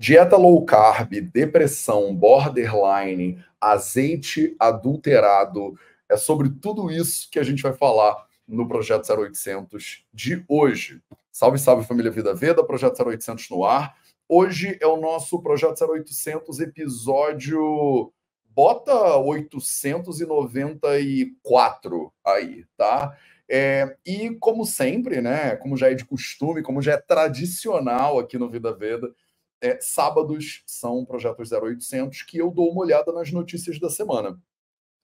Dieta 0.00 0.36
low 0.38 0.64
carb, 0.64 1.12
depressão, 1.30 2.16
borderline, 2.16 3.44
azeite 3.60 4.56
adulterado. 4.58 5.78
É 6.08 6.16
sobre 6.16 6.48
tudo 6.48 6.90
isso 6.90 7.28
que 7.30 7.38
a 7.38 7.42
gente 7.42 7.62
vai 7.62 7.74
falar 7.74 8.16
no 8.48 8.66
Projeto 8.66 9.06
0800 9.12 10.06
de 10.10 10.42
hoje. 10.48 11.02
Salve, 11.30 11.58
salve 11.58 11.86
família 11.86 12.10
Vida 12.10 12.34
Veda, 12.34 12.64
Projeto 12.64 13.06
0800 13.06 13.50
no 13.50 13.66
ar. 13.66 13.94
Hoje 14.26 14.78
é 14.80 14.86
o 14.86 14.96
nosso 14.96 15.38
Projeto 15.42 15.84
0800 15.84 16.60
episódio 16.60 18.10
bota 18.54 19.18
894 19.18 22.10
aí, 22.24 22.64
tá? 22.74 23.14
É, 23.46 23.94
e 24.06 24.30
como 24.36 24.64
sempre, 24.64 25.20
né, 25.20 25.56
como 25.56 25.76
já 25.76 25.90
é 25.90 25.94
de 25.94 26.06
costume, 26.06 26.62
como 26.62 26.80
já 26.80 26.92
é 26.92 26.96
tradicional 26.96 28.18
aqui 28.18 28.38
no 28.38 28.48
Vida 28.48 28.72
Veda, 28.72 29.14
é, 29.60 29.78
sábados 29.80 30.62
são 30.66 31.04
projetos 31.04 31.52
0800 31.52 32.22
que 32.22 32.38
eu 32.38 32.50
dou 32.50 32.70
uma 32.70 32.80
olhada 32.80 33.12
nas 33.12 33.30
notícias 33.30 33.78
da 33.78 33.90
semana. 33.90 34.40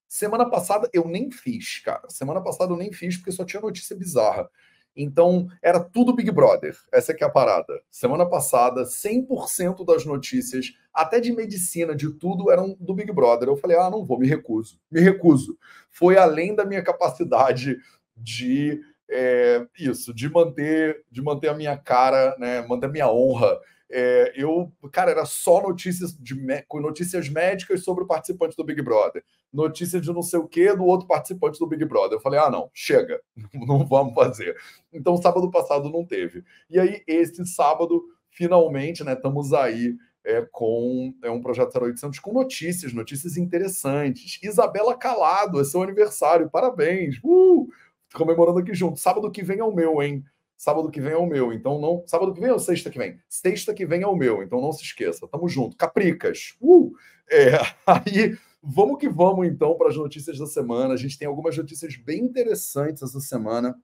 Semana 0.08 0.48
passada 0.48 0.88
eu 0.92 1.06
nem 1.06 1.30
fiz, 1.30 1.80
cara. 1.80 2.08
Semana 2.08 2.40
passada 2.40 2.72
eu 2.72 2.76
nem 2.76 2.92
fiz 2.92 3.16
porque 3.16 3.32
só 3.32 3.44
tinha 3.44 3.60
notícia 3.60 3.96
bizarra. 3.96 4.48
Então, 4.96 5.48
era 5.60 5.78
tudo 5.78 6.14
Big 6.14 6.30
Brother. 6.30 6.74
Essa 6.90 7.12
é, 7.12 7.16
é 7.20 7.24
a 7.24 7.28
parada. 7.28 7.82
Semana 7.90 8.24
passada, 8.24 8.84
100% 8.84 9.84
das 9.84 10.06
notícias, 10.06 10.72
até 10.92 11.20
de 11.20 11.32
medicina, 11.32 11.94
de 11.94 12.10
tudo, 12.14 12.50
eram 12.50 12.74
do 12.80 12.94
Big 12.94 13.12
Brother. 13.12 13.48
Eu 13.48 13.56
falei, 13.58 13.76
ah, 13.76 13.90
não 13.90 14.04
vou, 14.04 14.18
me 14.18 14.26
recuso. 14.26 14.80
Me 14.90 15.00
recuso. 15.00 15.58
Foi 15.90 16.16
além 16.16 16.54
da 16.54 16.64
minha 16.64 16.82
capacidade 16.82 17.76
de 18.16 18.80
é, 19.08 19.66
isso, 19.78 20.14
de 20.14 20.30
manter, 20.30 21.04
de 21.10 21.20
manter 21.20 21.48
a 21.48 21.54
minha 21.54 21.76
cara, 21.76 22.34
né, 22.38 22.66
manter 22.66 22.86
a 22.86 22.90
minha 22.90 23.10
honra 23.10 23.60
é, 23.90 24.32
eu, 24.34 24.72
cara, 24.92 25.10
era 25.10 25.24
só 25.24 25.62
notícias 25.62 26.16
de 26.16 26.34
notícias 26.74 27.28
médicas 27.28 27.84
sobre 27.84 28.04
o 28.04 28.06
participante 28.06 28.56
do 28.56 28.64
Big 28.64 28.82
Brother, 28.82 29.24
notícia 29.52 30.00
de 30.00 30.12
não 30.12 30.22
sei 30.22 30.40
o 30.40 30.48
que 30.48 30.74
do 30.74 30.84
outro 30.84 31.06
participante 31.06 31.58
do 31.58 31.66
Big 31.66 31.84
Brother. 31.84 32.18
Eu 32.18 32.20
falei, 32.20 32.40
ah, 32.40 32.50
não, 32.50 32.70
chega, 32.74 33.20
não 33.54 33.86
vamos 33.86 34.14
fazer. 34.14 34.56
Então, 34.92 35.16
sábado 35.16 35.50
passado 35.50 35.88
não 35.90 36.04
teve. 36.04 36.44
E 36.68 36.78
aí, 36.78 37.02
esse 37.06 37.44
sábado, 37.46 38.02
finalmente, 38.30 39.04
né, 39.04 39.12
estamos 39.12 39.52
aí 39.52 39.96
é, 40.24 40.44
com 40.50 41.14
é 41.22 41.30
um 41.30 41.40
projeto 41.40 41.78
0800 41.78 42.18
com 42.18 42.32
notícias, 42.32 42.92
notícias 42.92 43.36
interessantes. 43.36 44.40
Isabela 44.42 44.96
Calado, 44.96 45.60
é 45.60 45.64
seu 45.64 45.82
aniversário, 45.82 46.50
parabéns! 46.50 47.20
Uh! 47.22 47.68
Comemorando 48.12 48.58
aqui 48.58 48.74
junto. 48.74 48.98
Sábado 48.98 49.30
que 49.30 49.42
vem 49.42 49.58
é 49.60 49.64
o 49.64 49.74
meu, 49.74 50.02
hein? 50.02 50.24
Sábado 50.56 50.90
que 50.90 51.00
vem 51.00 51.12
é 51.12 51.16
o 51.16 51.26
meu, 51.26 51.52
então 51.52 51.78
não. 51.78 52.02
Sábado 52.06 52.32
que 52.32 52.40
vem 52.40 52.50
ou 52.50 52.58
sexta 52.58 52.90
que 52.90 52.98
vem? 52.98 53.18
Sexta 53.28 53.74
que 53.74 53.84
vem 53.84 54.02
é 54.02 54.06
o 54.06 54.16
meu, 54.16 54.42
então 54.42 54.60
não 54.60 54.72
se 54.72 54.82
esqueça. 54.82 55.28
Tamo 55.28 55.48
junto. 55.48 55.76
Capricas. 55.76 56.56
Uh! 56.60 56.92
É, 57.30 57.58
aí, 57.86 58.38
vamos 58.62 58.98
que 58.98 59.08
vamos 59.08 59.46
então 59.46 59.76
para 59.76 59.88
as 59.88 59.96
notícias 59.96 60.38
da 60.38 60.46
semana. 60.46 60.94
A 60.94 60.96
gente 60.96 61.18
tem 61.18 61.28
algumas 61.28 61.56
notícias 61.56 61.96
bem 61.96 62.20
interessantes 62.20 63.02
essa 63.02 63.20
semana. 63.20 63.76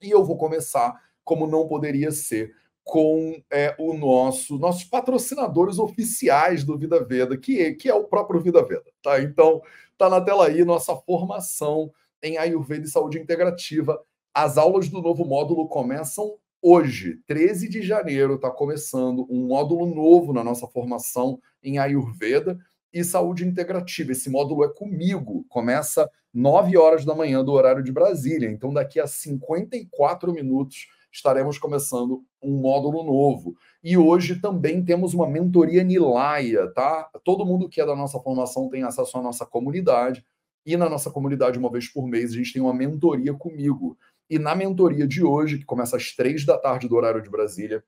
E 0.00 0.10
eu 0.10 0.24
vou 0.24 0.36
começar, 0.36 0.94
como 1.24 1.46
não 1.46 1.66
poderia 1.66 2.12
ser, 2.12 2.54
com 2.84 3.42
é, 3.50 3.74
o 3.78 3.94
nosso 3.94 4.58
nossos 4.58 4.84
patrocinadores 4.84 5.78
oficiais 5.78 6.62
do 6.62 6.76
Vida 6.78 7.02
Veda, 7.02 7.36
que 7.36 7.60
é, 7.60 7.72
que 7.72 7.88
é 7.88 7.94
o 7.94 8.04
próprio 8.04 8.40
Vida 8.40 8.62
Veda, 8.62 8.84
tá? 9.02 9.20
Então, 9.20 9.62
tá 9.96 10.08
na 10.10 10.20
tela 10.20 10.46
aí 10.46 10.64
nossa 10.64 10.94
formação 10.94 11.90
em 12.22 12.36
Ayurveda 12.36 12.84
e 12.84 12.90
Saúde 12.90 13.18
Integrativa 13.18 14.00
as 14.34 14.58
aulas 14.58 14.88
do 14.88 15.00
novo 15.00 15.24
módulo 15.24 15.68
começam 15.68 16.34
hoje, 16.60 17.20
13 17.28 17.68
de 17.68 17.82
janeiro, 17.82 18.34
está 18.34 18.50
começando 18.50 19.24
um 19.30 19.46
módulo 19.46 19.86
novo 19.86 20.32
na 20.32 20.42
nossa 20.42 20.66
formação 20.66 21.38
em 21.62 21.78
Ayurveda 21.78 22.58
e 22.92 23.04
saúde 23.04 23.46
integrativa. 23.46 24.10
Esse 24.10 24.28
módulo 24.28 24.64
é 24.64 24.68
comigo, 24.68 25.44
começa 25.48 26.10
9 26.32 26.76
horas 26.76 27.04
da 27.04 27.14
manhã 27.14 27.44
do 27.44 27.52
horário 27.52 27.82
de 27.82 27.92
Brasília. 27.92 28.50
Então, 28.50 28.72
daqui 28.72 28.98
a 28.98 29.06
54 29.06 30.32
minutos 30.32 30.88
estaremos 31.12 31.56
começando 31.56 32.24
um 32.42 32.56
módulo 32.56 33.04
novo. 33.04 33.54
E 33.84 33.96
hoje 33.96 34.40
também 34.40 34.84
temos 34.84 35.14
uma 35.14 35.28
mentoria 35.28 35.84
Nilaya, 35.84 36.66
tá? 36.72 37.08
Todo 37.22 37.46
mundo 37.46 37.68
que 37.68 37.80
é 37.80 37.86
da 37.86 37.94
nossa 37.94 38.18
formação 38.18 38.68
tem 38.68 38.82
acesso 38.82 39.16
à 39.16 39.22
nossa 39.22 39.46
comunidade. 39.46 40.24
E 40.66 40.76
na 40.76 40.88
nossa 40.88 41.10
comunidade, 41.10 41.58
uma 41.58 41.70
vez 41.70 41.88
por 41.88 42.06
mês, 42.08 42.32
a 42.32 42.34
gente 42.34 42.52
tem 42.52 42.62
uma 42.62 42.74
mentoria 42.74 43.34
comigo. 43.34 43.96
E 44.28 44.38
na 44.38 44.54
mentoria 44.54 45.06
de 45.06 45.22
hoje, 45.22 45.58
que 45.58 45.64
começa 45.64 45.96
às 45.96 46.12
três 46.12 46.44
da 46.44 46.58
tarde 46.58 46.88
do 46.88 46.96
horário 46.96 47.22
de 47.22 47.30
Brasília, 47.30 47.84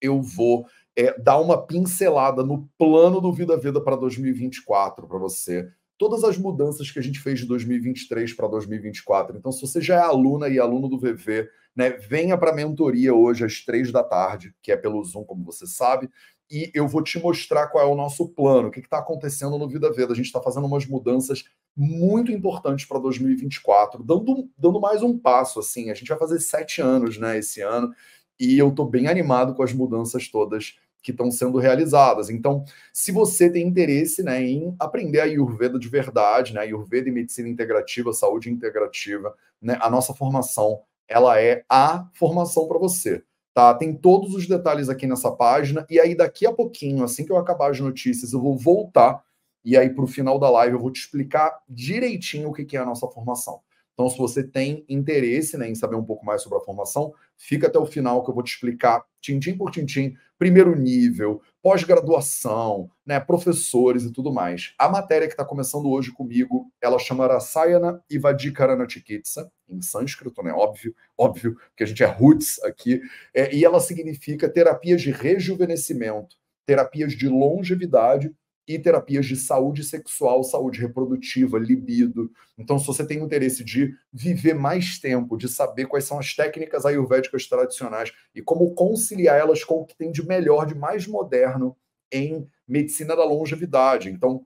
eu 0.00 0.20
vou 0.20 0.66
é, 0.94 1.18
dar 1.18 1.38
uma 1.38 1.66
pincelada 1.66 2.42
no 2.42 2.68
plano 2.78 3.20
do 3.20 3.32
Vida 3.32 3.56
Vida 3.56 3.80
para 3.80 3.96
2024 3.96 5.06
para 5.06 5.18
você. 5.18 5.68
Todas 5.98 6.24
as 6.24 6.36
mudanças 6.36 6.90
que 6.90 6.98
a 6.98 7.02
gente 7.02 7.18
fez 7.18 7.40
de 7.40 7.46
2023 7.46 8.34
para 8.34 8.48
2024. 8.48 9.36
Então, 9.36 9.50
se 9.50 9.62
você 9.62 9.80
já 9.80 9.96
é 9.96 10.00
aluna 10.00 10.48
e 10.48 10.58
aluno 10.58 10.88
do 10.88 10.98
VV, 10.98 11.48
né, 11.74 11.90
venha 11.90 12.36
para 12.36 12.50
a 12.50 12.54
mentoria 12.54 13.14
hoje 13.14 13.44
às 13.44 13.64
três 13.64 13.90
da 13.90 14.02
tarde, 14.02 14.54
que 14.62 14.70
é 14.70 14.76
pelo 14.76 15.02
Zoom, 15.04 15.24
como 15.24 15.44
você 15.44 15.66
sabe, 15.66 16.10
e 16.50 16.70
eu 16.74 16.86
vou 16.86 17.02
te 17.02 17.18
mostrar 17.18 17.68
qual 17.68 17.84
é 17.84 17.90
o 17.90 17.96
nosso 17.96 18.28
plano, 18.28 18.68
o 18.68 18.70
que 18.70 18.80
está 18.80 18.98
acontecendo 18.98 19.58
no 19.58 19.68
Vida 19.68 19.92
Veda. 19.92 20.12
A 20.12 20.16
gente 20.16 20.26
está 20.26 20.40
fazendo 20.40 20.66
umas 20.66 20.86
mudanças 20.86 21.44
muito 21.76 22.30
importantes 22.32 22.86
para 22.86 22.98
2024, 22.98 24.02
dando, 24.02 24.48
dando 24.56 24.80
mais 24.80 25.02
um 25.02 25.18
passo. 25.18 25.60
assim. 25.60 25.90
A 25.90 25.94
gente 25.94 26.08
vai 26.08 26.18
fazer 26.18 26.38
sete 26.40 26.80
anos 26.80 27.18
né, 27.18 27.38
esse 27.38 27.60
ano, 27.60 27.92
e 28.38 28.58
eu 28.58 28.68
estou 28.68 28.88
bem 28.88 29.08
animado 29.08 29.54
com 29.54 29.62
as 29.62 29.72
mudanças 29.72 30.28
todas 30.28 30.78
que 31.02 31.12
estão 31.12 31.30
sendo 31.30 31.58
realizadas. 31.58 32.30
Então, 32.30 32.64
se 32.92 33.12
você 33.12 33.48
tem 33.48 33.66
interesse 33.66 34.22
né, 34.22 34.42
em 34.42 34.74
aprender 34.78 35.20
a 35.20 35.24
Ayurveda 35.24 35.78
de 35.78 35.88
verdade, 35.88 36.52
né, 36.52 36.60
Ayurveda 36.60 37.08
e 37.08 37.12
Medicina 37.12 37.48
Integrativa, 37.48 38.12
Saúde 38.12 38.50
Integrativa, 38.50 39.34
né, 39.62 39.78
a 39.80 39.88
nossa 39.88 40.12
formação 40.12 40.82
ela 41.08 41.40
é 41.40 41.64
a 41.68 42.08
formação 42.14 42.66
para 42.66 42.78
você. 42.78 43.22
Tá? 43.56 43.72
Tem 43.72 43.94
todos 43.96 44.34
os 44.34 44.46
detalhes 44.46 44.90
aqui 44.90 45.06
nessa 45.06 45.32
página. 45.32 45.86
E 45.88 45.98
aí, 45.98 46.14
daqui 46.14 46.46
a 46.46 46.52
pouquinho, 46.52 47.02
assim 47.02 47.24
que 47.24 47.32
eu 47.32 47.38
acabar 47.38 47.70
as 47.70 47.80
notícias, 47.80 48.34
eu 48.34 48.38
vou 48.42 48.54
voltar. 48.54 49.24
E 49.64 49.78
aí, 49.78 49.88
para 49.88 50.04
o 50.04 50.06
final 50.06 50.38
da 50.38 50.50
live, 50.50 50.74
eu 50.74 50.78
vou 50.78 50.90
te 50.90 51.00
explicar 51.00 51.58
direitinho 51.66 52.50
o 52.50 52.52
que 52.52 52.76
é 52.76 52.80
a 52.80 52.84
nossa 52.84 53.08
formação. 53.08 53.60
Então, 53.94 54.10
se 54.10 54.18
você 54.18 54.44
tem 54.44 54.84
interesse 54.90 55.56
né, 55.56 55.70
em 55.70 55.74
saber 55.74 55.96
um 55.96 56.04
pouco 56.04 56.22
mais 56.22 56.42
sobre 56.42 56.58
a 56.58 56.60
formação, 56.60 57.14
fica 57.34 57.66
até 57.66 57.78
o 57.78 57.86
final 57.86 58.22
que 58.22 58.28
eu 58.28 58.34
vou 58.34 58.42
te 58.42 58.52
explicar, 58.52 59.02
tintim 59.22 59.56
por 59.56 59.70
tintim, 59.70 60.14
primeiro 60.38 60.76
nível, 60.76 61.40
pós-graduação, 61.66 62.88
né, 63.04 63.18
professores 63.18 64.04
e 64.04 64.12
tudo 64.12 64.32
mais. 64.32 64.72
A 64.78 64.88
matéria 64.88 65.26
que 65.26 65.32
está 65.32 65.44
começando 65.44 65.90
hoje 65.90 66.12
comigo, 66.12 66.70
ela 66.80 66.96
chama 66.96 67.26
Rasayana 67.26 68.00
Ivadikarana 68.08 68.88
Chikitsa, 68.88 69.50
em 69.68 69.82
sânscrito, 69.82 70.44
né? 70.44 70.52
Óbvio, 70.52 70.94
óbvio 71.18 71.56
que 71.76 71.82
a 71.82 71.86
gente 71.86 72.04
é 72.04 72.06
roots 72.06 72.62
aqui, 72.62 73.00
é, 73.34 73.52
e 73.52 73.64
ela 73.64 73.80
significa 73.80 74.48
terapias 74.48 75.02
de 75.02 75.10
rejuvenescimento, 75.10 76.36
terapias 76.64 77.14
de 77.14 77.28
longevidade 77.28 78.32
e 78.66 78.78
terapias 78.78 79.26
de 79.26 79.36
saúde 79.36 79.84
sexual, 79.84 80.42
saúde 80.42 80.80
reprodutiva, 80.80 81.58
libido. 81.58 82.30
Então, 82.58 82.78
se 82.78 82.86
você 82.86 83.06
tem 83.06 83.18
interesse 83.18 83.62
de 83.62 83.94
viver 84.12 84.54
mais 84.54 84.98
tempo, 84.98 85.36
de 85.36 85.48
saber 85.48 85.86
quais 85.86 86.04
são 86.04 86.18
as 86.18 86.34
técnicas 86.34 86.84
ayurvédicas 86.84 87.46
tradicionais 87.46 88.12
e 88.34 88.42
como 88.42 88.74
conciliar 88.74 89.38
elas 89.38 89.62
com 89.62 89.76
o 89.76 89.86
que 89.86 89.96
tem 89.96 90.10
de 90.10 90.26
melhor, 90.26 90.66
de 90.66 90.74
mais 90.74 91.06
moderno 91.06 91.76
em 92.10 92.48
medicina 92.66 93.14
da 93.14 93.24
longevidade. 93.24 94.10
Então, 94.10 94.44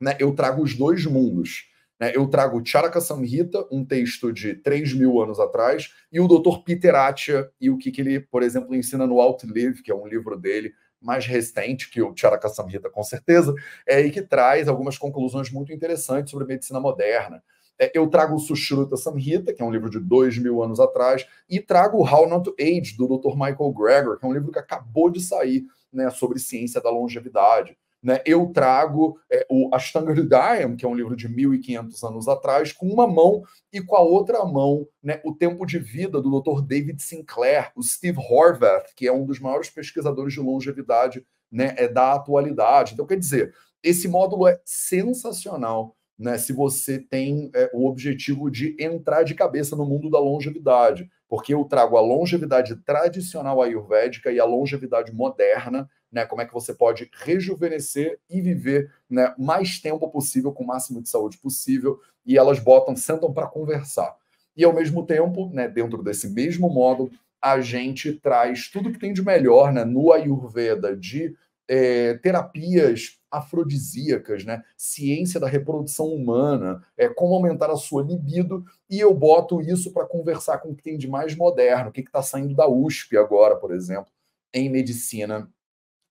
né, 0.00 0.16
eu 0.18 0.34
trago 0.34 0.62
os 0.62 0.74
dois 0.74 1.04
mundos. 1.04 1.68
Né? 2.00 2.12
Eu 2.14 2.26
trago 2.26 2.64
Charaka 2.64 3.00
Samhita, 3.00 3.66
um 3.70 3.84
texto 3.84 4.32
de 4.32 4.54
3 4.54 4.94
mil 4.94 5.20
anos 5.20 5.38
atrás, 5.38 5.92
e 6.10 6.18
o 6.18 6.26
Dr. 6.26 6.62
Peter 6.64 6.94
Attia, 6.94 7.50
e 7.60 7.68
o 7.68 7.76
que, 7.76 7.90
que 7.90 8.00
ele, 8.00 8.20
por 8.20 8.42
exemplo, 8.42 8.74
ensina 8.74 9.06
no 9.06 9.20
Outlive, 9.20 9.82
que 9.82 9.92
é 9.92 9.94
um 9.94 10.06
livro 10.06 10.36
dele, 10.38 10.72
mais 11.00 11.26
recente 11.26 11.90
que 11.90 12.02
o 12.02 12.14
Charaka 12.14 12.48
Samhita, 12.48 12.90
com 12.90 13.02
certeza, 13.02 13.54
é, 13.86 14.00
e 14.00 14.10
que 14.10 14.22
traz 14.22 14.68
algumas 14.68 14.98
conclusões 14.98 15.50
muito 15.50 15.72
interessantes 15.72 16.30
sobre 16.30 16.46
medicina 16.46 16.78
moderna. 16.78 17.42
É, 17.78 17.90
eu 17.94 18.06
trago 18.08 18.34
o 18.34 18.38
Sushruta 18.38 18.96
Samhita, 18.96 19.54
que 19.54 19.62
é 19.62 19.64
um 19.64 19.70
livro 19.70 19.88
de 19.88 19.98
dois 19.98 20.36
mil 20.36 20.62
anos 20.62 20.78
atrás, 20.78 21.26
e 21.48 21.58
trago 21.58 21.96
o 21.96 22.04
How 22.04 22.28
Not 22.28 22.44
to 22.44 22.54
Age, 22.60 22.94
do 22.96 23.06
Dr. 23.06 23.32
Michael 23.32 23.72
Greger, 23.72 24.18
que 24.18 24.26
é 24.26 24.28
um 24.28 24.34
livro 24.34 24.52
que 24.52 24.58
acabou 24.58 25.08
de 25.08 25.20
sair 25.20 25.64
né, 25.90 26.10
sobre 26.10 26.38
ciência 26.38 26.80
da 26.80 26.90
longevidade. 26.90 27.76
Né, 28.02 28.22
eu 28.24 28.46
trago 28.46 29.18
é, 29.30 29.46
o 29.50 29.68
Ashtanga 29.74 30.10
Hridayam, 30.12 30.74
que 30.74 30.86
é 30.86 30.88
um 30.88 30.94
livro 30.94 31.14
de 31.14 31.28
1.500 31.28 32.08
anos 32.08 32.28
atrás, 32.28 32.72
com 32.72 32.86
uma 32.86 33.06
mão 33.06 33.42
e 33.70 33.82
com 33.82 33.94
a 33.94 34.00
outra 34.00 34.42
mão 34.46 34.88
né, 35.02 35.20
o 35.22 35.34
tempo 35.34 35.66
de 35.66 35.78
vida 35.78 36.20
do 36.20 36.40
Dr. 36.40 36.62
David 36.62 37.02
Sinclair, 37.02 37.70
o 37.76 37.82
Steve 37.82 38.18
Horvath, 38.18 38.94
que 38.96 39.06
é 39.06 39.12
um 39.12 39.26
dos 39.26 39.38
maiores 39.38 39.68
pesquisadores 39.68 40.32
de 40.32 40.40
longevidade 40.40 41.26
né, 41.52 41.74
é, 41.76 41.88
da 41.88 42.14
atualidade. 42.14 42.94
Então, 42.94 43.06
quer 43.06 43.18
dizer, 43.18 43.54
esse 43.82 44.08
módulo 44.08 44.46
é 44.48 44.58
sensacional. 44.64 45.94
Né, 46.18 46.36
se 46.36 46.52
você 46.52 46.98
tem 46.98 47.50
é, 47.54 47.70
o 47.72 47.86
objetivo 47.86 48.50
de 48.50 48.76
entrar 48.78 49.22
de 49.22 49.34
cabeça 49.34 49.74
no 49.74 49.86
mundo 49.86 50.10
da 50.10 50.18
longevidade. 50.18 51.08
porque 51.26 51.54
eu 51.54 51.64
trago 51.64 51.96
a 51.96 52.00
longevidade 52.00 52.76
tradicional 52.84 53.62
ayurvédica 53.62 54.30
e 54.30 54.38
a 54.38 54.44
longevidade 54.44 55.12
moderna, 55.14 55.88
né? 56.12 56.26
Como 56.26 56.42
é 56.42 56.46
que 56.46 56.52
você 56.52 56.74
pode 56.74 57.10
rejuvenescer 57.12 58.18
e 58.28 58.40
viver 58.40 58.92
né, 59.08 59.34
mais 59.38 59.78
tempo 59.78 60.08
possível, 60.08 60.52
com 60.52 60.64
o 60.64 60.66
máximo 60.66 61.02
de 61.02 61.08
saúde 61.08 61.38
possível, 61.38 62.00
e 62.24 62.36
elas 62.36 62.58
botam, 62.58 62.94
sentam 62.96 63.32
para 63.32 63.46
conversar. 63.46 64.16
E 64.56 64.64
ao 64.64 64.74
mesmo 64.74 65.06
tempo, 65.06 65.50
né, 65.52 65.68
dentro 65.68 66.02
desse 66.02 66.28
mesmo 66.28 66.68
módulo, 66.68 67.10
a 67.40 67.60
gente 67.60 68.12
traz 68.12 68.68
tudo 68.68 68.92
que 68.92 68.98
tem 68.98 69.12
de 69.12 69.24
melhor 69.24 69.72
né, 69.72 69.84
no 69.84 70.12
Ayurveda 70.12 70.96
de 70.96 71.34
é, 71.68 72.14
terapias 72.14 73.20
afrodisíacas, 73.30 74.44
né? 74.44 74.60
ciência 74.76 75.38
da 75.38 75.46
reprodução 75.46 76.06
humana, 76.06 76.84
é, 76.96 77.08
como 77.08 77.34
aumentar 77.34 77.70
a 77.70 77.76
sua 77.76 78.02
libido, 78.02 78.64
e 78.90 78.98
eu 78.98 79.14
boto 79.14 79.60
isso 79.60 79.92
para 79.92 80.04
conversar 80.04 80.58
com 80.58 80.70
o 80.70 80.74
que 80.74 80.82
tem 80.82 80.98
de 80.98 81.06
mais 81.06 81.36
moderno, 81.36 81.90
o 81.90 81.92
que 81.92 82.00
está 82.00 82.22
saindo 82.22 82.56
da 82.56 82.68
USP 82.68 83.16
agora, 83.16 83.54
por 83.54 83.72
exemplo, 83.72 84.10
em 84.52 84.68
medicina 84.68 85.48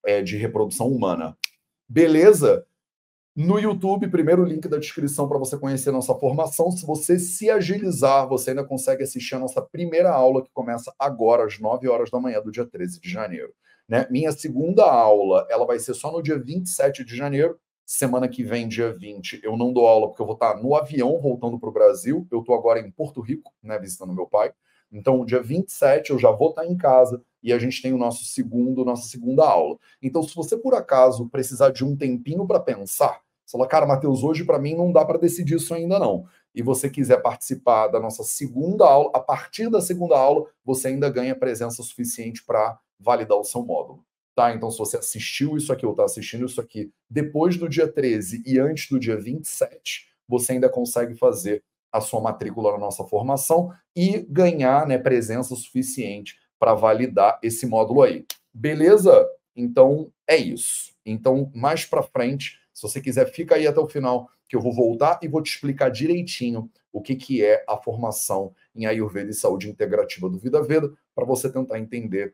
é, 0.09 0.21
de 0.23 0.38
reprodução 0.38 0.88
humana. 0.88 1.38
Beleza? 1.88 2.65
No 3.35 3.59
YouTube, 3.59 4.09
primeiro 4.09 4.44
link 4.44 4.67
da 4.67 4.77
descrição 4.77 5.29
para 5.29 5.38
você 5.38 5.56
conhecer 5.57 5.91
nossa 5.91 6.15
formação. 6.15 6.71
Se 6.71 6.85
você 6.85 7.19
se 7.19 7.50
agilizar, 7.50 8.27
você 8.27 8.50
ainda 8.50 8.63
consegue 8.63 9.03
assistir 9.03 9.35
a 9.35 9.39
nossa 9.39 9.61
primeira 9.61 10.11
aula, 10.11 10.44
que 10.44 10.51
começa 10.51 10.94
agora, 10.97 11.45
às 11.45 11.59
9 11.59 11.88
horas 11.88 12.09
da 12.09 12.19
manhã 12.19 12.41
do 12.41 12.51
dia 12.51 12.65
13 12.65 13.00
de 13.00 13.09
janeiro. 13.09 13.53
Né? 13.88 14.07
Minha 14.09 14.31
segunda 14.31 14.83
aula, 14.83 15.47
ela 15.50 15.65
vai 15.65 15.79
ser 15.79 15.94
só 15.94 16.11
no 16.11 16.23
dia 16.23 16.38
27 16.38 17.06
de 17.06 17.15
janeiro. 17.15 17.57
Semana 17.85 18.27
que 18.27 18.44
vem, 18.44 18.67
dia 18.67 18.91
20, 18.91 19.41
eu 19.44 19.56
não 19.56 19.71
dou 19.71 19.88
aula 19.88 20.07
porque 20.07 20.21
eu 20.21 20.25
vou 20.25 20.35
estar 20.35 20.61
no 20.61 20.75
avião 20.75 21.19
voltando 21.21 21.59
para 21.59 21.69
o 21.69 21.73
Brasil. 21.73 22.27
Eu 22.31 22.39
estou 22.39 22.56
agora 22.56 22.79
em 22.79 22.91
Porto 22.91 23.21
Rico, 23.21 23.53
né, 23.63 23.79
visitando 23.79 24.13
meu 24.13 24.27
pai. 24.27 24.51
Então, 24.91 25.25
dia 25.25 25.41
27 25.41 26.12
eu 26.12 26.19
já 26.19 26.31
vou 26.31 26.50
estar 26.50 26.65
em 26.65 26.75
casa 26.75 27.21
e 27.41 27.53
a 27.53 27.59
gente 27.59 27.81
tem 27.81 27.94
o 27.94 27.97
nosso 27.97 28.25
segundo, 28.25 28.83
nossa 28.83 29.07
segunda 29.07 29.47
aula. 29.47 29.77
Então, 30.01 30.21
se 30.24 30.36
você 30.36 30.57
por 30.57 30.74
acaso 30.74 31.30
precisar 31.30 31.69
de 31.69 31.86
um 31.86 31.95
tempinho 31.95 32.45
para 32.45 32.59
pensar, 32.59 33.21
você 33.45 33.57
fala, 33.57 33.68
cara, 33.68 33.88
Matheus, 33.88 34.24
hoje 34.24 34.44
para 34.44 34.59
mim 34.59 34.75
não 34.75 34.91
dá 34.91 35.03
para 35.03 35.18
decidir 35.18 35.56
isso 35.56 35.74
ainda 35.74 35.97
não. 35.97 36.25
E 36.53 36.62
você 36.62 36.89
quiser 36.89 37.21
participar 37.21 37.88
da 37.88 38.00
nossa 38.00 38.24
segunda 38.24 38.86
aula, 38.86 39.12
a 39.13 39.19
partir 39.19 39.69
da 39.69 39.81
segunda 39.81 40.18
aula, 40.18 40.45
você 40.63 40.89
ainda 40.89 41.09
ganha 41.09 41.35
presença 41.35 41.81
suficiente 41.81 42.44
para 42.45 42.80
validar 43.00 43.38
o 43.38 43.44
seu 43.44 43.63
módulo. 43.63 44.03
Tá? 44.35 44.53
Então, 44.53 44.69
se 44.69 44.77
você 44.77 44.97
assistiu 44.97 45.57
isso 45.57 45.74
aqui 45.74 45.85
ou 45.85 45.94
está 45.94 46.06
assistindo 46.06 46.45
isso 46.45 46.62
aqui 46.62 46.92
depois 47.09 47.57
do 47.57 47.68
dia 47.68 47.88
13 47.88 48.44
e 48.45 48.59
antes 48.59 48.88
do 48.89 49.00
dia 49.00 49.18
27, 49.18 50.07
você 50.27 50.53
ainda 50.53 50.69
consegue 50.69 51.15
fazer 51.15 51.63
a 51.91 52.01
sua 52.01 52.21
matrícula 52.21 52.71
na 52.74 52.77
nossa 52.77 53.03
formação 53.03 53.71
e 53.95 54.25
ganhar 54.30 54.88
né, 54.88 54.97
presença 54.97 55.56
suficiente 55.56 56.38
para 56.59 56.74
validar 56.74 57.39
esse 57.41 57.65
módulo 57.65 58.03
aí. 58.03 58.25
Beleza? 58.53 59.27
Então, 59.56 60.12
é 60.27 60.38
isso. 60.38 60.94
Então, 61.06 61.51
mais 61.56 61.86
para 61.86 62.03
frente, 62.03 62.59
se 62.74 62.81
você 62.81 63.01
quiser, 63.01 63.31
fica 63.31 63.56
aí 63.56 63.68
até 63.68 63.80
o 63.80 63.88
final, 63.88 64.30
que 64.47 64.56
eu 64.56 64.62
vou 64.62 64.74
voltar 64.74 65.19
e 65.21 65.27
vou 65.27 65.41
te 65.41 65.51
explicar 65.51 65.89
direitinho 65.89 66.69
o 66.91 67.01
que, 67.01 67.15
que 67.15 67.44
é 67.44 67.63
a 67.68 67.77
formação 67.77 68.53
em 68.75 68.85
Ayurveda 68.85 69.30
e 69.30 69.33
Saúde 69.33 69.69
Integrativa 69.69 70.30
do 70.30 70.39
Vida 70.39 70.62
Veda, 70.62 70.92
para 71.13 71.25
você 71.25 71.51
tentar 71.51 71.80
entender 71.80 72.33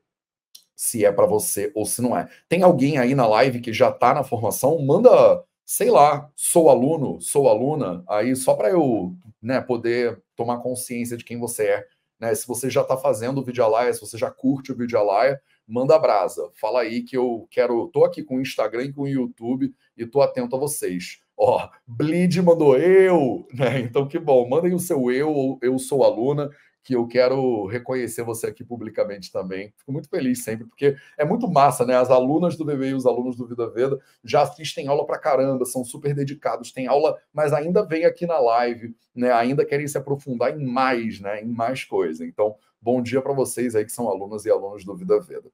se 0.75 1.05
é 1.05 1.11
para 1.11 1.25
você 1.25 1.71
ou 1.73 1.85
se 1.85 2.01
não 2.01 2.17
é. 2.17 2.29
Tem 2.47 2.61
alguém 2.61 2.97
aí 2.97 3.15
na 3.15 3.27
live 3.27 3.61
que 3.61 3.73
já 3.73 3.89
está 3.89 4.13
na 4.13 4.23
formação? 4.23 4.79
Manda, 4.79 5.43
sei 5.65 5.89
lá, 5.89 6.29
sou 6.35 6.69
aluno, 6.69 7.19
sou 7.19 7.49
aluna, 7.49 8.03
aí 8.07 8.35
só 8.35 8.53
para 8.53 8.69
eu 8.69 9.15
né, 9.41 9.59
poder 9.59 10.21
tomar 10.35 10.59
consciência 10.59 11.17
de 11.17 11.25
quem 11.25 11.39
você 11.39 11.63
é. 11.63 11.87
Né? 12.19 12.33
Se 12.35 12.47
você 12.47 12.69
já 12.69 12.81
está 12.81 12.95
fazendo 12.95 13.39
o 13.39 13.43
Videalaia, 13.43 13.91
se 13.93 13.99
você 13.99 14.17
já 14.17 14.29
curte 14.29 14.71
o 14.71 14.77
Videalaia, 14.77 15.41
manda 15.67 15.97
brasa. 15.97 16.49
Fala 16.53 16.81
aí 16.81 17.01
que 17.01 17.17
eu 17.17 17.47
quero. 17.49 17.87
Tô 17.87 18.05
aqui 18.05 18.23
com 18.23 18.37
o 18.37 18.41
Instagram 18.41 18.83
e 18.83 18.93
com 18.93 19.01
o 19.01 19.07
YouTube 19.07 19.73
e 19.97 20.05
tô 20.05 20.21
atento 20.21 20.55
a 20.55 20.59
vocês. 20.59 21.19
Ó, 21.37 21.67
Bleed 21.85 22.41
mandou 22.41 22.77
eu, 22.77 23.45
né? 23.53 23.79
Então 23.81 24.07
que 24.07 24.19
bom. 24.19 24.47
Mandem 24.47 24.73
o 24.73 24.79
seu 24.79 25.11
eu, 25.11 25.57
eu 25.61 25.77
sou 25.79 26.03
aluna 26.03 26.49
que 26.85 26.95
eu 26.95 27.07
quero 27.07 27.65
reconhecer 27.65 28.21
você 28.21 28.45
aqui 28.45 28.63
publicamente 28.63 29.31
também. 29.31 29.73
Fico 29.75 29.91
muito 29.91 30.07
feliz 30.07 30.43
sempre, 30.43 30.67
porque 30.67 30.95
é 31.17 31.25
muito 31.25 31.49
massa, 31.49 31.83
né? 31.83 31.95
As 31.95 32.11
alunas 32.11 32.55
do 32.55 32.63
VV 32.63 32.89
e 32.89 32.93
os 32.93 33.07
alunos 33.07 33.35
do 33.35 33.47
Vida 33.47 33.67
Veda 33.71 33.99
já 34.23 34.43
assistem 34.43 34.87
aula 34.87 35.03
pra 35.03 35.17
caramba, 35.17 35.65
são 35.65 35.83
super 35.83 36.13
dedicados, 36.13 36.71
têm 36.71 36.85
aula, 36.85 37.17
mas 37.33 37.53
ainda 37.53 37.83
vem 37.83 38.05
aqui 38.05 38.27
na 38.27 38.37
live, 38.37 38.95
né? 39.15 39.31
Ainda 39.31 39.65
querem 39.65 39.87
se 39.87 39.97
aprofundar 39.97 40.55
em 40.55 40.63
mais, 40.63 41.19
né? 41.19 41.41
Em 41.41 41.51
mais 41.51 41.83
coisa. 41.83 42.23
Então, 42.23 42.55
bom 42.79 43.01
dia 43.01 43.19
para 43.19 43.33
vocês 43.33 43.75
aí 43.75 43.83
que 43.83 43.91
são 43.91 44.07
alunas 44.07 44.45
e 44.45 44.51
alunos 44.51 44.85
do 44.85 44.95
Vida 44.95 45.19
Veda. 45.19 45.49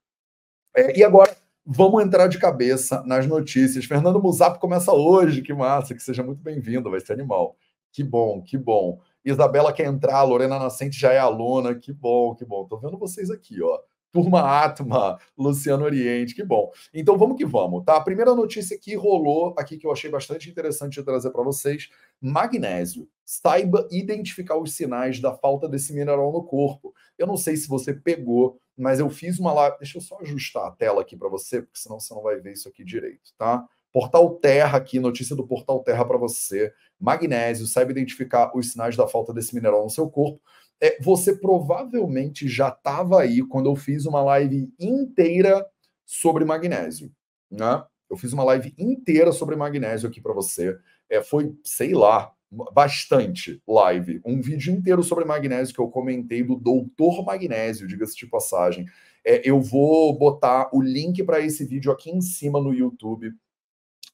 É, 0.76 1.00
e 1.00 1.02
agora, 1.02 1.34
vamos 1.66 2.04
entrar 2.04 2.28
de 2.28 2.40
cabeça 2.40 3.04
nas 3.04 3.26
notícias. 3.26 3.86
Fernando 3.86 4.22
Musap 4.22 4.60
começa 4.60 4.92
hoje, 4.92 5.42
que 5.42 5.54
massa, 5.54 5.96
que 5.96 6.04
seja 6.04 6.24
muito 6.24 6.44
bem-vindo, 6.44 6.92
vai 6.92 7.00
ser 7.00 7.14
animal. 7.14 7.56
Que 7.94 8.04
bom, 8.04 8.42
que 8.42 8.58
bom. 8.58 9.00
Isabela 9.24 9.74
quer 9.74 9.86
entrar, 9.86 10.24
Lorena 10.24 10.60
Nascente 10.60 11.00
já 11.00 11.12
é 11.12 11.20
aluna. 11.20 11.76
Que 11.76 11.94
bom, 11.94 12.36
que 12.36 12.46
bom. 12.46 12.66
Tô 12.66 12.78
vendo 12.78 12.98
vocês 12.98 13.30
aqui, 13.30 13.62
ó. 13.62 13.80
Turma 14.12 14.42
Atma, 14.42 15.18
Luciano 15.38 15.86
Oriente, 15.86 16.36
que 16.36 16.44
bom. 16.44 16.70
Então 16.94 17.18
vamos 17.18 17.38
que 17.38 17.46
vamos, 17.46 17.86
tá? 17.86 17.96
A 17.96 18.02
primeira 18.02 18.36
notícia 18.36 18.78
que 18.78 18.94
rolou 18.94 19.56
aqui 19.58 19.78
que 19.78 19.88
eu 19.88 19.92
achei 19.92 20.10
bastante 20.10 20.50
interessante 20.50 20.96
de 20.96 21.04
trazer 21.04 21.30
para 21.32 21.44
vocês: 21.44 21.90
magnésio. 22.20 23.08
Saiba 23.24 23.88
identificar 23.90 24.58
os 24.58 24.74
sinais 24.74 25.22
da 25.22 25.34
falta 25.34 25.70
desse 25.70 25.94
mineral 25.94 26.34
no 26.34 26.44
corpo. 26.44 26.94
Eu 27.18 27.26
não 27.26 27.38
sei 27.38 27.56
se 27.56 27.70
você 27.70 27.94
pegou, 27.94 28.60
mas 28.78 29.00
eu 29.00 29.10
fiz 29.10 29.40
uma 29.40 29.54
lá. 29.54 29.70
Deixa 29.70 29.98
eu 29.98 30.02
só 30.02 30.20
ajustar 30.20 30.68
a 30.68 30.72
tela 30.72 31.02
aqui 31.02 31.16
para 31.16 31.30
você, 31.30 31.62
porque 31.62 31.80
senão 31.80 31.98
você 31.98 32.14
não 32.14 32.22
vai 32.22 32.38
ver 32.42 32.52
isso 32.52 32.68
aqui 32.68 32.84
direito, 32.84 33.32
tá? 33.38 33.66
Portal 33.92 34.36
Terra 34.36 34.78
aqui, 34.78 35.00
notícia 35.00 35.36
do 35.36 35.46
Portal 35.46 35.84
Terra 35.84 36.06
para 36.06 36.18
você. 36.18 36.74
Magnésio, 37.00 37.68
saiba 37.68 37.92
identificar 37.92 38.52
os 38.56 38.72
sinais 38.72 38.96
da 38.96 39.08
falta 39.08 39.34
desse 39.34 39.54
mineral 39.54 39.84
no 39.84 39.90
seu 39.90 40.10
corpo. 40.10 40.42
É, 40.80 40.98
você 41.02 41.36
provavelmente 41.36 42.48
já 42.48 42.70
estava 42.70 43.22
aí 43.22 43.46
quando 43.46 43.70
eu 43.70 43.76
fiz 43.76 44.06
uma 44.06 44.24
live 44.24 44.74
inteira 44.80 45.66
sobre 46.06 46.44
magnésio, 46.44 47.12
né? 47.50 47.84
Eu 48.10 48.18
fiz 48.18 48.34
uma 48.34 48.44
live 48.44 48.74
inteira 48.78 49.32
sobre 49.32 49.56
magnésio 49.56 50.10
aqui 50.10 50.20
para 50.20 50.34
você. 50.34 50.78
É, 51.10 51.22
foi, 51.22 51.56
sei 51.64 51.94
lá, 51.94 52.34
bastante 52.74 53.62
live. 53.66 54.22
Um 54.26 54.42
vídeo 54.42 54.74
inteiro 54.74 55.02
sobre 55.04 55.24
magnésio 55.24 55.74
que 55.74 55.80
eu 55.80 55.88
comentei 55.88 56.44
do 56.44 56.56
Doutor 56.56 57.24
Magnésio, 57.24 57.88
diga-se 57.88 58.18
de 58.18 58.28
passagem. 58.28 58.86
É, 59.24 59.48
eu 59.48 59.62
vou 59.62 60.18
botar 60.18 60.70
o 60.74 60.82
link 60.82 61.24
para 61.24 61.40
esse 61.40 61.64
vídeo 61.64 61.92
aqui 61.92 62.12
em 62.12 62.20
cima 62.20 62.60
no 62.60 62.74
YouTube. 62.74 63.32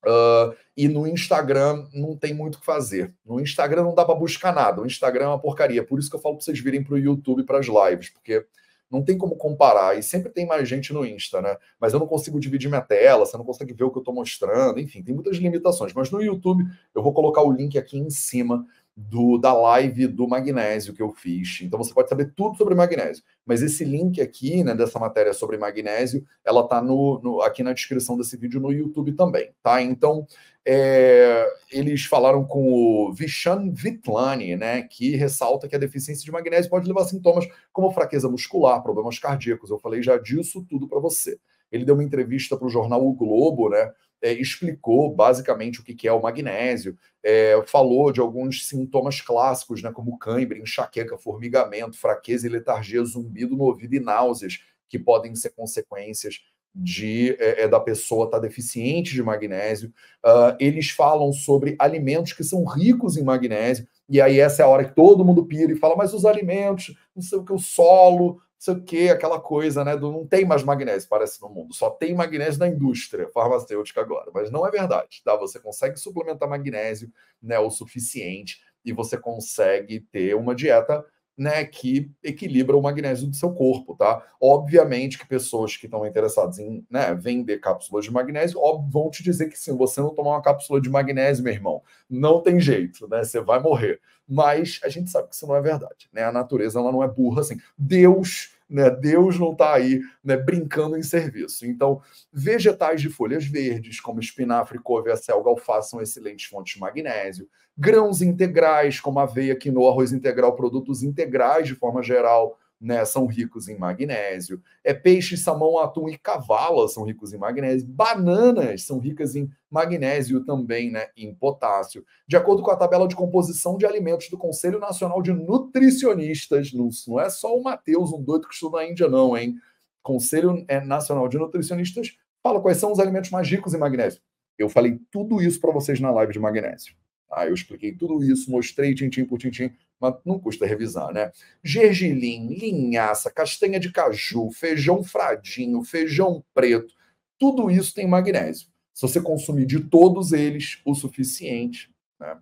Uh, 0.06 0.56
e 0.76 0.88
no 0.88 1.08
Instagram 1.08 1.88
não 1.94 2.16
tem 2.16 2.34
muito 2.34 2.56
o 2.56 2.60
que 2.60 2.66
fazer. 2.66 3.14
No 3.26 3.40
Instagram 3.40 3.84
não 3.84 3.96
dá 3.96 4.06
para 4.06 4.16
buscar 4.16 4.54
nada. 4.54 4.82
O 4.82 4.86
Instagram 4.86 5.26
é 5.26 5.28
uma 5.30 5.40
porcaria. 5.40 5.84
Por 5.84 6.00
isso 6.00 6.10
que 6.10 6.16
eu 6.16 6.20
falo 6.20 6.36
para 6.36 6.46
vocês 6.46 6.60
virem 6.60 6.84
para 6.84 6.94
o 6.94 7.00
YouTube 7.00 7.44
para 7.44 7.60
as 7.60 7.66
lives, 7.66 8.10
porque 8.10 8.46
não 8.90 9.04
tem 9.04 9.18
como 9.18 9.36
comparar. 9.36 9.98
E 9.98 10.04
sempre 10.04 10.32
tem 10.32 10.46
mais 10.46 10.68
gente 10.68 10.94
no 10.94 11.06
Insta, 11.06 11.42
né? 11.42 11.58
Mas 11.80 11.94
eu 11.94 12.00
não 12.00 12.08
consigo 12.08 12.40
dividir 12.40 12.70
minha 12.70 12.82
tela, 12.82 13.26
você 13.26 13.38
não 13.38 13.46
consegue 13.46 13.74
ver 13.74 13.84
o 13.84 13.92
que 13.92 13.98
eu 13.98 14.02
estou 14.02 14.14
mostrando. 14.14 14.80
Enfim, 14.80 15.04
tem 15.04 15.14
muitas 15.14 15.38
limitações. 15.38 15.94
Mas 15.94 16.12
no 16.12 16.22
YouTube 16.22 16.64
eu 16.96 17.04
vou 17.04 17.14
colocar 17.14 17.42
o 17.42 17.52
link 17.52 17.78
aqui 17.78 17.98
em 17.98 18.10
cima 18.10 18.66
do, 18.98 19.38
da 19.38 19.54
live 19.54 20.08
do 20.08 20.28
magnésio 20.28 20.92
que 20.92 21.04
eu 21.04 21.14
fiz. 21.14 21.60
Então 21.62 21.78
você 21.78 21.94
pode 21.94 22.10
saber 22.10 22.34
tudo 22.36 22.58
sobre 22.58 22.74
magnésio. 22.74 23.24
Mas 23.46 23.62
esse 23.62 23.86
link 23.86 24.20
aqui, 24.20 24.64
né, 24.64 24.74
dessa 24.74 24.98
matéria 24.98 25.34
sobre 25.34 25.56
magnésio, 25.56 26.26
ela 26.44 26.62
está 26.62 26.82
no, 26.82 27.22
no, 27.22 27.42
aqui 27.44 27.62
na 27.62 27.74
descrição 27.74 28.18
desse 28.18 28.36
vídeo 28.36 28.60
no 28.60 28.72
YouTube 28.72 29.14
também, 29.14 29.52
tá? 29.62 29.80
Então 29.84 30.26
é, 30.66 31.48
eles 31.72 32.06
falaram 32.06 32.44
com 32.44 32.74
o 32.74 33.14
Vishan 33.14 33.70
Vitlani, 33.72 34.56
né, 34.56 34.82
que 34.82 35.16
ressalta 35.16 35.68
que 35.68 35.76
a 35.76 35.80
deficiência 35.80 36.26
de 36.26 36.32
magnésio 36.32 36.72
pode 36.72 36.88
levar 36.88 37.02
a 37.02 37.06
sintomas 37.06 37.48
como 37.72 37.92
fraqueza 37.92 38.28
muscular, 38.28 38.82
problemas 38.82 39.20
cardíacos. 39.20 39.70
Eu 39.70 39.78
falei 39.78 40.02
já 40.02 40.18
disso 40.18 40.66
tudo 40.68 40.88
para 40.88 41.00
você. 41.00 41.38
Ele 41.72 41.86
deu 41.86 41.94
uma 41.94 42.04
entrevista 42.04 42.58
para 42.58 42.66
o 42.66 42.70
jornal 42.70 43.06
O 43.06 43.14
Globo, 43.14 43.70
né? 43.70 43.92
É, 44.22 44.34
explicou 44.34 45.14
basicamente 45.14 45.80
o 45.80 45.84
que, 45.84 46.08
é 46.08 46.12
o 46.12 46.22
magnésio, 46.22 46.98
é, 47.24 47.62
falou 47.68 48.12
de 48.12 48.20
alguns 48.20 48.68
sintomas 48.68 49.22
clássicos, 49.22 49.82
né, 49.82 49.92
como 49.92 50.18
cãibra, 50.18 50.58
enxaqueca, 50.58 51.18
formigamento, 51.18 51.98
fraqueza 51.98 52.48
e 52.48 52.50
letargia, 52.50 53.04
zumbido 53.04 53.56
no 53.56 53.66
ouvido 53.66 53.96
e 53.96 54.00
náuseas, 54.00 54.60
que 54.90 54.98
podem 54.98 55.36
ser 55.36 55.52
consequências 55.52 56.42
de 56.74 57.36
é, 57.40 57.64
é 57.64 57.68
da 57.68 57.80
pessoa 57.80 58.26
estar 58.26 58.38
tá 58.38 58.48
deficiente 58.48 59.14
de 59.14 59.24
magnésio. 59.24 59.92
Uh, 60.24 60.56
eles 60.60 60.90
falam 60.90 61.34
sobre 61.34 61.76
alimentos 61.80 62.34
que 62.34 62.44
são 62.44 62.64
ricos 62.66 63.18
em 63.18 63.24
magnésio, 63.24 63.88
e 64.08 64.22
aí 64.22 64.40
essa 64.40 64.62
é 64.62 64.66
a 64.66 64.70
hora 64.70 64.86
que 64.86 64.96
todo 64.96 65.26
mundo 65.26 65.46
pira 65.46 65.72
e 65.72 65.76
fala, 65.76 65.96
mas 65.96 66.14
os 66.14 66.26
alimentos, 66.26 66.96
não 67.16 67.22
sei 67.22 67.38
o 67.38 67.44
que, 67.44 67.52
o 67.52 67.60
solo, 67.60 68.40
sei 68.58 68.74
o 68.74 68.84
que, 68.84 69.10
aquela 69.10 69.40
coisa, 69.40 69.84
né? 69.84 69.96
Do, 69.96 70.12
não 70.12 70.26
tem 70.26 70.46
mais 70.46 70.64
magnésio, 70.64 71.08
parece, 71.10 71.42
no 71.42 71.50
mundo. 71.50 71.74
Só 71.74 71.90
tem 71.90 72.16
magnésio 72.16 72.60
na 72.60 72.68
indústria 72.68 73.30
farmacêutica 73.30 74.02
agora. 74.02 74.32
Mas 74.34 74.52
não 74.52 74.66
é 74.66 74.72
verdade, 74.72 75.22
tá? 75.24 75.36
Você 75.36 75.60
consegue 75.60 75.98
suplementar 75.98 76.50
magnésio 76.50 77.12
né, 77.42 77.60
o 77.60 77.70
suficiente 77.70 78.62
e 78.84 78.92
você 78.92 79.18
consegue 79.18 80.00
ter 80.00 80.36
uma 80.36 80.56
dieta 80.56 81.06
né, 81.38 81.64
que 81.64 82.12
equilibra 82.24 82.76
o 82.76 82.82
magnésio 82.82 83.28
do 83.28 83.36
seu 83.36 83.52
corpo, 83.52 83.96
tá? 83.96 84.26
Obviamente 84.42 85.20
que 85.20 85.28
pessoas 85.28 85.78
que 85.78 85.86
estão 85.86 86.06
interessadas 86.06 86.58
em 86.58 86.84
né, 86.90 87.14
vender 87.14 87.60
cápsulas 87.60 88.06
de 88.06 88.12
magnésio 88.12 88.60
óbvio, 88.60 88.90
vão 88.90 89.10
te 89.12 89.22
dizer 89.22 89.48
que 89.48 89.60
se 89.60 89.72
você 89.72 90.02
não 90.02 90.16
tomar 90.16 90.32
uma 90.32 90.42
cápsula 90.42 90.82
de 90.82 90.90
magnésio, 90.90 91.44
meu 91.44 91.54
irmão, 91.54 91.84
não 92.10 92.42
tem 92.42 92.60
jeito, 92.60 93.08
né? 93.08 93.24
Você 93.24 93.40
vai 93.40 93.60
morrer. 93.60 94.02
Mas 94.28 94.80
a 94.84 94.90
gente 94.90 95.10
sabe 95.10 95.30
que 95.30 95.36
isso 95.36 95.48
não 95.48 95.56
é 95.56 95.62
verdade, 95.62 96.10
né? 96.12 96.24
A 96.24 96.32
natureza 96.32 96.80
ela 96.80 96.92
não 96.92 97.04
é 97.04 97.08
burra 97.08 97.42
assim. 97.42 97.58
Deus 97.78 98.57
né? 98.70 98.90
Deus 98.90 99.40
não 99.40 99.52
está 99.52 99.74
aí 99.74 100.02
né, 100.24 100.36
brincando 100.36 100.98
em 100.98 101.04
serviço. 101.04 101.66
Então, 101.66 102.02
vegetais 102.32 103.02
de 103.02 103.10
folhas 103.10 103.46
verdes, 103.46 104.00
como 104.00 104.20
espinafre, 104.20 104.80
couve, 104.80 105.12
acelga, 105.12 105.50
alface, 105.50 105.90
são 105.90 106.02
excelentes 106.02 106.46
fontes 106.48 106.74
de 106.74 106.80
magnésio. 106.80 107.48
Grãos 107.78 108.22
integrais, 108.22 109.00
como 109.00 109.20
aveia, 109.20 109.56
quinoa, 109.56 109.92
arroz 109.92 110.12
integral, 110.12 110.56
produtos 110.56 111.04
integrais 111.04 111.68
de 111.68 111.76
forma 111.76 112.02
geral, 112.02 112.58
né, 112.80 113.04
são 113.06 113.26
ricos 113.26 113.68
em 113.68 113.78
magnésio. 113.78 114.62
É 114.84 114.94
peixe, 114.94 115.36
salmão, 115.36 115.78
atum 115.80 116.08
e 116.08 116.18
cavala 116.18 116.88
são 116.88 117.04
ricos 117.04 117.34
em 117.34 117.38
magnésio. 117.38 117.88
Bananas 117.88 118.84
são 118.84 119.00
ricas 119.00 119.36
em 119.36 119.50
magnésio 119.70 120.46
também, 120.46 120.92
né, 120.92 121.08
em 121.18 121.34
potássio. 121.34 122.06
De 122.28 122.38
acordo 122.38 122.62
com 122.62 122.72
a 122.72 122.76
tabela 122.76 123.08
de 123.08 123.16
composição 123.16 123.78
de 123.78 123.86
alimentos 123.86 124.30
do 124.30 124.38
Conselho 124.38 124.80
Nacional 124.80 125.22
de 125.22 125.34
Nutricionistas, 125.34 126.72
não, 126.74 126.90
é 127.20 127.30
só 127.30 127.56
o 127.56 127.64
Matheus, 127.64 128.14
um 128.14 128.22
doido 128.22 128.48
que 128.48 128.54
estuda 128.54 128.78
na 128.78 128.86
Índia, 128.86 129.08
não, 129.08 129.38
hein? 129.38 129.56
Conselho 130.04 130.64
é, 130.68 130.80
Nacional 130.80 131.28
de 131.28 131.38
Nutricionistas 131.38 132.16
fala 132.42 132.62
quais 132.62 132.78
são 132.78 132.92
os 132.92 133.00
alimentos 133.00 133.30
mais 133.30 133.48
ricos 133.50 133.74
em 133.74 133.78
magnésio. 133.78 134.22
Eu 134.58 134.70
falei 134.70 135.00
tudo 135.12 135.42
isso 135.42 135.60
para 135.60 135.72
vocês 135.72 136.00
na 136.00 136.12
live 136.12 136.34
de 136.34 136.40
magnésio. 136.40 136.96
Tá? 137.28 137.46
Eu 137.46 137.54
expliquei 137.54 137.94
tudo 137.94 138.24
isso, 138.24 138.50
mostrei 138.50 138.94
tintim 138.96 139.26
por 139.26 139.38
tintim 139.38 139.72
mas 140.00 140.16
não 140.24 140.40
custa 140.40 140.66
revisar, 140.66 141.12
né? 141.12 141.32
Gergelim, 141.64 142.54
linhaça, 142.54 143.32
castanha 143.32 143.80
de 143.80 143.92
caju, 143.92 144.52
feijão 144.52 145.04
fradinho, 145.04 145.84
feijão 145.84 146.44
preto, 146.54 146.94
tudo 147.38 147.70
isso 147.70 147.94
tem 147.94 148.08
magnésio. 148.08 148.68
Se 148.94 149.02
você 149.02 149.22
consumir 149.22 149.66
de 149.66 149.80
todos 149.80 150.34
eles 150.34 150.80
o 150.86 150.96
suficiente, 150.96 151.92
né? 152.20 152.40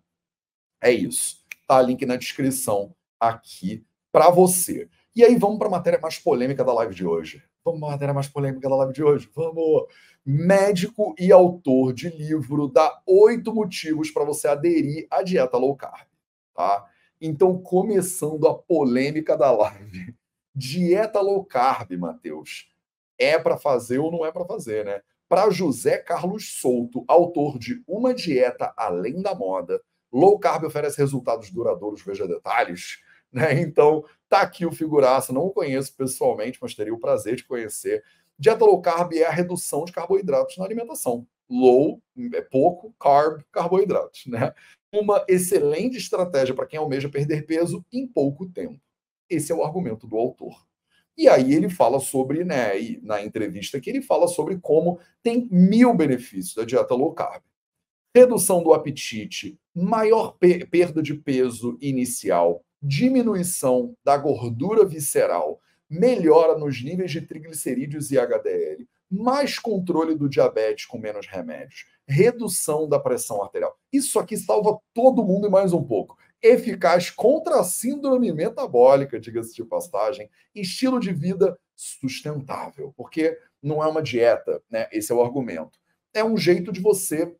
É 0.81 0.91
isso. 0.91 1.43
Tá 1.67 1.81
link 1.81 2.05
na 2.05 2.15
descrição 2.15 2.95
aqui 3.19 3.83
para 4.11 4.29
você. 4.29 4.87
E 5.15 5.23
aí 5.23 5.35
vamos 5.35 5.57
para 5.57 5.67
a 5.67 5.71
matéria 5.71 5.99
mais 5.99 6.17
polêmica 6.17 6.63
da 6.63 6.73
live 6.73 6.93
de 6.93 7.05
hoje. 7.05 7.43
Vamos 7.65 7.81
a 7.81 7.87
matéria 7.93 8.13
mais 8.13 8.27
polêmica 8.27 8.69
da 8.69 8.75
live 8.75 8.93
de 8.93 9.03
hoje. 9.03 9.27
Vamos! 9.33 9.87
Médico 10.23 11.15
e 11.17 11.31
autor 11.31 11.93
de 11.93 12.09
livro 12.09 12.67
dá 12.67 13.01
oito 13.07 13.51
motivos 13.51 14.11
para 14.11 14.23
você 14.23 14.47
aderir 14.47 15.07
à 15.09 15.23
dieta 15.23 15.57
low 15.57 15.75
carb, 15.75 16.07
tá? 16.53 16.85
Então, 17.19 17.57
começando 17.57 18.47
a 18.47 18.53
polêmica 18.53 19.35
da 19.35 19.51
live. 19.51 20.15
Dieta 20.53 21.19
low 21.19 21.43
carb, 21.43 21.91
Matheus. 21.97 22.69
É 23.17 23.39
para 23.39 23.57
fazer 23.57 23.97
ou 23.97 24.11
não 24.11 24.23
é 24.23 24.31
para 24.31 24.45
fazer, 24.45 24.85
né? 24.85 25.01
Para 25.27 25.49
José 25.49 25.97
Carlos 25.97 26.59
Souto, 26.61 27.03
autor 27.07 27.57
de 27.57 27.81
Uma 27.87 28.13
Dieta 28.13 28.75
Além 28.77 29.23
da 29.23 29.33
Moda, 29.33 29.81
low 30.13 30.37
carb 30.37 30.65
oferece 30.65 30.99
resultados 30.99 31.49
duradouros, 31.49 32.03
veja 32.03 32.27
detalhes. 32.27 32.99
Né? 33.33 33.59
Então, 33.59 34.05
tá 34.35 34.41
aqui 34.41 34.65
o 34.65 34.71
figuraça, 34.71 35.31
não 35.31 35.43
o 35.43 35.51
conheço 35.51 35.95
pessoalmente, 35.95 36.57
mas 36.61 36.75
teria 36.75 36.93
o 36.93 36.99
prazer 36.99 37.35
de 37.35 37.45
conhecer. 37.45 38.03
Dieta 38.37 38.65
low 38.65 38.81
carb 38.81 39.13
é 39.13 39.25
a 39.25 39.31
redução 39.31 39.85
de 39.85 39.93
carboidratos 39.93 40.57
na 40.57 40.65
alimentação. 40.65 41.25
Low 41.49 42.01
é 42.33 42.41
pouco, 42.41 42.93
carb, 42.99 43.41
carboidratos, 43.51 44.25
né? 44.25 44.53
uma 44.91 45.23
excelente 45.27 45.97
estratégia 45.97 46.53
para 46.53 46.65
quem 46.65 46.79
almeja 46.79 47.09
perder 47.09 47.45
peso 47.45 47.85
em 47.91 48.05
pouco 48.05 48.47
tempo. 48.47 48.79
Esse 49.29 49.51
é 49.51 49.55
o 49.55 49.63
argumento 49.63 50.07
do 50.07 50.17
autor. 50.17 50.65
E 51.17 51.29
aí 51.29 51.53
ele 51.53 51.69
fala 51.69 51.99
sobre, 52.01 52.43
né, 52.43 52.73
na 53.01 53.23
entrevista 53.23 53.79
que 53.79 53.89
ele 53.89 54.01
fala 54.01 54.27
sobre 54.27 54.57
como 54.59 54.99
tem 55.23 55.47
mil 55.49 55.93
benefícios 55.93 56.55
da 56.55 56.65
dieta 56.65 56.93
low 56.93 57.13
carb. 57.13 57.41
Redução 58.13 58.61
do 58.61 58.73
apetite, 58.73 59.57
maior 59.73 60.37
perda 60.69 61.01
de 61.01 61.13
peso 61.13 61.77
inicial, 61.81 62.64
diminuição 62.85 63.95
da 64.03 64.15
gordura 64.15 64.85
visceral, 64.85 65.59
melhora 65.89 66.57
nos 66.57 66.83
níveis 66.83 67.11
de 67.11 67.21
triglicerídeos 67.21 68.11
e 68.11 68.19
HDL, 68.19 68.87
mais 69.09 69.57
controle 69.57 70.15
do 70.15 70.29
diabetes 70.29 70.85
com 70.85 70.99
menos 70.99 71.27
remédios, 71.27 71.85
redução 72.07 72.87
da 72.87 72.99
pressão 72.99 73.41
arterial. 73.41 73.75
Isso 73.91 74.19
aqui 74.19 74.37
salva 74.37 74.77
todo 74.93 75.23
mundo 75.23 75.47
e 75.47 75.49
mais 75.49 75.73
um 75.73 75.83
pouco. 75.83 76.15
Eficaz 76.41 77.09
contra 77.09 77.59
a 77.59 77.63
síndrome 77.63 78.31
metabólica, 78.31 79.19
diga-se 79.19 79.55
de 79.55 79.63
passagem, 79.63 80.29
estilo 80.53 80.99
de 80.99 81.11
vida 81.11 81.57
sustentável, 81.75 82.93
porque 82.95 83.37
não 83.61 83.83
é 83.83 83.87
uma 83.87 84.01
dieta, 84.01 84.61
né? 84.69 84.87
Esse 84.91 85.11
é 85.11 85.15
o 85.15 85.23
argumento. 85.23 85.79
É 86.13 86.23
um 86.23 86.37
jeito 86.37 86.71
de 86.71 86.79
você 86.79 87.35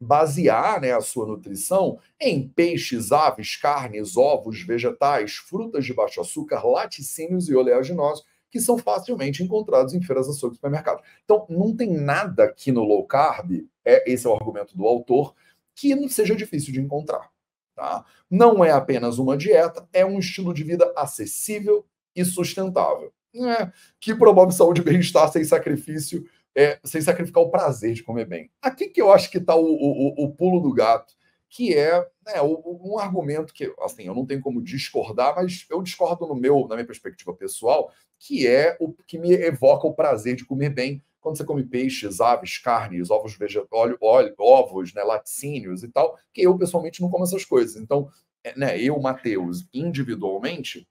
basear 0.00 0.80
né, 0.80 0.92
a 0.92 1.00
sua 1.00 1.26
nutrição 1.26 1.98
em 2.20 2.46
peixes, 2.48 3.12
aves, 3.12 3.56
carnes, 3.56 4.16
ovos, 4.16 4.60
vegetais, 4.60 5.34
frutas 5.34 5.84
de 5.84 5.94
baixo 5.94 6.20
açúcar, 6.20 6.66
laticínios 6.66 7.48
e 7.48 7.54
oleaginosos, 7.54 8.24
que 8.50 8.60
são 8.60 8.78
facilmente 8.78 9.42
encontrados 9.42 9.94
em 9.94 10.02
feiras, 10.02 10.28
açougues 10.28 10.56
e 10.56 10.58
supermercados. 10.58 11.02
Então, 11.24 11.46
não 11.48 11.74
tem 11.74 11.92
nada 11.92 12.44
aqui 12.44 12.70
no 12.70 12.84
low 12.84 13.04
carb, 13.06 13.66
é, 13.84 14.10
esse 14.10 14.26
é 14.26 14.30
o 14.30 14.34
argumento 14.34 14.76
do 14.76 14.86
autor, 14.86 15.34
que 15.74 15.94
não 15.94 16.08
seja 16.08 16.36
difícil 16.36 16.72
de 16.72 16.80
encontrar. 16.80 17.30
Tá? 17.74 18.04
Não 18.30 18.64
é 18.64 18.70
apenas 18.70 19.18
uma 19.18 19.36
dieta, 19.36 19.88
é 19.92 20.06
um 20.06 20.18
estilo 20.18 20.54
de 20.54 20.62
vida 20.62 20.92
acessível 20.96 21.84
e 22.14 22.24
sustentável. 22.24 23.12
É, 23.34 23.72
que 23.98 24.14
promove 24.14 24.52
saúde 24.52 24.80
e 24.80 24.84
bem-estar 24.84 25.28
sem 25.32 25.42
sacrifício, 25.42 26.24
é, 26.56 26.78
sem 26.84 27.00
sacrificar 27.00 27.42
o 27.42 27.50
prazer 27.50 27.94
de 27.94 28.02
comer 28.02 28.26
bem. 28.26 28.50
Aqui 28.62 28.88
que 28.88 29.02
eu 29.02 29.12
acho 29.12 29.30
que 29.30 29.38
está 29.38 29.56
o, 29.56 29.64
o, 29.64 30.24
o, 30.24 30.32
pulo 30.32 30.60
do 30.60 30.72
gato, 30.72 31.14
que 31.48 31.74
é 31.74 32.00
né, 32.26 32.40
um 32.42 32.98
argumento 32.98 33.52
que, 33.52 33.72
assim, 33.80 34.04
eu 34.04 34.14
não 34.14 34.26
tenho 34.26 34.40
como 34.40 34.62
discordar, 34.62 35.34
mas 35.36 35.66
eu 35.70 35.82
discordo 35.82 36.26
no 36.26 36.34
meu, 36.34 36.66
na 36.68 36.76
minha 36.76 36.86
perspectiva 36.86 37.34
pessoal, 37.34 37.92
que 38.18 38.46
é 38.46 38.76
o 38.80 38.92
que 39.06 39.18
me 39.18 39.32
evoca 39.32 39.86
o 39.86 39.94
prazer 39.94 40.36
de 40.36 40.44
comer 40.44 40.70
bem 40.70 41.02
quando 41.20 41.38
você 41.38 41.44
come 41.44 41.64
peixes, 41.64 42.20
aves, 42.20 42.58
carnes, 42.58 43.10
ovos 43.10 43.36
vegetais, 43.36 43.96
ovos, 44.38 44.92
né, 44.92 45.02
laticínios 45.02 45.82
e 45.82 45.88
tal, 45.88 46.18
que 46.32 46.42
eu 46.42 46.56
pessoalmente 46.58 47.00
não 47.00 47.08
como 47.08 47.24
essas 47.24 47.44
coisas. 47.44 47.76
Então, 47.76 48.10
é, 48.42 48.56
né, 48.58 48.78
eu, 48.78 49.00
Matheus, 49.00 49.66
individualmente, 49.72 50.86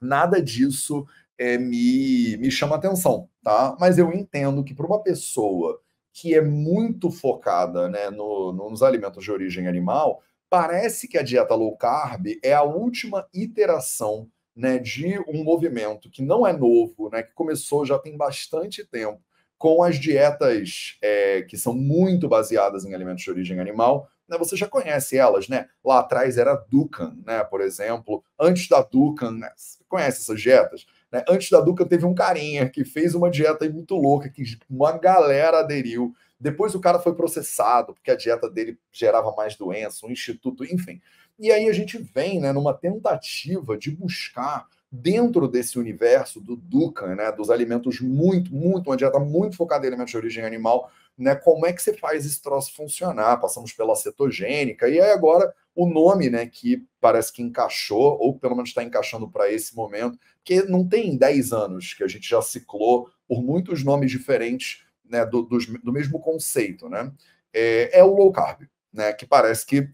nada 0.00 0.42
disso 0.42 1.06
é, 1.38 1.56
me, 1.56 2.36
me 2.38 2.50
chama 2.50 2.74
atenção, 2.74 3.28
tá? 3.42 3.76
Mas 3.78 3.98
eu 3.98 4.12
entendo 4.12 4.64
que 4.64 4.74
para 4.74 4.86
uma 4.86 5.02
pessoa 5.02 5.80
que 6.12 6.34
é 6.34 6.42
muito 6.42 7.10
focada 7.10 7.88
né, 7.88 8.10
no, 8.10 8.52
nos 8.52 8.82
alimentos 8.82 9.24
de 9.24 9.32
origem 9.32 9.66
animal, 9.66 10.22
parece 10.50 11.08
que 11.08 11.16
a 11.16 11.22
dieta 11.22 11.54
low 11.54 11.76
carb 11.76 12.26
é 12.42 12.52
a 12.52 12.62
última 12.62 13.26
iteração 13.32 14.28
né, 14.54 14.78
de 14.78 15.18
um 15.26 15.42
movimento 15.42 16.10
que 16.10 16.22
não 16.22 16.46
é 16.46 16.52
novo, 16.52 17.08
né, 17.10 17.22
que 17.22 17.32
começou 17.32 17.86
já 17.86 17.98
tem 17.98 18.16
bastante 18.16 18.84
tempo, 18.84 19.20
com 19.56 19.82
as 19.82 19.98
dietas 19.98 20.98
é, 21.00 21.42
que 21.42 21.56
são 21.56 21.72
muito 21.72 22.28
baseadas 22.28 22.84
em 22.84 22.94
alimentos 22.94 23.22
de 23.22 23.30
origem 23.30 23.60
animal. 23.60 24.08
Né, 24.28 24.36
você 24.36 24.56
já 24.56 24.66
conhece 24.66 25.16
elas, 25.16 25.48
né? 25.48 25.68
Lá 25.84 26.00
atrás 26.00 26.36
era 26.36 26.54
Dukan, 26.54 27.16
né, 27.24 27.44
por 27.44 27.60
exemplo. 27.60 28.24
Antes 28.38 28.68
da 28.68 28.82
Dukan, 28.82 29.32
né, 29.32 29.52
você 29.56 29.78
conhece 29.88 30.20
essas 30.20 30.40
dietas? 30.40 30.86
Né? 31.12 31.22
Antes 31.28 31.50
da 31.50 31.60
Dukan 31.60 31.86
teve 31.86 32.06
um 32.06 32.14
carinha 32.14 32.68
que 32.68 32.84
fez 32.84 33.14
uma 33.14 33.30
dieta 33.30 33.68
muito 33.68 33.94
louca, 33.94 34.30
que 34.30 34.42
uma 34.68 34.96
galera 34.96 35.60
aderiu. 35.60 36.14
Depois 36.40 36.74
o 36.74 36.80
cara 36.80 36.98
foi 36.98 37.14
processado, 37.14 37.92
porque 37.94 38.10
a 38.10 38.16
dieta 38.16 38.50
dele 38.50 38.78
gerava 38.90 39.32
mais 39.36 39.54
doença, 39.54 40.06
um 40.06 40.10
instituto, 40.10 40.64
enfim. 40.64 41.00
E 41.38 41.52
aí 41.52 41.68
a 41.68 41.72
gente 41.72 41.98
vem 41.98 42.40
né, 42.40 42.52
numa 42.52 42.74
tentativa 42.74 43.76
de 43.76 43.90
buscar 43.90 44.66
dentro 44.94 45.48
desse 45.48 45.78
universo 45.78 46.38
do 46.38 46.54
Dukan, 46.54 47.14
né, 47.14 47.32
dos 47.32 47.48
alimentos 47.48 47.98
muito, 47.98 48.54
muito, 48.54 48.90
uma 48.90 48.96
dieta 48.96 49.18
muito 49.18 49.56
focada 49.56 49.86
em 49.86 49.88
alimentos 49.88 50.10
de 50.10 50.18
origem 50.18 50.44
animal, 50.44 50.90
né, 51.16 51.34
como 51.34 51.64
é 51.64 51.72
que 51.72 51.82
você 51.82 51.94
faz 51.94 52.26
esse 52.26 52.42
troço 52.42 52.74
funcionar? 52.74 53.38
Passamos 53.38 53.72
pela 53.72 53.96
cetogênica, 53.96 54.86
e 54.90 55.00
aí 55.00 55.10
agora 55.10 55.54
o 55.74 55.86
nome, 55.86 56.28
né, 56.28 56.44
que 56.44 56.86
parece 57.00 57.32
que 57.32 57.42
encaixou, 57.42 58.18
ou 58.20 58.38
pelo 58.38 58.54
menos 58.54 58.68
está 58.68 58.82
encaixando 58.82 59.30
para 59.30 59.50
esse 59.50 59.74
momento, 59.74 60.18
que 60.44 60.62
não 60.64 60.86
tem 60.86 61.16
10 61.16 61.54
anos 61.54 61.94
que 61.94 62.04
a 62.04 62.08
gente 62.08 62.28
já 62.28 62.42
ciclou 62.42 63.08
por 63.26 63.42
muitos 63.42 63.82
nomes 63.82 64.10
diferentes 64.10 64.84
né, 65.08 65.24
do, 65.24 65.40
do, 65.42 65.58
do 65.82 65.92
mesmo 65.92 66.20
conceito, 66.20 66.90
né? 66.90 67.10
É, 67.54 68.00
é 68.00 68.04
o 68.04 68.14
low 68.14 68.30
carb, 68.30 68.68
né, 68.92 69.12
que 69.14 69.24
parece 69.24 69.64
que 69.64 69.88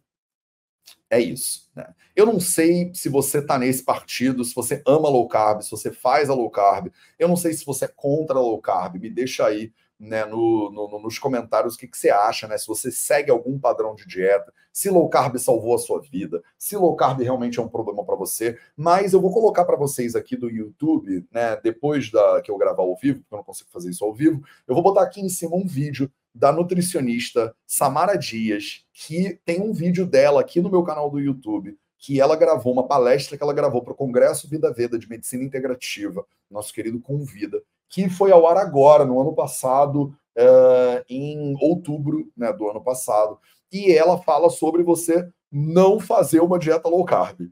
é 1.11 1.21
isso. 1.21 1.68
Né? 1.75 1.87
Eu 2.14 2.26
não 2.26 2.40
sei 2.40 2.90
se 2.95 3.09
você 3.09 3.38
está 3.38 3.59
nesse 3.59 3.83
partido, 3.83 4.45
se 4.45 4.54
você 4.54 4.83
ama 4.87 5.09
low 5.09 5.26
carb, 5.28 5.62
se 5.62 5.71
você 5.71 5.90
faz 5.90 6.28
a 6.28 6.35
low 6.35 6.50
carb. 6.50 6.88
Eu 7.18 7.28
não 7.28 7.37
sei 7.37 7.52
se 7.52 7.64
você 7.64 7.87
é 7.87 7.92
contra 7.95 8.38
a 8.38 8.40
low 8.40 8.61
carb. 8.61 8.97
Me 8.97 9.11
deixa 9.11 9.47
aí 9.47 9.73
né, 9.99 10.25
no, 10.25 10.71
no, 10.71 11.00
nos 11.00 11.18
comentários 11.18 11.75
o 11.75 11.78
que, 11.78 11.88
que, 11.88 11.99
você 11.99 12.11
acha, 12.11 12.47
né? 12.47 12.57
Se 12.57 12.66
você 12.66 12.90
segue 12.90 13.30
algum 13.30 13.59
padrão 13.59 13.95
de 13.95 14.07
dieta, 14.07 14.52
se 14.73 14.88
low 14.90 15.09
carb 15.09 15.37
salvou 15.38 15.75
a 15.75 15.78
sua 15.78 16.00
vida, 16.00 16.42
se 16.57 16.76
low 16.76 16.95
carb 16.95 17.21
realmente 17.21 17.59
é 17.59 17.62
um 17.62 17.68
problema 17.68 18.04
para 18.04 18.14
você. 18.14 18.57
Mas 18.76 19.12
eu 19.12 19.21
vou 19.21 19.33
colocar 19.33 19.64
para 19.64 19.76
vocês 19.76 20.14
aqui 20.14 20.37
do 20.37 20.49
YouTube, 20.49 21.26
né? 21.33 21.57
Depois 21.57 22.11
da 22.11 22.40
que 22.42 22.50
eu 22.50 22.57
gravar 22.57 22.83
ao 22.83 22.97
vivo, 22.97 23.21
porque 23.21 23.35
eu 23.35 23.38
não 23.38 23.45
consigo 23.45 23.71
fazer 23.71 23.90
isso 23.90 24.04
ao 24.04 24.14
vivo, 24.14 24.42
eu 24.68 24.75
vou 24.75 24.85
botar 24.85 25.02
aqui 25.02 25.21
em 25.21 25.28
cima 25.28 25.57
um 25.57 25.66
vídeo 25.66 26.11
da 26.38 26.52
nutricionista 26.52 27.54
Samara 27.66 28.16
Dias, 28.16 28.85
que 28.92 29.38
tem 29.45 29.61
um 29.61 29.73
vídeo 29.73 30.07
dela 30.07 30.40
aqui 30.40 30.61
no 30.61 30.71
meu 30.71 30.83
canal 30.83 31.11
do 31.11 31.18
YouTube, 31.18 31.76
que 31.99 32.21
ela 32.21 32.37
gravou 32.37 32.73
uma 32.73 32.87
palestra 32.87 33.37
que 33.37 33.42
ela 33.42 33.52
gravou 33.52 33.83
para 33.83 33.92
o 33.92 33.97
Congresso 33.97 34.49
Vida 34.49 34.73
Veda 34.73 34.99
de 34.99 35.09
Medicina 35.09 35.42
Integrativa, 35.42 36.25
nosso 36.50 36.73
querido 36.73 37.00
Convida 37.00 37.61
que 37.88 38.09
foi 38.09 38.30
ao 38.30 38.47
ar 38.47 38.57
agora, 38.59 39.04
no 39.04 39.21
ano 39.21 39.35
passado, 39.35 40.14
uh, 40.37 41.04
em 41.09 41.57
outubro 41.61 42.30
né, 42.37 42.52
do 42.52 42.68
ano 42.68 42.83
passado. 42.83 43.38
E 43.73 43.92
ela 43.92 44.18
fala 44.18 44.50
sobre 44.50 44.83
você 44.83 45.28
não 45.50 45.99
fazer 45.99 46.40
uma 46.40 46.59
dieta 46.59 46.88
low 46.88 47.04
carb. 47.04 47.49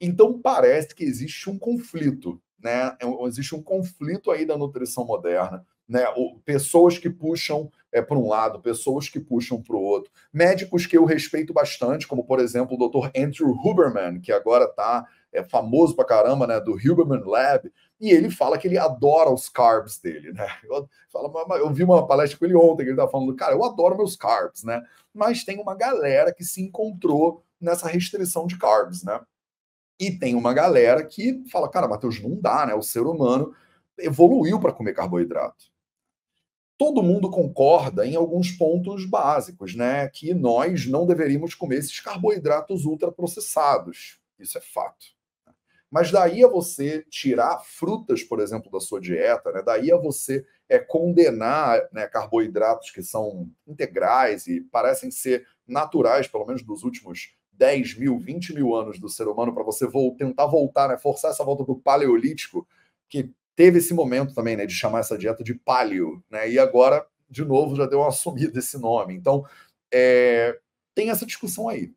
Então 0.00 0.38
parece 0.38 0.94
que 0.94 1.04
existe 1.04 1.48
um 1.48 1.58
conflito, 1.58 2.40
né? 2.62 2.96
É 3.00 3.26
existe 3.26 3.54
um 3.54 3.62
conflito 3.62 4.30
aí 4.30 4.44
da 4.44 4.56
nutrição 4.56 5.04
moderna, 5.04 5.66
né? 5.88 6.04
Pessoas 6.44 6.98
que 6.98 7.08
puxam 7.08 7.70
é, 7.90 8.02
para 8.02 8.18
um 8.18 8.28
lado, 8.28 8.60
pessoas 8.60 9.08
que 9.08 9.18
puxam 9.18 9.62
para 9.62 9.74
o 9.74 9.80
outro. 9.80 10.10
Médicos 10.32 10.86
que 10.86 10.98
eu 10.98 11.04
respeito 11.04 11.52
bastante, 11.52 12.06
como 12.06 12.24
por 12.24 12.38
exemplo 12.38 12.76
o 12.76 12.88
Dr. 12.88 13.10
Andrew 13.16 13.50
Huberman, 13.50 14.20
que 14.20 14.30
agora 14.30 14.66
está 14.66 15.06
é, 15.32 15.42
famoso 15.42 15.96
para 15.96 16.04
caramba, 16.04 16.46
né? 16.46 16.60
Do 16.60 16.72
Huberman 16.72 17.22
Lab, 17.24 17.72
e 18.00 18.10
ele 18.10 18.30
fala 18.30 18.58
que 18.58 18.68
ele 18.68 18.78
adora 18.78 19.30
os 19.30 19.48
carbs 19.48 19.98
dele, 19.98 20.32
né? 20.32 20.46
Eu, 20.64 20.88
eu 21.58 21.72
vi 21.72 21.84
uma 21.84 22.06
palestra 22.06 22.38
com 22.38 22.44
ele 22.44 22.54
ontem, 22.54 22.84
que 22.84 22.90
ele 22.90 22.92
estava 22.92 23.10
falando, 23.10 23.34
cara, 23.34 23.54
eu 23.54 23.64
adoro 23.64 23.96
meus 23.96 24.16
carbs, 24.16 24.62
né? 24.62 24.82
Mas 25.14 25.44
tem 25.44 25.58
uma 25.58 25.74
galera 25.74 26.32
que 26.32 26.44
se 26.44 26.62
encontrou 26.62 27.42
nessa 27.60 27.88
restrição 27.88 28.46
de 28.46 28.58
carbs, 28.58 29.02
né? 29.02 29.20
E 29.98 30.12
tem 30.12 30.36
uma 30.36 30.54
galera 30.54 31.04
que 31.04 31.42
fala, 31.50 31.68
cara, 31.68 31.88
Matheus, 31.88 32.22
não 32.22 32.40
dá, 32.40 32.66
né? 32.66 32.74
O 32.74 32.82
ser 32.82 33.00
humano 33.00 33.52
evoluiu 33.98 34.60
para 34.60 34.72
comer 34.72 34.92
carboidrato. 34.92 35.64
Todo 36.78 37.02
mundo 37.02 37.28
concorda 37.28 38.06
em 38.06 38.14
alguns 38.14 38.52
pontos 38.52 39.04
básicos, 39.04 39.74
né? 39.74 40.08
Que 40.08 40.32
nós 40.32 40.86
não 40.86 41.04
deveríamos 41.04 41.54
comer 41.54 41.78
esses 41.78 42.00
carboidratos 42.00 42.84
ultraprocessados. 42.84 44.20
Isso 44.38 44.56
é 44.56 44.60
fato. 44.60 45.18
Mas 45.90 46.10
daí 46.10 46.44
a 46.44 46.48
você 46.48 47.02
tirar 47.10 47.60
frutas, 47.64 48.22
por 48.22 48.40
exemplo, 48.40 48.70
da 48.70 48.78
sua 48.78 49.00
dieta, 49.00 49.50
né? 49.50 49.62
daí 49.64 49.90
a 49.90 49.96
você 49.96 50.44
é, 50.68 50.78
condenar 50.78 51.80
né, 51.92 52.06
carboidratos 52.06 52.90
que 52.90 53.02
são 53.02 53.50
integrais 53.66 54.46
e 54.46 54.60
parecem 54.60 55.10
ser 55.10 55.46
naturais, 55.66 56.28
pelo 56.28 56.44
menos 56.44 56.62
dos 56.62 56.84
últimos 56.84 57.32
10 57.52 57.98
mil, 57.98 58.18
20 58.18 58.54
mil 58.54 58.74
anos 58.74 59.00
do 59.00 59.08
ser 59.08 59.26
humano, 59.28 59.52
para 59.52 59.64
você 59.64 59.88
tentar 60.16 60.46
voltar, 60.46 60.88
né, 60.88 60.98
forçar 60.98 61.30
essa 61.30 61.42
volta 61.42 61.64
do 61.64 61.74
paleolítico, 61.74 62.68
que 63.08 63.32
teve 63.58 63.78
esse 63.78 63.92
momento 63.92 64.32
também 64.34 64.56
né, 64.56 64.64
de 64.66 64.72
chamar 64.72 65.00
essa 65.00 65.18
dieta 65.18 65.42
de 65.42 65.52
paleo, 65.52 66.22
né, 66.30 66.48
e 66.48 66.60
agora, 66.60 67.04
de 67.28 67.44
novo, 67.44 67.74
já 67.74 67.86
deu 67.86 67.98
uma 67.98 68.12
sumida 68.14 68.60
esse 68.60 68.78
nome. 68.78 69.14
Então, 69.14 69.44
é, 69.92 70.56
tem 70.94 71.10
essa 71.10 71.26
discussão 71.26 71.68
aí. 71.68 71.92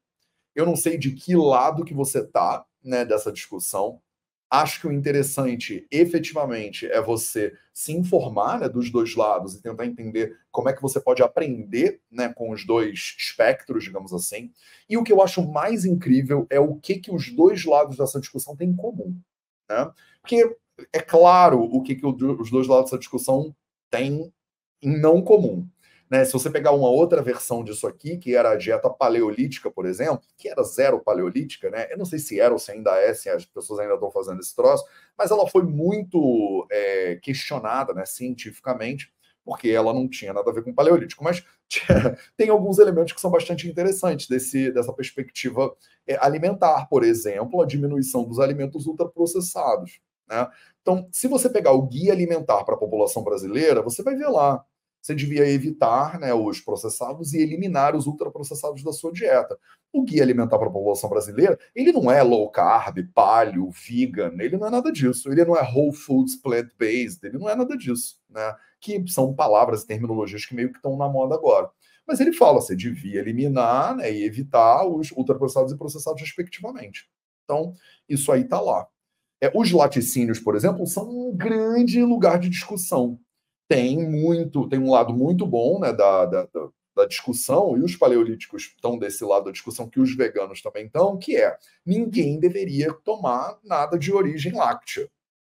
Eu 0.56 0.66
não 0.66 0.76
sei 0.76 0.98
de 0.98 1.12
que 1.12 1.36
lado 1.36 1.86
que 1.86 1.94
você 1.94 2.26
tá, 2.26 2.66
né, 2.84 3.06
dessa 3.06 3.32
discussão. 3.32 4.02
Acho 4.50 4.82
que 4.82 4.88
o 4.88 4.92
interessante, 4.92 5.88
efetivamente, 5.92 6.88
é 6.88 7.00
você 7.00 7.54
se 7.72 7.94
informar 7.94 8.60
né, 8.60 8.68
dos 8.68 8.90
dois 8.90 9.16
lados 9.16 9.54
e 9.54 9.62
tentar 9.62 9.86
entender 9.86 10.36
como 10.52 10.68
é 10.68 10.74
que 10.74 10.82
você 10.82 11.00
pode 11.00 11.22
aprender 11.22 12.02
né, 12.10 12.34
com 12.34 12.50
os 12.50 12.66
dois 12.66 13.16
espectros, 13.20 13.84
digamos 13.84 14.12
assim. 14.14 14.52
E 14.90 14.98
o 14.98 15.04
que 15.04 15.14
eu 15.14 15.22
acho 15.22 15.48
mais 15.48 15.86
incrível 15.86 16.48
é 16.50 16.60
o 16.60 16.76
que, 16.78 16.96
que 16.96 17.12
os 17.12 17.32
dois 17.32 17.64
lados 17.66 17.98
dessa 17.98 18.20
discussão 18.20 18.56
têm 18.56 18.70
em 18.70 18.76
comum. 18.76 19.16
Né? 19.70 19.92
Porque 20.22 20.58
é 20.92 21.00
claro 21.00 21.62
o 21.62 21.82
que, 21.82 21.96
que 21.96 22.06
os 22.06 22.52
dois 22.52 22.68
lados 22.68 22.86
dessa 22.86 23.00
discussão 23.00 23.56
têm 23.90 24.32
em 24.82 25.00
não 25.00 25.22
comum. 25.22 25.68
Né? 26.12 26.26
Se 26.26 26.34
você 26.34 26.50
pegar 26.50 26.74
uma 26.74 26.90
outra 26.90 27.22
versão 27.22 27.64
disso 27.64 27.88
aqui, 27.88 28.18
que 28.18 28.36
era 28.36 28.52
a 28.52 28.58
dieta 28.58 28.90
paleolítica, 28.90 29.72
por 29.72 29.86
exemplo, 29.86 30.22
que 30.36 30.50
era 30.50 30.62
zero 30.62 31.00
paleolítica, 31.00 31.70
né? 31.70 31.88
Eu 31.90 31.98
não 31.98 32.04
sei 32.04 32.20
se 32.20 32.38
era 32.38 32.52
ou 32.52 32.60
se 32.60 32.70
ainda 32.70 32.94
é, 32.98 33.14
se 33.14 33.30
as 33.30 33.46
pessoas 33.46 33.80
ainda 33.80 33.94
estão 33.94 34.12
fazendo 34.12 34.42
esse 34.42 34.54
troço, 34.54 34.84
mas 35.18 35.32
ela 35.32 35.48
foi 35.48 35.64
muito 35.64 36.68
é, 36.70 37.16
questionada 37.16 37.94
né, 37.94 38.04
cientificamente, 38.06 39.10
porque 39.46 39.70
ela 39.70 39.94
não 39.94 40.06
tinha 40.06 40.34
nada 40.34 40.52
a 40.52 40.54
ver 40.54 40.66
com 40.66 40.74
paleolítico. 40.74 41.24
Mas 41.24 41.46
tinha, 41.70 41.88
tem 42.36 42.50
alguns 42.50 42.78
elementos 42.78 43.14
que 43.14 43.22
são 43.22 43.32
bastante 43.32 43.66
interessantes 43.70 44.28
desse, 44.28 44.70
dessa 44.70 44.92
perspectiva 44.92 45.74
é, 46.06 46.18
alimentar, 46.20 46.88
por 46.90 47.06
exemplo, 47.06 47.62
a 47.62 47.66
diminuição 47.66 48.26
dos 48.26 48.38
alimentos 48.38 48.86
ultraprocessados. 48.86 50.02
Né? 50.28 50.48
Então, 50.82 51.08
se 51.12 51.28
você 51.28 51.50
pegar 51.50 51.74
o 51.74 51.84
guia 51.84 52.12
alimentar 52.12 52.64
para 52.64 52.76
a 52.76 52.80
população 52.80 53.24
brasileira, 53.24 53.82
você 53.82 54.02
vai 54.04 54.16
ver 54.16 54.28
lá 54.28 54.66
você 55.02 55.16
devia 55.16 55.50
evitar 55.50 56.20
né, 56.20 56.32
os 56.34 56.62
processados 56.62 57.34
e 57.34 57.42
eliminar 57.42 57.96
os 57.96 58.06
ultraprocessados 58.06 58.84
da 58.84 58.94
sua 58.94 59.12
dieta. 59.12 59.58
O 59.92 60.04
guia 60.04 60.22
alimentar 60.22 60.60
para 60.60 60.68
a 60.68 60.72
população 60.72 61.10
brasileira, 61.10 61.58
ele 61.76 61.92
não 61.92 62.10
é 62.12 62.22
low 62.22 62.50
carb, 62.52 63.00
paleo, 63.14 63.72
vegan, 63.72 64.34
ele 64.40 64.58
não 64.58 64.68
é 64.68 64.70
nada 64.70 64.92
disso. 64.92 65.32
Ele 65.32 65.44
não 65.44 65.58
é 65.58 65.64
whole 65.64 65.92
foods 65.92 66.36
plant-based, 66.36 67.26
ele 67.26 67.40
não 67.40 67.50
é 67.50 67.56
nada 67.56 67.76
disso, 67.76 68.20
né? 68.30 68.56
Que 68.80 69.04
são 69.08 69.34
palavras 69.34 69.82
e 69.82 69.88
terminologias 69.88 70.46
que 70.46 70.54
meio 70.54 70.70
que 70.72 70.78
estão 70.78 70.96
na 70.96 71.10
moda 71.10 71.34
agora. 71.34 71.70
Mas 72.08 72.20
ele 72.20 72.32
fala, 72.32 72.62
você 72.62 72.76
devia 72.76 73.20
eliminar 73.20 73.96
né, 73.96 74.12
e 74.12 74.24
evitar 74.24 74.86
os 74.86 75.12
ultraprocessados 75.12 75.74
e 75.74 75.78
processados 75.78 76.22
respectivamente. 76.22 77.10
Então, 77.44 77.74
isso 78.08 78.32
aí 78.32 78.42
está 78.42 78.62
lá. 78.62 78.88
É, 79.42 79.52
os 79.56 79.72
laticínios, 79.72 80.40
por 80.40 80.56
exemplo, 80.56 80.86
são 80.86 81.10
um 81.10 81.36
grande 81.36 82.04
lugar 82.04 82.40
de 82.40 82.50
discussão 82.50 83.20
tem 83.72 83.98
muito, 83.98 84.68
tem 84.68 84.78
um 84.78 84.92
lado 84.92 85.14
muito 85.14 85.48
bom 85.48 85.80
né, 85.80 85.94
da, 85.94 86.26
da, 86.26 86.46
da 86.94 87.06
discussão, 87.06 87.78
e 87.78 87.82
os 87.82 87.96
paleolíticos 87.96 88.64
estão 88.64 89.00
desse 89.00 89.24
lado 89.24 89.46
da 89.46 89.52
discussão 89.52 89.88
que 89.88 89.98
os 89.98 90.14
veganos 90.14 90.62
também 90.62 90.88
estão, 90.88 91.18
que 91.18 91.38
é 91.38 91.58
ninguém 91.86 92.38
deveria 92.38 92.92
tomar 92.92 93.58
nada 93.64 93.98
de 93.98 94.12
origem 94.12 94.52
láctea. 94.52 95.10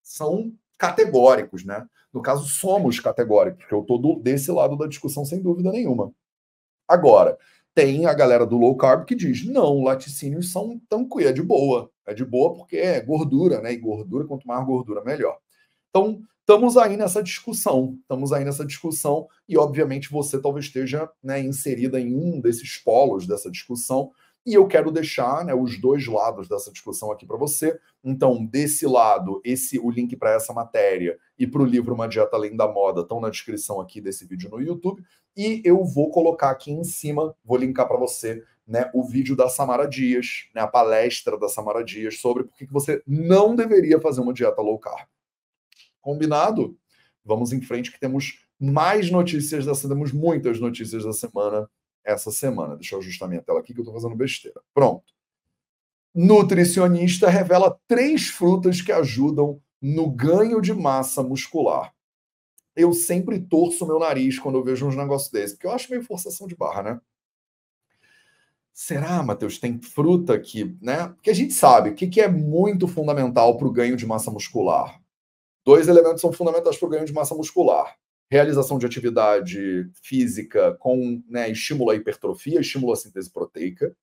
São 0.03 0.53
categóricos, 0.77 1.65
né? 1.65 1.87
No 2.13 2.21
caso, 2.21 2.45
somos 2.45 2.99
categóricos, 2.99 3.61
porque 3.61 3.73
eu 3.73 3.81
estou 3.81 4.21
desse 4.21 4.51
lado 4.51 4.77
da 4.77 4.85
discussão 4.85 5.25
sem 5.25 5.41
dúvida 5.41 5.71
nenhuma. 5.71 6.13
Agora, 6.87 7.35
tem 7.73 8.05
a 8.05 8.13
galera 8.13 8.45
do 8.45 8.59
low 8.59 8.77
carb 8.77 9.05
que 9.05 9.15
diz: 9.15 9.43
não, 9.43 9.81
laticínios 9.81 10.51
são 10.51 10.79
tão 10.87 11.09
é 11.19 11.31
de 11.31 11.41
boa. 11.41 11.89
É 12.05 12.13
de 12.13 12.25
boa 12.25 12.53
porque 12.53 12.77
é 12.77 12.99
gordura, 13.01 13.61
né? 13.61 13.73
E 13.73 13.77
gordura, 13.77 14.25
quanto 14.25 14.47
mais 14.47 14.65
gordura, 14.65 15.03
melhor. 15.03 15.37
Então, 15.89 16.21
estamos 16.39 16.75
aí 16.75 16.97
nessa 16.97 17.21
discussão, 17.21 17.97
estamos 18.01 18.33
aí 18.33 18.43
nessa 18.43 18.65
discussão, 18.65 19.27
e 19.47 19.57
obviamente 19.57 20.09
você 20.11 20.41
talvez 20.41 20.65
esteja 20.65 21.09
né, 21.23 21.39
inserida 21.39 21.99
em 21.99 22.13
um 22.13 22.41
desses 22.41 22.77
polos 22.77 23.25
dessa 23.27 23.49
discussão, 23.49 24.11
e 24.45 24.53
eu 24.55 24.67
quero 24.67 24.91
deixar 24.91 25.45
né, 25.45 25.53
os 25.53 25.79
dois 25.79 26.05
lados 26.05 26.49
dessa 26.49 26.69
discussão 26.69 27.11
aqui 27.11 27.25
para 27.25 27.37
você. 27.37 27.79
Então, 28.03 28.45
desse 28.45 28.85
lado, 28.85 29.39
esse 29.45 29.79
o 29.79 29.89
link 29.89 30.17
para 30.17 30.33
essa 30.33 30.51
matéria 30.51 31.17
e 31.39 31.47
para 31.47 31.61
o 31.61 31.65
livro 31.65 31.93
Uma 31.93 32.09
Dieta 32.09 32.35
Além 32.35 32.55
da 32.55 32.67
Moda 32.67 33.01
estão 33.01 33.21
na 33.21 33.29
descrição 33.29 33.79
aqui 33.79 34.01
desse 34.01 34.25
vídeo 34.25 34.49
no 34.49 34.59
YouTube. 34.59 35.01
E 35.37 35.61
eu 35.63 35.85
vou 35.85 36.09
colocar 36.09 36.49
aqui 36.49 36.71
em 36.71 36.83
cima, 36.83 37.33
vou 37.43 37.57
linkar 37.57 37.87
para 37.87 37.97
você 37.97 38.43
né, 38.65 38.89
o 38.93 39.03
vídeo 39.03 39.35
da 39.35 39.49
Samara 39.49 39.87
Dias, 39.87 40.47
né, 40.55 40.61
a 40.61 40.67
palestra 40.67 41.37
da 41.37 41.49
Samara 41.49 41.83
Dias 41.83 42.19
sobre 42.19 42.43
por 42.43 42.57
que 42.57 42.65
você 42.65 43.03
não 43.05 43.55
deveria 43.55 43.99
fazer 43.99 44.21
uma 44.21 44.33
dieta 44.33 44.61
low 44.61 44.79
carb. 44.79 45.07
Combinado? 46.01 46.77
Vamos 47.25 47.53
em 47.53 47.61
frente 47.61 47.91
que 47.91 47.99
temos 47.99 48.45
mais 48.59 49.09
notícias 49.09 49.65
da 49.65 49.73
temos 49.73 50.11
muitas 50.11 50.59
notícias 50.59 51.03
da 51.03 51.13
semana 51.13 51.69
essa 52.03 52.31
semana. 52.31 52.75
Deixa 52.75 52.95
eu 52.95 52.99
ajustar 52.99 53.29
minha 53.29 53.41
tela 53.41 53.59
aqui 53.59 53.73
que 53.73 53.79
eu 53.79 53.83
estou 53.83 53.93
fazendo 53.93 54.15
besteira. 54.15 54.59
Pronto. 54.73 55.13
Nutricionista 56.13 57.29
revela 57.29 57.79
três 57.87 58.27
frutas 58.27 58.81
que 58.81 58.91
ajudam 58.91 59.61
no 59.81 60.09
ganho 60.11 60.61
de 60.61 60.73
massa 60.73 61.23
muscular. 61.23 61.93
Eu 62.75 62.93
sempre 62.93 63.39
torço 63.39 63.85
meu 63.85 63.99
nariz 63.99 64.39
quando 64.39 64.57
eu 64.57 64.63
vejo 64.63 64.87
uns 64.87 64.95
negócios 64.95 65.31
desses, 65.31 65.53
porque 65.53 65.67
eu 65.67 65.71
acho 65.71 65.89
meio 65.89 66.03
forçação 66.03 66.47
de 66.47 66.55
barra, 66.55 66.83
né? 66.83 67.01
Será, 68.73 69.21
Matheus, 69.21 69.59
tem 69.59 69.79
fruta 69.79 70.33
aqui, 70.33 70.75
né? 70.81 71.09
Porque 71.09 71.29
a 71.29 71.35
gente 71.35 71.53
sabe 71.53 71.91
o 71.91 71.95
que, 71.95 72.07
que 72.07 72.19
é 72.19 72.27
muito 72.27 72.87
fundamental 72.87 73.55
para 73.55 73.67
o 73.67 73.71
ganho 73.71 73.95
de 73.95 74.05
massa 74.05 74.31
muscular. 74.31 74.99
Dois 75.63 75.87
elementos 75.87 76.21
são 76.21 76.33
fundamentais 76.33 76.75
para 76.77 76.87
o 76.87 76.89
ganho 76.89 77.05
de 77.05 77.13
massa 77.13 77.35
muscular. 77.35 77.95
Realização 78.31 78.79
de 78.79 78.85
atividade 78.87 79.89
física 80.01 80.75
com 80.79 81.21
né, 81.29 81.49
estímulo 81.51 81.91
à 81.91 81.95
hipertrofia, 81.95 82.59
estímulo 82.59 82.93
à 82.93 82.95
síntese 82.95 83.29
proteica. 83.31 83.95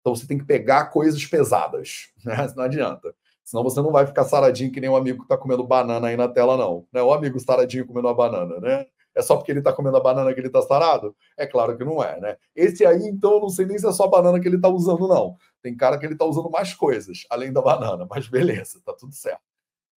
Então 0.00 0.14
você 0.14 0.26
tem 0.26 0.38
que 0.38 0.44
pegar 0.44 0.86
coisas 0.86 1.26
pesadas, 1.26 2.10
né? 2.24 2.52
Não 2.56 2.62
adianta. 2.62 3.12
Senão 3.44 3.64
você 3.64 3.82
não 3.82 3.90
vai 3.90 4.06
ficar 4.06 4.24
saradinho 4.24 4.70
que 4.70 4.80
nem 4.80 4.88
um 4.88 4.96
amigo 4.96 5.18
que 5.18 5.24
está 5.24 5.36
comendo 5.36 5.66
banana 5.66 6.06
aí 6.06 6.16
na 6.16 6.28
tela, 6.28 6.56
não. 6.56 6.86
Né? 6.92 7.02
O 7.02 7.12
amigo 7.12 7.40
saradinho 7.40 7.86
comendo 7.86 8.06
uma 8.06 8.14
banana, 8.14 8.60
né? 8.60 8.86
É 9.14 9.22
só 9.22 9.36
porque 9.36 9.52
ele 9.52 9.58
está 9.58 9.72
comendo 9.72 9.96
a 9.96 10.00
banana 10.00 10.32
que 10.32 10.40
ele 10.40 10.46
está 10.46 10.62
sarado? 10.62 11.14
É 11.36 11.46
claro 11.46 11.76
que 11.76 11.84
não 11.84 12.02
é, 12.02 12.18
né? 12.20 12.36
Esse 12.54 12.84
aí, 12.86 13.02
então, 13.04 13.34
eu 13.34 13.40
não 13.40 13.48
sei 13.48 13.66
nem 13.66 13.78
se 13.78 13.86
é 13.86 13.92
só 13.92 14.04
a 14.04 14.08
banana 14.10 14.40
que 14.40 14.48
ele 14.48 14.56
está 14.56 14.68
usando, 14.68 15.06
não. 15.06 15.36
Tem 15.60 15.76
cara 15.76 15.98
que 15.98 16.06
ele 16.06 16.14
está 16.14 16.24
usando 16.24 16.50
mais 16.50 16.74
coisas, 16.74 17.24
além 17.30 17.52
da 17.52 17.60
banana, 17.60 18.06
mas 18.08 18.28
beleza, 18.28 18.80
tá 18.84 18.92
tudo 18.92 19.14
certo. 19.14 19.42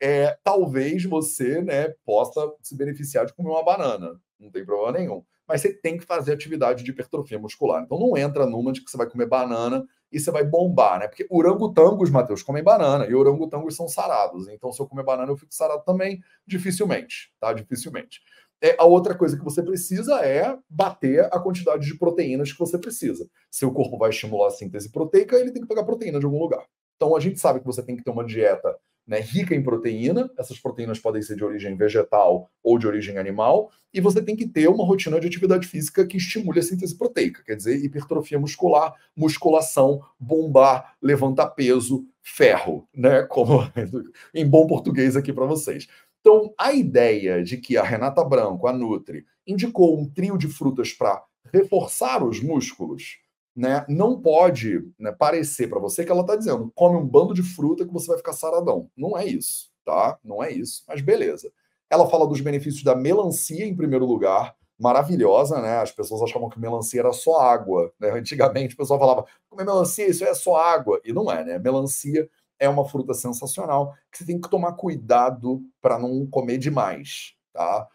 É, 0.01 0.38
talvez 0.43 1.06
você 1.06 1.62
né, 1.62 1.93
possa 2.06 2.54
se 2.62 2.75
beneficiar 2.75 3.25
de 3.25 3.34
comer 3.34 3.49
uma 3.49 3.63
banana, 3.63 4.19
não 4.39 4.51
tem 4.51 4.65
problema 4.65 4.97
nenhum. 4.97 5.23
Mas 5.47 5.62
você 5.62 5.73
tem 5.73 5.97
que 5.97 6.04
fazer 6.04 6.34
atividade 6.34 6.84
de 6.84 6.91
hipertrofia 6.91 7.38
muscular. 7.38 7.84
Então 7.84 7.99
não 7.99 8.17
entra 8.17 8.45
numa 8.45 8.71
de 8.71 8.84
que 8.84 8.89
você 8.89 8.97
vai 8.97 9.08
comer 9.08 9.28
banana 9.28 9.86
e 10.12 10.19
você 10.19 10.32
vai 10.32 10.43
bombar, 10.43 10.99
né? 10.99 11.08
Porque 11.08 11.25
orangotangos, 11.30 12.10
Matheus, 12.10 12.41
comem 12.41 12.63
banana 12.63 13.06
e 13.06 13.13
orangotangos 13.13 13.75
são 13.75 13.88
sarados. 13.88 14.47
Então, 14.47 14.71
se 14.71 14.82
eu 14.82 14.88
comer 14.88 15.04
banana, 15.04 15.32
eu 15.32 15.38
fico 15.38 15.54
sarado 15.54 15.84
também? 15.84 16.21
Dificilmente, 16.47 17.32
tá? 17.39 17.54
Dificilmente. 17.54 18.21
É, 18.62 18.76
a 18.80 18.86
outra 18.86 19.13
coisa 19.15 19.38
que 19.38 19.44
você 19.44 19.62
precisa 19.62 20.26
é 20.26 20.58
bater 20.70 21.26
a 21.26 21.39
quantidade 21.39 21.86
de 21.86 21.98
proteínas 21.98 22.52
que 22.52 22.60
você 22.60 22.78
precisa. 22.78 23.30
Seu 23.52 23.72
corpo 23.72 23.98
vai 23.98 24.10
estimular 24.10 24.48
a 24.48 24.52
síntese 24.52 24.91
proteica, 24.91 25.36
ele 25.36 25.52
tem 25.52 25.62
que 25.62 25.68
pegar 25.68 25.84
proteína 25.84 26.20
de 26.20 26.26
algum 26.26 26.39
lugar. 26.39 26.65
Então, 26.96 27.15
a 27.15 27.20
gente 27.20 27.39
sabe 27.39 27.60
que 27.60 27.65
você 27.65 27.84
tem 27.84 27.96
que 27.96 28.04
ter 28.04 28.12
uma 28.12 28.26
dieta 28.26 28.76
né, 29.08 29.20
rica 29.20 29.54
em 29.54 29.62
proteína, 29.62 30.30
essas 30.38 30.60
proteínas 30.60 31.00
podem 31.00 31.22
ser 31.22 31.36
de 31.36 31.44
origem 31.44 31.76
vegetal 31.76 32.50
ou 32.63 32.80
de 32.80 32.88
origem 32.88 33.18
animal, 33.18 33.70
e 33.94 34.02
você 34.02 34.22
tem 34.22 34.36
que 34.36 34.48
ter 34.48 34.68
uma 34.68 34.86
rotina 34.86 35.20
de 35.20 35.28
atividade 35.28 35.68
física 35.68 36.06
que 36.06 36.18
estimule 36.18 36.60
a 36.60 36.63
síntese 36.63 36.98
proteica, 36.98 37.44
quer 37.44 37.56
dizer, 37.56 37.84
hipertrofia 37.84 38.39
muscular, 38.39 38.94
musculação, 39.15 40.02
bombar, 40.20 40.96
levantar 41.02 41.48
peso, 41.52 42.06
ferro, 42.22 42.88
né, 42.94 43.24
como 43.24 43.60
em 44.34 44.48
bom 44.48 44.65
português 44.65 45.15
aqui 45.15 45.32
para 45.32 45.46
vocês. 45.46 45.88
Então, 46.25 46.51
a 46.57 46.73
ideia 46.73 47.43
de 47.43 47.55
que 47.55 47.77
a 47.77 47.83
Renata 47.83 48.23
Branco, 48.23 48.65
a 48.65 48.73
Nutri, 48.73 49.27
indicou 49.45 49.95
um 49.95 50.09
trio 50.09 50.39
de 50.39 50.47
frutas 50.47 50.91
para 50.91 51.23
reforçar 51.53 52.23
os 52.23 52.41
músculos, 52.41 53.19
né, 53.55 53.85
não 53.88 54.19
pode 54.19 54.91
né, 54.97 55.11
parecer 55.11 55.69
para 55.69 55.79
você 55.79 56.03
que 56.03 56.11
ela 56.11 56.21
está 56.21 56.35
dizendo 56.35 56.71
come 56.73 56.97
um 56.97 57.05
bando 57.05 57.31
de 57.31 57.43
fruta 57.43 57.85
que 57.85 57.93
você 57.93 58.07
vai 58.07 58.17
ficar 58.17 58.33
saradão. 58.33 58.89
Não 58.97 59.15
é 59.15 59.23
isso, 59.23 59.69
tá? 59.85 60.17
Não 60.23 60.43
é 60.43 60.51
isso, 60.51 60.83
mas 60.88 60.99
beleza. 60.99 61.51
Ela 61.91 62.09
fala 62.09 62.25
dos 62.25 62.41
benefícios 62.41 62.83
da 62.83 62.95
melancia 62.95 63.63
em 63.63 63.75
primeiro 63.75 64.07
lugar, 64.07 64.55
maravilhosa, 64.79 65.61
né? 65.61 65.77
As 65.77 65.91
pessoas 65.91 66.23
achavam 66.23 66.49
que 66.49 66.59
melancia 66.59 67.01
era 67.01 67.13
só 67.13 67.39
água, 67.39 67.93
né? 67.99 68.09
Antigamente 68.09 68.73
o 68.73 68.77
pessoal 68.77 68.99
falava, 68.99 69.27
comer 69.47 69.63
melancia, 69.63 70.07
isso 70.07 70.25
é 70.25 70.33
só 70.33 70.55
água. 70.55 70.99
E 71.05 71.13
não 71.13 71.31
é, 71.31 71.45
né? 71.45 71.59
Melancia 71.59 72.27
é 72.60 72.70
uma 72.70 72.86
fruta 72.88 73.13
sensacional 73.13 73.94
que 74.12 74.20
você 74.20 74.26
tem 74.26 74.39
que 74.39 74.50
tomar 74.50 74.74
cuidado 74.74 75.62
para 75.82 76.00
não 76.00 76.26
comer 76.28 76.58
demais, 76.58 77.34
tá? 77.54 77.88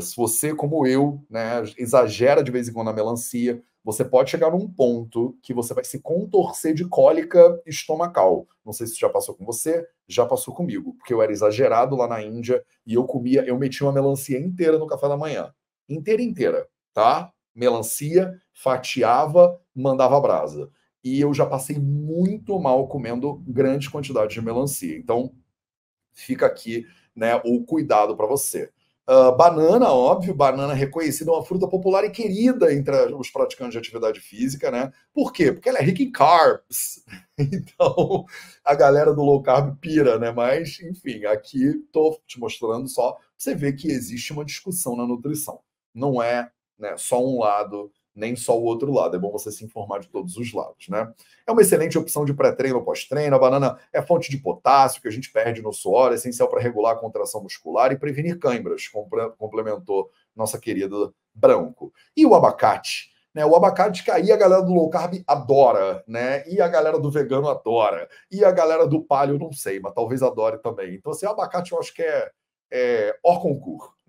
Se 0.00 0.16
você, 0.16 0.54
como 0.54 0.86
eu, 0.86 1.24
né, 1.30 1.62
exagera 1.76 2.42
de 2.42 2.50
vez 2.50 2.68
em 2.68 2.72
quando 2.72 2.90
a 2.90 2.92
melancia, 2.92 3.62
você 3.84 4.04
pode 4.04 4.30
chegar 4.30 4.50
num 4.50 4.68
ponto 4.68 5.38
que 5.42 5.54
você 5.54 5.72
vai 5.72 5.84
se 5.84 6.00
contorcer 6.00 6.74
de 6.74 6.84
cólica 6.86 7.60
estomacal. 7.64 8.46
Não 8.64 8.72
sei 8.72 8.86
se 8.86 8.98
já 8.98 9.08
passou 9.08 9.34
com 9.36 9.44
você, 9.46 9.86
já 10.06 10.26
passou 10.26 10.52
comigo, 10.52 10.94
porque 10.94 11.14
eu 11.14 11.22
era 11.22 11.32
exagerado 11.32 11.96
lá 11.96 12.08
na 12.08 12.20
Índia 12.20 12.62
e 12.84 12.94
eu 12.94 13.04
comia, 13.04 13.44
eu 13.46 13.56
metia 13.56 13.86
uma 13.86 13.92
melancia 13.92 14.38
inteira 14.38 14.78
no 14.78 14.86
café 14.86 15.08
da 15.08 15.16
manhã. 15.16 15.54
Inteira, 15.88 16.20
inteira, 16.20 16.68
tá? 16.92 17.32
Melancia, 17.54 18.34
fatiava, 18.52 19.58
mandava 19.74 20.20
brasa. 20.20 20.70
E 21.02 21.20
eu 21.20 21.32
já 21.32 21.46
passei 21.46 21.78
muito 21.78 22.58
mal 22.58 22.88
comendo 22.88 23.42
grandes 23.46 23.88
quantidades 23.88 24.34
de 24.34 24.42
melancia. 24.42 24.96
Então, 24.96 25.32
fica 26.12 26.46
aqui 26.46 26.86
né, 27.14 27.36
o 27.44 27.64
cuidado 27.64 28.16
para 28.16 28.26
você. 28.26 28.70
Uh, 29.10 29.34
banana, 29.34 29.90
óbvio, 29.90 30.34
banana 30.34 30.74
reconhecida, 30.74 31.32
uma 31.32 31.42
fruta 31.42 31.66
popular 31.66 32.04
e 32.04 32.10
querida 32.10 32.74
entre 32.74 32.94
os 33.14 33.30
praticantes 33.30 33.72
de 33.72 33.78
atividade 33.78 34.20
física, 34.20 34.70
né? 34.70 34.92
Por 35.14 35.32
quê? 35.32 35.50
Porque 35.50 35.66
ela 35.66 35.78
é 35.78 35.82
rica 35.82 36.02
em 36.02 36.10
carbs. 36.12 37.04
Então, 37.40 38.26
a 38.64 38.74
galera 38.74 39.14
do 39.14 39.22
low 39.22 39.40
carb 39.40 39.78
pira, 39.80 40.18
né? 40.18 40.32
Mas, 40.32 40.80
enfim, 40.80 41.24
aqui 41.24 41.68
estou 41.68 42.20
te 42.26 42.38
mostrando 42.38 42.88
só 42.88 43.12
pra 43.12 43.22
você 43.36 43.54
ver 43.54 43.74
que 43.74 43.86
existe 43.88 44.32
uma 44.32 44.44
discussão 44.44 44.96
na 44.96 45.06
nutrição. 45.06 45.60
Não 45.94 46.20
é 46.20 46.50
né, 46.76 46.96
só 46.96 47.24
um 47.24 47.38
lado 47.38 47.92
nem 48.18 48.34
só 48.36 48.58
o 48.58 48.64
outro 48.64 48.92
lado. 48.92 49.16
É 49.16 49.18
bom 49.18 49.30
você 49.30 49.50
se 49.50 49.64
informar 49.64 50.00
de 50.00 50.08
todos 50.08 50.36
os 50.36 50.52
lados, 50.52 50.88
né? 50.88 51.10
É 51.46 51.52
uma 51.52 51.62
excelente 51.62 51.96
opção 51.96 52.24
de 52.24 52.34
pré-treino 52.34 52.78
ou 52.78 52.84
pós-treino. 52.84 53.34
A 53.34 53.38
banana 53.38 53.78
é 53.92 54.02
fonte 54.02 54.30
de 54.30 54.38
potássio 54.38 55.00
que 55.00 55.08
a 55.08 55.10
gente 55.10 55.30
perde 55.30 55.62
no 55.62 55.72
suor, 55.72 56.12
é 56.12 56.16
essencial 56.16 56.48
para 56.48 56.60
regular 56.60 56.94
a 56.94 56.98
contração 56.98 57.42
muscular 57.42 57.92
e 57.92 57.98
prevenir 57.98 58.38
câimbras, 58.38 58.88
complementou 59.38 60.10
nossa 60.34 60.58
querida 60.58 61.12
Branco. 61.32 61.92
E 62.16 62.26
o 62.26 62.34
abacate? 62.34 63.16
Né, 63.32 63.44
o 63.46 63.54
abacate 63.54 64.02
que 64.02 64.10
aí 64.10 64.32
a 64.32 64.36
galera 64.36 64.62
do 64.62 64.72
low 64.72 64.90
carb 64.90 65.22
adora, 65.26 66.02
né? 66.08 66.44
E 66.48 66.60
a 66.60 66.66
galera 66.66 66.98
do 66.98 67.10
vegano 67.10 67.48
adora. 67.48 68.08
E 68.32 68.44
a 68.44 68.50
galera 68.50 68.86
do 68.86 69.02
palio, 69.02 69.38
não 69.38 69.52
sei, 69.52 69.78
mas 69.78 69.94
talvez 69.94 70.22
adore 70.22 70.58
também. 70.58 70.94
Então, 70.94 71.12
assim, 71.12 71.26
o 71.26 71.30
abacate 71.30 71.70
eu 71.70 71.78
acho 71.78 71.94
que 71.94 72.02
é, 72.02 72.30
é 72.72 73.16
hors 73.22 73.42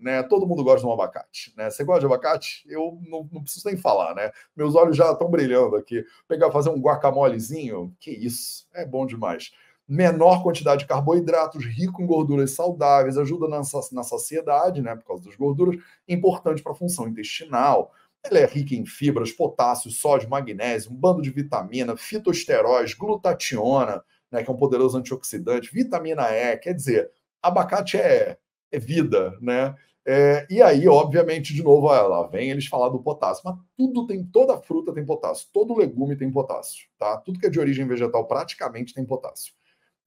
né? 0.00 0.22
Todo 0.22 0.46
mundo 0.46 0.64
gosta 0.64 0.80
de 0.80 0.86
um 0.86 0.92
abacate, 0.92 1.52
né? 1.56 1.70
Você 1.70 1.84
gosta 1.84 2.00
de 2.00 2.06
abacate? 2.06 2.64
Eu 2.68 2.98
não, 3.06 3.28
não 3.30 3.42
preciso 3.42 3.68
nem 3.68 3.76
falar, 3.76 4.14
né? 4.14 4.30
Meus 4.56 4.74
olhos 4.74 4.96
já 4.96 5.12
estão 5.12 5.30
brilhando 5.30 5.76
aqui. 5.76 6.04
Pegar, 6.26 6.50
fazer 6.50 6.70
um 6.70 6.80
guacamolezinho, 6.80 7.94
que 8.00 8.10
isso, 8.10 8.66
é 8.74 8.84
bom 8.84 9.06
demais. 9.06 9.52
Menor 9.86 10.42
quantidade 10.42 10.80
de 10.80 10.86
carboidratos, 10.86 11.64
rico 11.64 12.00
em 12.00 12.06
gorduras 12.06 12.52
saudáveis, 12.52 13.18
ajuda 13.18 13.48
na, 13.48 13.60
na 13.92 14.02
saciedade, 14.02 14.80
né? 14.80 14.96
Por 14.96 15.04
causa 15.04 15.24
das 15.24 15.36
gorduras, 15.36 15.80
importante 16.08 16.62
para 16.62 16.72
a 16.72 16.76
função 16.76 17.08
intestinal. 17.08 17.92
Ela 18.22 18.40
é 18.40 18.46
rica 18.46 18.74
em 18.74 18.84
fibras, 18.84 19.32
potássio, 19.32 19.90
sódio, 19.90 20.28
magnésio, 20.28 20.92
um 20.92 20.94
bando 20.94 21.22
de 21.22 21.30
vitamina, 21.30 21.96
fitosteróis, 21.96 22.92
glutationa, 22.92 24.04
né, 24.30 24.42
que 24.42 24.50
é 24.50 24.52
um 24.52 24.56
poderoso 24.56 24.96
antioxidante, 24.96 25.72
vitamina 25.72 26.30
E, 26.30 26.56
quer 26.58 26.74
dizer, 26.74 27.10
abacate 27.42 27.96
é, 27.96 28.36
é 28.70 28.78
vida, 28.78 29.36
né? 29.40 29.74
É, 30.06 30.46
e 30.50 30.62
aí, 30.62 30.88
obviamente, 30.88 31.52
de 31.52 31.62
novo, 31.62 31.86
lá 31.86 32.26
vem 32.26 32.50
eles 32.50 32.66
falar 32.66 32.88
do 32.88 33.02
potássio. 33.02 33.42
Mas 33.44 33.56
tudo 33.76 34.06
tem, 34.06 34.24
toda 34.24 34.58
fruta 34.58 34.92
tem 34.92 35.04
potássio, 35.04 35.48
todo 35.52 35.76
legume 35.76 36.16
tem 36.16 36.30
potássio, 36.30 36.88
tá? 36.98 37.18
Tudo 37.18 37.38
que 37.38 37.46
é 37.46 37.50
de 37.50 37.60
origem 37.60 37.86
vegetal 37.86 38.26
praticamente 38.26 38.94
tem 38.94 39.04
potássio. 39.04 39.52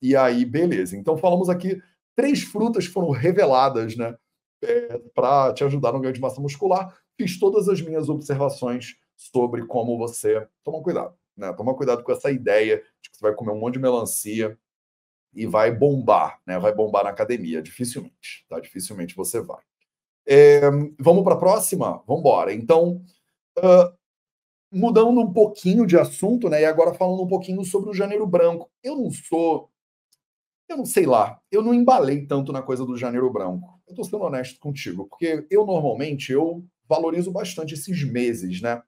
E 0.02 0.16
aí, 0.16 0.46
beleza. 0.46 0.98
Então, 0.98 1.16
falamos 1.18 1.50
aqui 1.50 1.82
três 2.16 2.44
frutas 2.44 2.86
foram 2.86 3.12
reveladas, 3.12 3.96
né? 3.96 4.16
É, 4.64 4.98
para 5.14 5.54
te 5.54 5.64
ajudar 5.64 5.92
no 5.92 6.00
ganho 6.00 6.14
de 6.14 6.22
massa 6.22 6.42
muscular. 6.42 6.98
Fiz 7.18 7.38
todas 7.40 7.70
as 7.70 7.82
minhas 7.82 8.10
observações 8.10 8.96
sobre 9.16 9.66
como 9.66 9.98
você. 9.98 10.48
Toma 10.64 10.82
cuidado, 10.82 11.16
né? 11.38 11.54
Toma 11.54 11.76
cuidado 11.76 12.04
com 12.04 12.12
essa 12.12 12.32
ideia 12.32 12.78
de 13.02 13.10
que 13.10 13.18
você 13.18 13.22
vai 13.22 13.36
comer 13.36 13.52
um 13.52 13.60
monte 13.60 13.74
de 13.74 13.80
melancia 13.80 14.58
e 15.34 15.46
vai 15.46 15.72
bombar, 15.72 16.40
né? 16.46 16.60
Vai 16.60 16.74
bombar 16.74 17.04
na 17.04 17.10
academia. 17.12 17.62
Dificilmente, 17.62 18.46
tá? 18.50 18.60
Dificilmente 18.60 19.16
você 19.16 19.42
vai. 19.42 19.62
É, 20.26 20.62
vamos 21.00 21.24
para 21.24 21.34
a 21.36 21.40
próxima? 21.40 22.02
Vamos 22.08 22.22
embora. 22.22 22.54
Então, 22.54 23.02
uh, 23.58 23.94
mudando 24.72 25.20
um 25.20 25.32
pouquinho 25.32 25.86
de 25.86 25.98
assunto, 25.98 26.50
né? 26.50 26.62
E 26.62 26.66
agora 26.66 26.94
falando 26.94 27.22
um 27.22 27.28
pouquinho 27.28 27.64
sobre 27.64 27.90
o 27.90 27.94
Janeiro 27.94 28.26
Branco. 28.26 28.70
Eu 28.84 28.96
não 28.96 29.12
sou. 29.12 29.70
Eu 30.68 30.78
não 30.78 30.86
sei 30.86 31.06
lá, 31.06 31.40
eu 31.52 31.62
não 31.62 31.74
embalei 31.74 32.26
tanto 32.26 32.52
na 32.52 32.62
coisa 32.62 32.86
do 32.86 32.98
Janeiro 32.98 33.32
Branco. 33.32 33.80
Eu 33.86 33.92
estou 33.92 34.06
sendo 34.06 34.24
honesto 34.24 34.60
contigo, 34.60 35.06
porque 35.08 35.46
eu 35.52 35.66
normalmente 35.66 36.32
eu 36.32 36.66
valorizo 36.88 37.32
bastante 37.32 37.74
esses 37.74 38.04
meses, 38.04 38.62
né? 38.62 38.82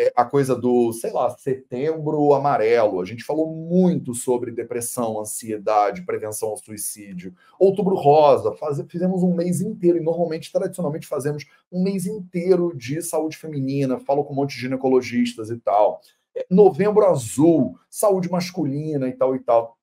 É, 0.00 0.10
a 0.16 0.24
coisa 0.24 0.56
do, 0.56 0.94
sei 0.94 1.12
lá, 1.12 1.28
setembro 1.36 2.32
amarelo. 2.32 3.02
A 3.02 3.04
gente 3.04 3.22
falou 3.22 3.54
muito 3.54 4.14
sobre 4.14 4.50
depressão, 4.50 5.20
ansiedade, 5.20 6.06
prevenção 6.06 6.48
ao 6.48 6.56
suicídio. 6.56 7.34
Outubro 7.58 7.94
rosa, 7.94 8.54
faz, 8.54 8.82
fizemos 8.88 9.22
um 9.22 9.34
mês 9.34 9.60
inteiro, 9.60 9.98
e 9.98 10.00
normalmente, 10.00 10.50
tradicionalmente, 10.50 11.06
fazemos 11.06 11.44
um 11.70 11.82
mês 11.82 12.06
inteiro 12.06 12.74
de 12.74 13.02
saúde 13.02 13.36
feminina, 13.36 14.00
falo 14.00 14.24
com 14.24 14.32
um 14.32 14.36
monte 14.36 14.54
de 14.54 14.62
ginecologistas 14.62 15.50
e 15.50 15.58
tal. 15.58 16.00
É, 16.34 16.46
novembro 16.48 17.04
azul, 17.04 17.78
saúde 17.90 18.30
masculina 18.30 19.06
e 19.06 19.12
tal 19.12 19.36
e 19.36 19.40
tal. 19.40 19.76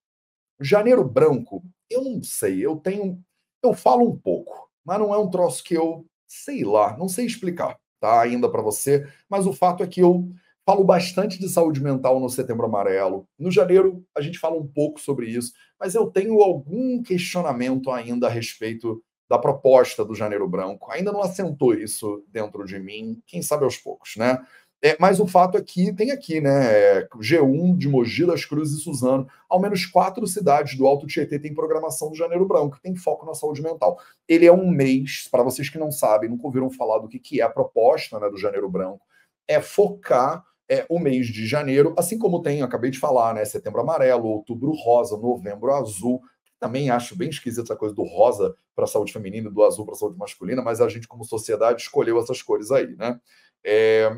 Janeiro 0.60 1.03
branco, 1.08 1.63
eu 1.91 2.03
não 2.03 2.23
sei, 2.23 2.65
eu 2.65 2.75
tenho. 2.77 3.23
Eu 3.62 3.75
falo 3.75 4.10
um 4.10 4.17
pouco, 4.17 4.67
mas 4.84 4.97
não 4.97 5.13
é 5.13 5.17
um 5.19 5.30
troço 5.30 5.63
que 5.63 5.75
eu 5.75 6.08
sei 6.25 6.63
lá, 6.63 6.97
não 6.97 7.08
sei 7.08 7.25
explicar 7.25 7.77
tá? 7.99 8.21
Ainda 8.21 8.49
para 8.49 8.62
você, 8.62 9.07
mas 9.29 9.45
o 9.45 9.53
fato 9.53 9.83
é 9.83 9.88
que 9.88 10.01
eu 10.01 10.29
falo 10.65 10.83
bastante 10.83 11.39
de 11.39 11.47
saúde 11.47 11.81
mental 11.81 12.19
no 12.19 12.29
Setembro 12.29 12.65
Amarelo. 12.65 13.27
No 13.39 13.49
janeiro 13.49 14.03
a 14.15 14.21
gente 14.21 14.38
fala 14.38 14.57
um 14.57 14.67
pouco 14.67 14.99
sobre 14.99 15.27
isso, 15.27 15.53
mas 15.79 15.95
eu 15.95 16.07
tenho 16.07 16.41
algum 16.41 17.01
questionamento 17.01 17.89
ainda 17.89 18.27
a 18.27 18.29
respeito 18.29 19.01
da 19.29 19.38
proposta 19.38 20.03
do 20.05 20.15
Janeiro 20.15 20.47
Branco. 20.47 20.91
Ainda 20.91 21.12
não 21.12 21.21
assentou 21.21 21.73
isso 21.73 22.23
dentro 22.27 22.65
de 22.65 22.79
mim, 22.79 23.21
quem 23.25 23.41
sabe 23.41 23.63
aos 23.63 23.77
poucos, 23.77 24.15
né? 24.15 24.39
É, 24.82 24.96
mas 25.00 25.20
o 25.20 25.26
fato 25.26 25.58
é 25.58 25.62
que 25.62 25.92
tem 25.94 26.12
aqui, 26.12 26.40
né? 26.40 27.02
G1 27.16 27.76
de 27.78 27.90
Mogi 27.90 28.26
das 28.26 28.46
Cruzes 28.46 28.80
e 28.80 28.84
Suzano. 28.84 29.28
Ao 29.50 29.60
menos 29.60 29.86
quatro 29.86 30.26
cidades 30.28 30.78
do 30.78 30.86
Alto 30.86 31.08
Tietê 31.08 31.40
têm 31.40 31.54
programação 31.54 32.10
do 32.10 32.16
Janeiro 32.16 32.46
Branco, 32.46 32.76
que 32.76 32.82
tem 32.82 32.96
foco 32.96 33.26
na 33.26 33.34
saúde 33.34 33.62
mental. 33.62 34.00
Ele 34.28 34.46
é 34.46 34.52
um 34.52 34.70
mês, 34.70 35.28
para 35.32 35.42
vocês 35.42 35.68
que 35.70 35.80
não 35.80 35.92
sabem, 35.92 36.30
nunca 36.30 36.46
ouviram 36.46 36.70
falar 36.70 37.00
do 37.00 37.08
que, 37.08 37.18
que 37.18 37.42
é 37.42 37.44
a 37.44 37.50
proposta 37.50 38.20
né, 38.20 38.30
do 38.30 38.38
Janeiro 38.38 38.70
Branco, 38.70 39.02
é 39.48 39.60
focar 39.60 40.44
é, 40.70 40.86
o 40.90 41.00
mês 41.00 41.28
de 41.28 41.48
janeiro, 41.48 41.96
assim 41.98 42.20
como 42.20 42.42
tem, 42.42 42.62
acabei 42.62 42.92
de 42.92 43.00
falar, 43.00 43.34
né? 43.34 43.46
Setembro 43.46 43.82
amarelo, 43.82 44.28
outubro 44.28 44.72
rosa, 44.72 45.18
novembro 45.18 45.74
azul. 45.74 46.22
Também 46.60 46.90
acho 46.90 47.16
bem 47.16 47.30
esquisita 47.30 47.63
essa 47.63 47.76
coisa 47.76 47.96
do 47.96 48.04
rosa 48.04 48.56
para 48.76 48.84
a 48.84 48.88
saúde 48.88 49.13
feminina 49.13 49.50
e 49.50 49.52
do 49.52 49.63
azul 49.63 49.86
para 49.86 49.96
a 49.96 49.98
saúde 49.98 50.18
masculina, 50.18 50.62
mas 50.62 50.82
a 50.82 50.90
gente, 50.90 51.08
como 51.08 51.24
sociedade, 51.24 51.82
escolheu 51.82 52.20
essas 52.20 52.42
cores 52.42 52.70
aí, 52.70 52.96
né? 52.96 53.20
É... 53.63 54.12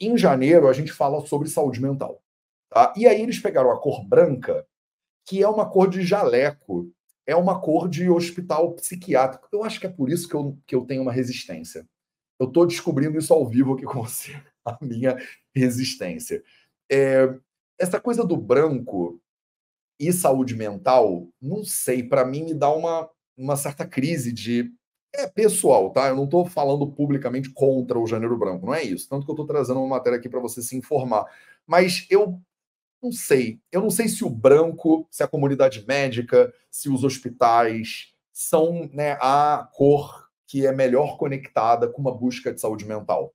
Em 0.00 0.16
janeiro, 0.18 0.68
a 0.68 0.72
gente 0.72 0.92
fala 0.92 1.24
sobre 1.26 1.48
saúde 1.48 1.80
mental. 1.80 2.22
Tá? 2.68 2.92
E 2.96 3.06
aí 3.06 3.20
eles 3.22 3.38
pegaram 3.38 3.70
a 3.70 3.80
cor 3.80 4.04
branca, 4.04 4.66
que 5.26 5.42
é 5.42 5.48
uma 5.48 5.68
cor 5.68 5.88
de 5.88 6.02
jaleco, 6.02 6.90
é 7.26 7.34
uma 7.34 7.60
cor 7.60 7.88
de 7.88 8.10
hospital 8.10 8.74
psiquiátrico. 8.74 9.48
Eu 9.52 9.64
acho 9.64 9.80
que 9.80 9.86
é 9.86 9.90
por 9.90 10.10
isso 10.10 10.28
que 10.28 10.34
eu, 10.34 10.58
que 10.66 10.74
eu 10.74 10.84
tenho 10.84 11.02
uma 11.02 11.12
resistência. 11.12 11.88
Eu 12.38 12.48
estou 12.48 12.66
descobrindo 12.66 13.18
isso 13.18 13.32
ao 13.32 13.46
vivo 13.46 13.74
aqui 13.74 13.84
com 13.84 14.02
você, 14.02 14.32
a 14.64 14.76
minha 14.82 15.16
resistência. 15.54 16.42
É, 16.90 17.32
essa 17.78 18.00
coisa 18.00 18.24
do 18.24 18.36
branco 18.36 19.20
e 19.98 20.12
saúde 20.12 20.54
mental, 20.54 21.28
não 21.40 21.64
sei, 21.64 22.02
para 22.02 22.24
mim 22.24 22.44
me 22.44 22.54
dá 22.54 22.70
uma, 22.70 23.08
uma 23.36 23.56
certa 23.56 23.86
crise 23.86 24.32
de 24.32 24.72
é 25.14 25.26
pessoal, 25.26 25.90
tá? 25.90 26.08
Eu 26.08 26.16
não 26.16 26.24
estou 26.24 26.44
falando 26.46 26.86
publicamente 26.86 27.50
contra 27.50 27.98
o 27.98 28.06
Janeiro 28.06 28.36
Branco, 28.36 28.66
não 28.66 28.74
é 28.74 28.82
isso. 28.82 29.08
Tanto 29.08 29.24
que 29.24 29.30
eu 29.30 29.34
estou 29.34 29.46
trazendo 29.46 29.80
uma 29.80 29.96
matéria 29.96 30.18
aqui 30.18 30.28
para 30.28 30.40
você 30.40 30.60
se 30.62 30.76
informar. 30.76 31.24
Mas 31.66 32.06
eu 32.10 32.40
não 33.02 33.12
sei. 33.12 33.60
Eu 33.70 33.82
não 33.82 33.90
sei 33.90 34.08
se 34.08 34.24
o 34.24 34.30
branco, 34.30 35.06
se 35.10 35.22
a 35.22 35.28
comunidade 35.28 35.84
médica, 35.86 36.52
se 36.70 36.88
os 36.88 37.04
hospitais 37.04 38.12
são 38.32 38.88
né, 38.92 39.12
a 39.20 39.68
cor 39.72 40.28
que 40.46 40.66
é 40.66 40.72
melhor 40.72 41.16
conectada 41.16 41.88
com 41.88 42.00
uma 42.00 42.14
busca 42.14 42.52
de 42.52 42.60
saúde 42.60 42.84
mental. 42.84 43.34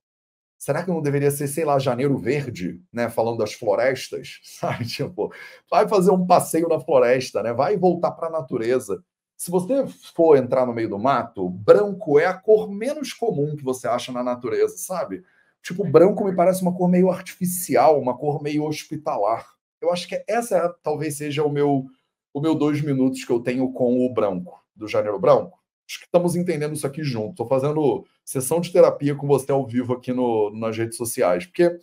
Será 0.58 0.82
que 0.84 0.90
não 0.90 1.00
deveria 1.00 1.30
ser, 1.30 1.48
sei 1.48 1.64
lá, 1.64 1.78
janeiro 1.78 2.18
verde, 2.18 2.82
né? 2.92 3.08
Falando 3.08 3.38
das 3.38 3.54
florestas, 3.54 4.40
sabe? 4.44 4.86
Tipo, 4.86 5.32
vai 5.70 5.88
fazer 5.88 6.10
um 6.10 6.26
passeio 6.26 6.68
na 6.68 6.78
floresta, 6.78 7.42
né? 7.42 7.52
Vai 7.52 7.76
voltar 7.78 8.10
para 8.12 8.28
a 8.28 8.30
natureza. 8.30 9.02
Se 9.40 9.50
você 9.50 9.86
for 10.14 10.36
entrar 10.36 10.66
no 10.66 10.74
meio 10.74 10.90
do 10.90 10.98
mato, 10.98 11.48
branco 11.48 12.18
é 12.18 12.26
a 12.26 12.34
cor 12.34 12.70
menos 12.70 13.14
comum 13.14 13.56
que 13.56 13.64
você 13.64 13.88
acha 13.88 14.12
na 14.12 14.22
natureza, 14.22 14.76
sabe? 14.76 15.24
Tipo, 15.62 15.82
branco 15.82 16.26
me 16.26 16.36
parece 16.36 16.60
uma 16.60 16.74
cor 16.74 16.90
meio 16.90 17.10
artificial, 17.10 17.98
uma 17.98 18.14
cor 18.14 18.42
meio 18.42 18.64
hospitalar. 18.64 19.46
Eu 19.80 19.90
acho 19.90 20.06
que 20.06 20.22
essa 20.28 20.68
talvez 20.82 21.16
seja 21.16 21.42
o 21.42 21.50
meu 21.50 21.86
o 22.34 22.40
meu 22.42 22.54
dois 22.54 22.82
minutos 22.82 23.24
que 23.24 23.32
eu 23.32 23.40
tenho 23.40 23.72
com 23.72 24.04
o 24.04 24.12
branco, 24.12 24.62
do 24.76 24.86
janeiro 24.86 25.18
branco. 25.18 25.58
Acho 25.88 26.00
que 26.00 26.04
estamos 26.04 26.36
entendendo 26.36 26.74
isso 26.74 26.86
aqui 26.86 27.02
junto. 27.02 27.30
Estou 27.30 27.48
fazendo 27.48 28.04
sessão 28.22 28.60
de 28.60 28.70
terapia 28.70 29.14
com 29.14 29.26
você 29.26 29.50
ao 29.50 29.66
vivo 29.66 29.94
aqui 29.94 30.12
no, 30.12 30.50
nas 30.50 30.76
redes 30.76 30.98
sociais, 30.98 31.46
porque 31.46 31.80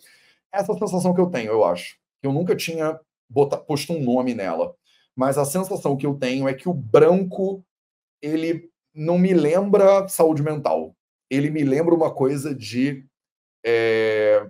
essa 0.52 0.72
sensação 0.74 1.12
que 1.12 1.20
eu 1.20 1.26
tenho, 1.26 1.50
eu 1.50 1.64
acho. 1.64 1.96
Eu 2.22 2.32
nunca 2.32 2.54
tinha 2.54 3.00
botar, 3.28 3.56
posto 3.56 3.92
um 3.92 4.00
nome 4.00 4.32
nela 4.32 4.76
mas 5.18 5.36
a 5.36 5.44
sensação 5.44 5.96
que 5.96 6.06
eu 6.06 6.14
tenho 6.14 6.48
é 6.48 6.54
que 6.54 6.68
o 6.68 6.72
branco 6.72 7.64
ele 8.22 8.70
não 8.94 9.18
me 9.18 9.34
lembra 9.34 10.06
saúde 10.06 10.44
mental. 10.44 10.94
Ele 11.28 11.50
me 11.50 11.64
lembra 11.64 11.92
uma 11.92 12.14
coisa 12.14 12.54
de 12.54 13.04
é, 13.66 14.48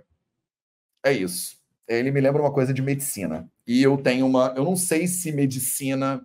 é 1.03 1.11
isso. 1.11 1.57
Ele 1.87 2.11
me 2.11 2.21
lembra 2.21 2.43
uma 2.43 2.53
coisa 2.53 2.71
de 2.71 2.83
medicina. 2.83 3.49
E 3.65 3.81
eu 3.81 3.97
tenho 3.97 4.27
uma, 4.27 4.53
eu 4.55 4.63
não 4.63 4.75
sei 4.75 5.07
se 5.07 5.31
medicina, 5.31 6.23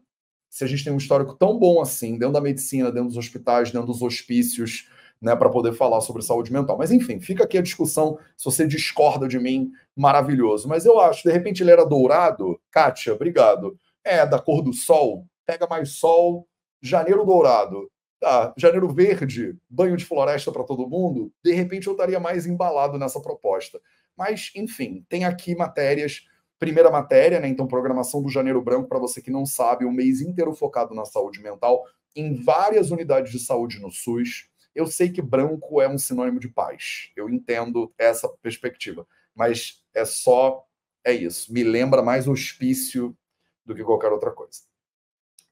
se 0.50 0.62
a 0.62 0.66
gente 0.66 0.84
tem 0.84 0.92
um 0.92 0.98
histórico 0.98 1.32
tão 1.38 1.58
bom 1.58 1.80
assim 1.80 2.18
dentro 2.18 2.34
da 2.34 2.40
medicina, 2.42 2.92
dentro 2.92 3.08
dos 3.08 3.16
hospitais, 3.16 3.70
dentro 3.70 3.86
dos 3.86 4.02
hospícios, 4.02 4.90
né, 5.22 5.34
para 5.34 5.48
poder 5.48 5.72
falar 5.72 6.02
sobre 6.02 6.20
saúde 6.20 6.52
mental. 6.52 6.76
Mas 6.76 6.90
enfim, 6.90 7.18
fica 7.18 7.44
aqui 7.44 7.56
a 7.56 7.62
discussão. 7.62 8.18
Se 8.36 8.44
você 8.44 8.66
discorda 8.66 9.26
de 9.26 9.38
mim, 9.38 9.72
maravilhoso. 9.96 10.68
Mas 10.68 10.84
eu 10.84 11.00
acho, 11.00 11.26
de 11.26 11.32
repente 11.32 11.62
ele 11.62 11.70
era 11.70 11.86
dourado. 11.86 12.60
Kátia, 12.70 13.14
obrigado 13.14 13.74
é 14.04 14.26
da 14.26 14.38
cor 14.38 14.62
do 14.62 14.72
sol, 14.72 15.26
pega 15.46 15.66
mais 15.66 15.92
sol, 15.92 16.46
janeiro 16.80 17.24
dourado, 17.24 17.90
tá, 18.20 18.52
janeiro 18.56 18.88
verde, 18.88 19.56
banho 19.68 19.96
de 19.96 20.04
floresta 20.04 20.52
para 20.52 20.64
todo 20.64 20.88
mundo, 20.88 21.32
de 21.42 21.52
repente 21.52 21.86
eu 21.86 21.92
estaria 21.92 22.20
mais 22.20 22.46
embalado 22.46 22.98
nessa 22.98 23.20
proposta. 23.20 23.80
Mas, 24.16 24.50
enfim, 24.54 25.04
tem 25.08 25.24
aqui 25.24 25.54
matérias. 25.54 26.26
Primeira 26.58 26.90
matéria, 26.90 27.40
né? 27.40 27.48
Então, 27.48 27.66
programação 27.66 28.22
do 28.22 28.28
Janeiro 28.28 28.62
Branco, 28.62 28.88
para 28.88 28.98
você 28.98 29.20
que 29.20 29.30
não 29.30 29.44
sabe, 29.44 29.84
um 29.84 29.92
mês 29.92 30.20
inteiro 30.20 30.54
focado 30.54 30.94
na 30.94 31.04
saúde 31.04 31.40
mental, 31.42 31.84
em 32.14 32.34
várias 32.34 32.90
unidades 32.90 33.32
de 33.32 33.40
saúde 33.40 33.80
no 33.80 33.90
SUS. 33.90 34.48
Eu 34.74 34.86
sei 34.86 35.10
que 35.10 35.20
branco 35.20 35.80
é 35.80 35.88
um 35.88 35.98
sinônimo 35.98 36.38
de 36.38 36.48
paz. 36.48 37.10
Eu 37.16 37.28
entendo 37.28 37.92
essa 37.98 38.28
perspectiva. 38.40 39.06
Mas 39.34 39.82
é 39.92 40.04
só. 40.04 40.64
É 41.04 41.12
isso. 41.12 41.52
Me 41.52 41.62
lembra 41.64 42.02
mais 42.02 42.26
hospício 42.26 43.16
do 43.64 43.74
que 43.74 43.84
qualquer 43.84 44.12
outra 44.12 44.30
coisa. 44.30 44.60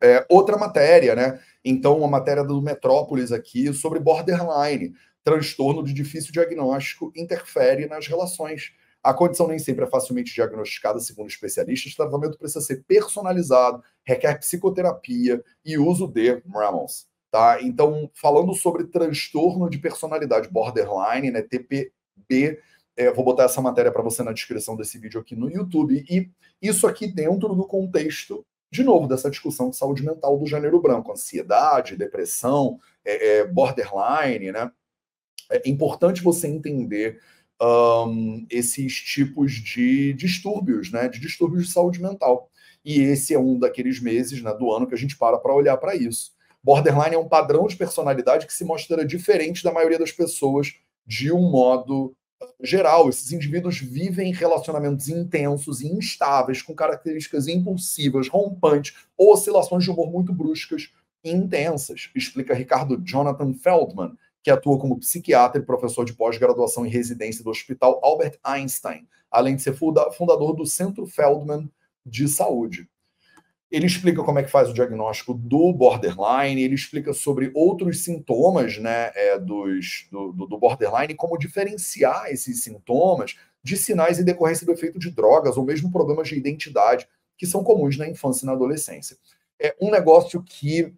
É, 0.03 0.27
outra 0.29 0.57
matéria, 0.57 1.15
né? 1.15 1.41
Então, 1.65 1.97
uma 1.99 2.09
matéria 2.09 2.43
do 2.43 2.61
Metrópolis 2.61 3.31
aqui 3.31 3.73
sobre 3.73 4.01
borderline. 4.01 4.93
Transtorno 5.23 5.85
de 5.85 5.93
difícil 5.93 6.33
diagnóstico 6.33 7.13
interfere 7.15 7.87
nas 7.87 8.09
relações. 8.09 8.73
A 9.01 9.15
condição 9.15 9.47
nem 9.47 9.59
sempre 9.59 9.85
é 9.85 9.89
facilmente 9.89 10.35
diagnosticada, 10.35 10.99
segundo 10.99 11.29
especialistas. 11.29 11.93
O 11.93 11.97
tratamento 11.97 12.37
precisa 12.37 12.61
ser 12.61 12.85
personalizado, 12.87 13.83
requer 14.05 14.39
psicoterapia 14.41 15.43
e 15.65 15.79
uso 15.79 16.09
de 16.09 16.43
Ramos. 16.53 17.07
Tá? 17.31 17.63
Então, 17.63 18.11
falando 18.13 18.53
sobre 18.55 18.85
transtorno 18.85 19.71
de 19.71 19.79
personalidade 19.79 20.49
borderline, 20.49 21.31
né, 21.31 21.43
TPB, 21.43 22.61
é, 22.97 23.11
vou 23.13 23.25
botar 23.25 23.45
essa 23.45 23.61
matéria 23.61 23.91
para 23.91 24.03
você 24.03 24.23
na 24.23 24.33
descrição 24.33 24.77
desse 24.77 24.99
vídeo 24.99 25.21
aqui 25.21 25.35
no 25.35 25.51
YouTube. 25.51 26.05
E 26.09 26.31
isso 26.61 26.87
aqui 26.87 27.07
dentro 27.07 27.55
do 27.55 27.67
contexto, 27.67 28.45
de 28.71 28.83
novo, 28.83 29.07
dessa 29.07 29.31
discussão 29.31 29.71
de 29.71 29.77
saúde 29.77 30.05
mental 30.05 30.39
do 30.39 30.47
janeiro 30.47 30.81
branco, 30.81 31.13
ansiedade, 31.13 31.97
depressão, 31.97 32.79
é, 33.05 33.39
é, 33.39 33.47
borderline, 33.47 34.53
né? 34.53 34.71
É 35.51 35.69
importante 35.69 36.23
você 36.23 36.49
entender 36.49 37.21
um, 37.61 38.47
esses 38.51 38.95
tipos 38.95 39.53
de 39.53 40.15
distúrbios, 40.15 40.91
né? 40.91 41.09
De 41.09 41.21
distúrbios 41.21 41.67
de 41.67 41.73
saúde 41.73 42.01
mental. 42.01 42.51
E 42.85 43.01
esse 43.01 43.35
é 43.35 43.39
um 43.39 43.59
daqueles 43.59 44.01
meses 44.01 44.43
né, 44.43 44.53
do 44.55 44.73
ano 44.73 44.87
que 44.87 44.95
a 44.95 44.99
gente 44.99 45.17
para 45.17 45.39
para 45.39 45.55
olhar 45.55 45.77
para 45.77 45.95
isso. 45.95 46.33
Borderline 46.63 47.15
é 47.15 47.19
um 47.19 47.29
padrão 47.29 47.67
de 47.67 47.77
personalidade 47.77 48.47
que 48.47 48.55
se 48.55 48.65
mostra 48.65 49.05
diferente 49.05 49.63
da 49.63 49.73
maioria 49.73 49.99
das 49.99 50.13
pessoas 50.13 50.75
de 51.07 51.33
um 51.33 51.51
modo 51.51 52.15
geral, 52.61 53.09
esses 53.09 53.33
indivíduos 53.33 53.79
vivem 53.79 54.33
relacionamentos 54.33 55.09
intensos 55.09 55.81
e 55.81 55.89
instáveis, 55.89 56.63
com 56.63 56.75
características 56.75 57.49
impulsivas, 57.49 58.29
rompantes, 58.29 58.95
oscilações 59.17 59.85
de 59.85 59.91
humor 59.91 60.11
muito 60.11 60.33
bruscas 60.33 60.91
e 61.25 61.31
intensas, 61.31 62.11
explica 62.15 62.55
Ricardo 62.55 63.01
Jonathan 63.05 63.55
Feldman, 63.55 64.17
que 64.43 64.51
atua 64.51 64.79
como 64.79 64.99
psiquiatra 64.99 65.61
e 65.61 65.65
professor 65.65 66.05
de 66.05 66.15
pós-graduação 66.15 66.85
em 66.85 66.91
residência 66.91 67.45
do 67.45 67.51
Hospital 67.51 68.01
Albert 68.03 68.39
Einstein, 68.43 69.07
além 69.31 69.57
de 69.57 69.63
ser 69.63 69.75
fundador 69.75 70.55
do 70.55 70.67
Centro 70.67 71.07
Feldman 71.07 71.71
de 72.05 72.27
Saúde. 72.29 72.89
Ele 73.73 73.87
explica 73.87 74.23
como 74.23 74.39
é 74.39 74.43
que 74.43 74.51
faz 74.51 74.69
o 74.69 74.75
diagnóstico 74.75 75.33
do 75.33 75.73
borderline, 75.73 76.63
ele 76.63 76.75
explica 76.75 77.15
sobre 77.15 77.51
outros 77.55 78.05
sintomas 78.05 78.77
né, 78.77 79.11
é, 79.15 79.39
dos, 79.39 80.07
do, 80.13 80.31
do, 80.31 80.59
borderline, 80.59 81.15
como 81.15 81.39
diferenciar 81.39 82.27
esses 82.31 82.63
sintomas 82.63 83.35
de 83.65 83.79
sinais 83.79 84.19
em 84.19 84.25
decorrência 84.25 84.67
do 84.67 84.73
efeito 84.73 84.99
de 84.99 85.11
drogas 85.11 85.57
ou 85.57 85.65
mesmo 85.65 85.91
problemas 85.91 86.29
de 86.29 86.37
identidade 86.37 87.09
que 87.39 87.47
são 87.47 87.65
comuns 87.65 87.97
na 87.97 88.07
infância 88.07 88.45
e 88.45 88.47
na 88.47 88.53
adolescência. 88.53 89.17
É 89.59 89.75
um 89.81 89.91
negócio 89.91 90.43
que 90.43 90.93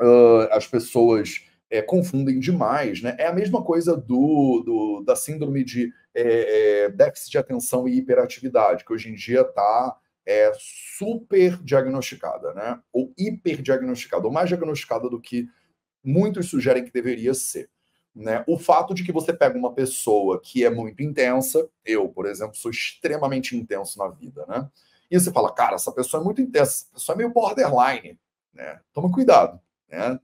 uh, 0.00 0.48
as 0.52 0.66
pessoas 0.66 1.44
é, 1.68 1.82
confundem 1.82 2.40
demais, 2.40 3.02
né? 3.02 3.14
É 3.18 3.26
a 3.26 3.32
mesma 3.32 3.62
coisa 3.62 3.94
do, 3.94 4.62
do 4.64 5.04
da 5.04 5.14
síndrome 5.14 5.62
de 5.62 5.92
é, 6.14 6.84
é 6.84 6.88
déficit 6.88 7.32
de 7.32 7.38
atenção 7.38 7.86
e 7.86 7.98
hiperatividade, 7.98 8.86
que 8.86 8.92
hoje 8.92 9.10
em 9.10 9.14
dia 9.14 9.42
está 9.42 9.96
é 10.26 10.52
super 10.58 11.56
diagnosticada, 11.62 12.54
né? 12.54 12.80
Ou 12.92 13.12
hiper 13.18 13.62
diagnosticada, 13.62 14.26
ou 14.26 14.32
mais 14.32 14.48
diagnosticada 14.48 15.08
do 15.08 15.20
que 15.20 15.48
muitos 16.02 16.48
sugerem 16.48 16.84
que 16.84 16.92
deveria 16.92 17.34
ser. 17.34 17.68
Né? 18.14 18.44
O 18.46 18.58
fato 18.58 18.92
de 18.92 19.04
que 19.04 19.12
você 19.12 19.32
pega 19.32 19.56
uma 19.56 19.72
pessoa 19.72 20.40
que 20.40 20.64
é 20.64 20.70
muito 20.70 21.02
intensa, 21.02 21.68
eu, 21.84 22.08
por 22.08 22.26
exemplo, 22.26 22.56
sou 22.56 22.70
extremamente 22.70 23.56
intenso 23.56 23.98
na 23.98 24.08
vida, 24.08 24.44
né? 24.46 24.68
E 25.10 25.18
você 25.18 25.32
fala, 25.32 25.52
cara, 25.52 25.74
essa 25.74 25.92
pessoa 25.92 26.20
é 26.20 26.24
muito 26.24 26.40
intensa, 26.40 26.86
essa 26.86 26.90
pessoa 26.92 27.14
é 27.14 27.18
meio 27.18 27.32
borderline, 27.32 28.18
né? 28.52 28.80
Toma 28.92 29.10
cuidado, 29.12 29.60
né? 29.88 30.18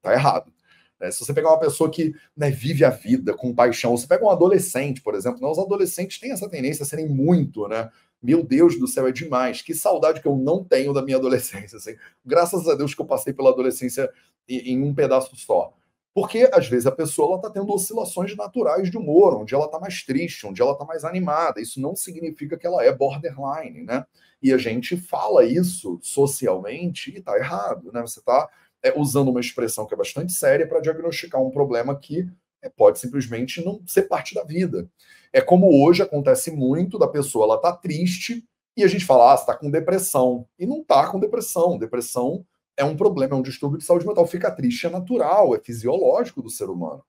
Tá 0.00 0.12
errado. 0.12 0.52
Né? 1.00 1.10
Se 1.10 1.20
você 1.20 1.32
pegar 1.32 1.50
uma 1.50 1.60
pessoa 1.60 1.90
que 1.90 2.14
né, 2.36 2.50
vive 2.50 2.84
a 2.84 2.90
vida 2.90 3.34
com 3.34 3.54
paixão, 3.54 3.96
você 3.96 4.06
pega 4.06 4.24
um 4.24 4.30
adolescente, 4.30 5.00
por 5.00 5.14
exemplo, 5.14 5.40
né? 5.40 5.48
os 5.48 5.58
adolescentes 5.58 6.18
têm 6.18 6.32
essa 6.32 6.48
tendência 6.48 6.82
a 6.82 6.86
serem 6.86 7.08
muito, 7.08 7.68
né? 7.68 7.90
Meu 8.22 8.42
Deus 8.42 8.78
do 8.78 8.88
céu, 8.88 9.06
é 9.06 9.12
demais. 9.12 9.62
Que 9.62 9.74
saudade 9.74 10.20
que 10.20 10.26
eu 10.26 10.36
não 10.36 10.64
tenho 10.64 10.92
da 10.92 11.02
minha 11.02 11.16
adolescência. 11.18 11.76
Assim. 11.76 11.96
Graças 12.24 12.66
a 12.68 12.74
Deus 12.74 12.94
que 12.94 13.00
eu 13.00 13.06
passei 13.06 13.32
pela 13.32 13.50
adolescência 13.50 14.10
em, 14.48 14.72
em 14.72 14.82
um 14.82 14.94
pedaço 14.94 15.36
só. 15.36 15.74
Porque, 16.14 16.48
às 16.50 16.66
vezes, 16.66 16.86
a 16.86 16.92
pessoa 16.92 17.36
está 17.36 17.50
tendo 17.50 17.70
oscilações 17.70 18.34
naturais 18.34 18.90
de 18.90 18.96
humor, 18.96 19.36
onde 19.36 19.54
ela 19.54 19.66
está 19.66 19.78
mais 19.78 20.02
triste, 20.02 20.46
onde 20.46 20.62
ela 20.62 20.72
está 20.72 20.82
mais 20.82 21.04
animada. 21.04 21.60
Isso 21.60 21.78
não 21.78 21.94
significa 21.94 22.56
que 22.56 22.66
ela 22.66 22.82
é 22.82 22.90
borderline, 22.90 23.82
né? 23.82 24.06
E 24.42 24.50
a 24.50 24.56
gente 24.56 24.96
fala 24.96 25.44
isso 25.44 25.98
socialmente 26.02 27.10
e 27.10 27.18
está 27.18 27.36
errado, 27.36 27.92
né? 27.92 28.00
Você 28.00 28.20
está 28.20 28.48
é, 28.86 28.94
usando 28.96 29.28
uma 29.28 29.40
expressão 29.40 29.86
que 29.86 29.94
é 29.94 29.96
bastante 29.96 30.32
séria 30.32 30.66
para 30.66 30.80
diagnosticar 30.80 31.42
um 31.42 31.50
problema 31.50 31.98
que 31.98 32.28
é, 32.62 32.68
pode 32.68 32.98
simplesmente 32.98 33.64
não 33.64 33.80
ser 33.86 34.02
parte 34.02 34.34
da 34.34 34.44
vida. 34.44 34.88
É 35.32 35.40
como 35.40 35.84
hoje 35.84 36.02
acontece 36.02 36.50
muito 36.50 36.98
da 36.98 37.08
pessoa, 37.08 37.44
ela 37.44 37.56
está 37.56 37.72
triste 37.72 38.44
e 38.76 38.84
a 38.84 38.88
gente 38.88 39.04
fala, 39.04 39.32
ah, 39.32 39.34
está 39.34 39.56
com 39.56 39.70
depressão. 39.70 40.46
E 40.58 40.66
não 40.66 40.82
está 40.82 41.10
com 41.10 41.18
depressão. 41.18 41.78
Depressão 41.78 42.44
é 42.76 42.84
um 42.84 42.96
problema, 42.96 43.34
é 43.34 43.38
um 43.38 43.42
distúrbio 43.42 43.78
de 43.78 43.84
saúde 43.84 44.06
mental. 44.06 44.26
Fica 44.26 44.50
triste 44.50 44.86
é 44.86 44.90
natural, 44.90 45.54
é 45.54 45.58
fisiológico 45.58 46.42
do 46.42 46.50
ser 46.50 46.68
humano. 46.68 47.02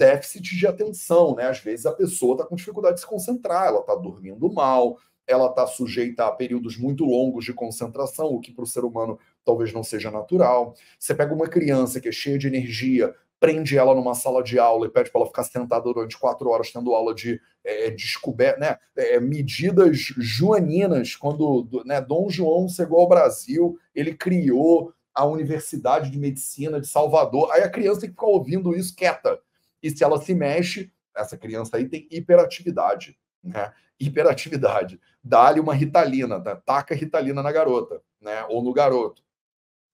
Déficit 0.00 0.56
de 0.56 0.66
atenção, 0.66 1.34
né? 1.36 1.46
Às 1.46 1.58
vezes 1.58 1.84
a 1.84 1.92
pessoa 1.92 2.34
está 2.34 2.46
com 2.46 2.56
dificuldade 2.56 2.94
de 2.94 3.00
se 3.02 3.06
concentrar, 3.06 3.66
ela 3.66 3.80
está 3.80 3.94
dormindo 3.94 4.50
mal, 4.50 4.98
ela 5.26 5.50
está 5.50 5.66
sujeita 5.66 6.26
a 6.26 6.32
períodos 6.32 6.78
muito 6.78 7.04
longos 7.04 7.44
de 7.44 7.52
concentração, 7.52 8.28
o 8.28 8.40
que 8.40 8.50
para 8.50 8.64
o 8.64 8.66
ser 8.66 8.82
humano 8.82 9.18
talvez 9.44 9.72
não 9.72 9.82
seja 9.82 10.10
natural. 10.10 10.74
Você 10.98 11.14
pega 11.14 11.34
uma 11.34 11.48
criança 11.48 12.00
que 12.00 12.08
é 12.08 12.12
cheia 12.12 12.38
de 12.38 12.46
energia, 12.46 13.14
prende 13.40 13.78
ela 13.78 13.94
numa 13.94 14.14
sala 14.14 14.42
de 14.42 14.58
aula 14.58 14.86
e 14.86 14.90
pede 14.90 15.10
para 15.10 15.22
ela 15.22 15.28
ficar 15.28 15.44
sentada 15.44 15.82
durante 15.82 16.18
quatro 16.18 16.50
horas 16.50 16.70
tendo 16.70 16.94
aula 16.94 17.14
de 17.14 17.40
é, 17.64 17.90
descoberta, 17.90 18.60
né, 18.60 18.76
é, 18.96 19.18
medidas 19.18 19.98
joaninas, 19.98 21.16
quando 21.16 21.66
né, 21.86 22.00
Dom 22.00 22.28
João 22.28 22.68
chegou 22.68 23.00
ao 23.00 23.08
Brasil, 23.08 23.78
ele 23.94 24.14
criou 24.14 24.92
a 25.14 25.24
Universidade 25.24 26.10
de 26.10 26.18
Medicina 26.18 26.80
de 26.80 26.86
Salvador. 26.86 27.50
Aí 27.52 27.62
a 27.62 27.70
criança 27.70 28.00
tem 28.00 28.10
que 28.10 28.14
ficar 28.14 28.26
ouvindo 28.26 28.76
isso 28.76 28.94
quieta. 28.94 29.40
E 29.82 29.90
se 29.90 30.04
ela 30.04 30.20
se 30.20 30.34
mexe, 30.34 30.92
essa 31.16 31.36
criança 31.36 31.76
aí 31.76 31.88
tem 31.88 32.06
hiperatividade, 32.10 33.18
né? 33.42 33.72
Hiperatividade. 33.98 35.00
Dá-lhe 35.22 35.60
uma 35.60 35.74
ritalina, 35.74 36.38
né? 36.38 36.58
taca 36.64 36.94
ritalina 36.94 37.42
na 37.42 37.52
garota, 37.52 38.00
né? 38.20 38.44
Ou 38.48 38.62
no 38.62 38.72
garoto. 38.72 39.22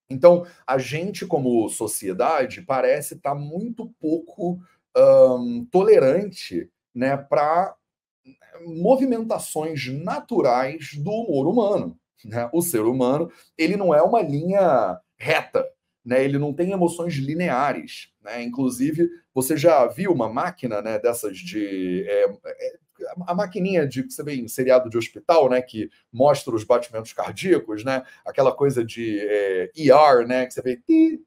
Então, 0.08 0.46
a 0.66 0.78
gente, 0.78 1.26
como 1.26 1.68
sociedade, 1.68 2.62
parece 2.62 3.14
estar 3.14 3.30
tá 3.30 3.34
muito 3.34 3.92
pouco 4.00 4.60
um, 4.96 5.66
tolerante 5.70 6.70
né, 6.94 7.16
para 7.16 7.74
movimentações 8.64 9.86
naturais 9.88 10.94
do 10.96 11.10
humor 11.10 11.46
humano. 11.46 11.98
Né? 12.24 12.48
O 12.52 12.62
ser 12.62 12.80
humano 12.80 13.30
ele 13.58 13.76
não 13.76 13.94
é 13.94 14.00
uma 14.02 14.22
linha 14.22 14.98
reta, 15.18 15.66
né? 16.06 16.24
ele 16.24 16.38
não 16.38 16.54
tem 16.54 16.70
emoções 16.70 17.14
lineares. 17.14 18.12
Né? 18.22 18.44
Inclusive, 18.44 19.10
você 19.34 19.56
já 19.56 19.84
viu 19.88 20.12
uma 20.12 20.32
máquina 20.32 20.80
né, 20.80 21.00
dessas 21.00 21.36
de. 21.36 22.04
É, 22.08 22.30
é, 22.46 22.76
a 23.26 23.34
maquininha 23.34 23.86
de 23.86 24.04
que 24.04 24.10
você 24.10 24.22
vê 24.22 24.36
em 24.36 24.48
seriado 24.48 24.88
de 24.88 24.96
hospital, 24.96 25.50
né, 25.50 25.60
que 25.60 25.90
mostra 26.10 26.54
os 26.54 26.64
batimentos 26.64 27.12
cardíacos, 27.12 27.84
né, 27.84 28.02
aquela 28.24 28.50
coisa 28.50 28.82
de 28.82 29.18
é, 29.20 29.70
ER, 29.76 30.26
né, 30.26 30.46
que 30.46 30.54
você 30.54 30.62
vê, 30.62 30.76
ti, 30.78 31.20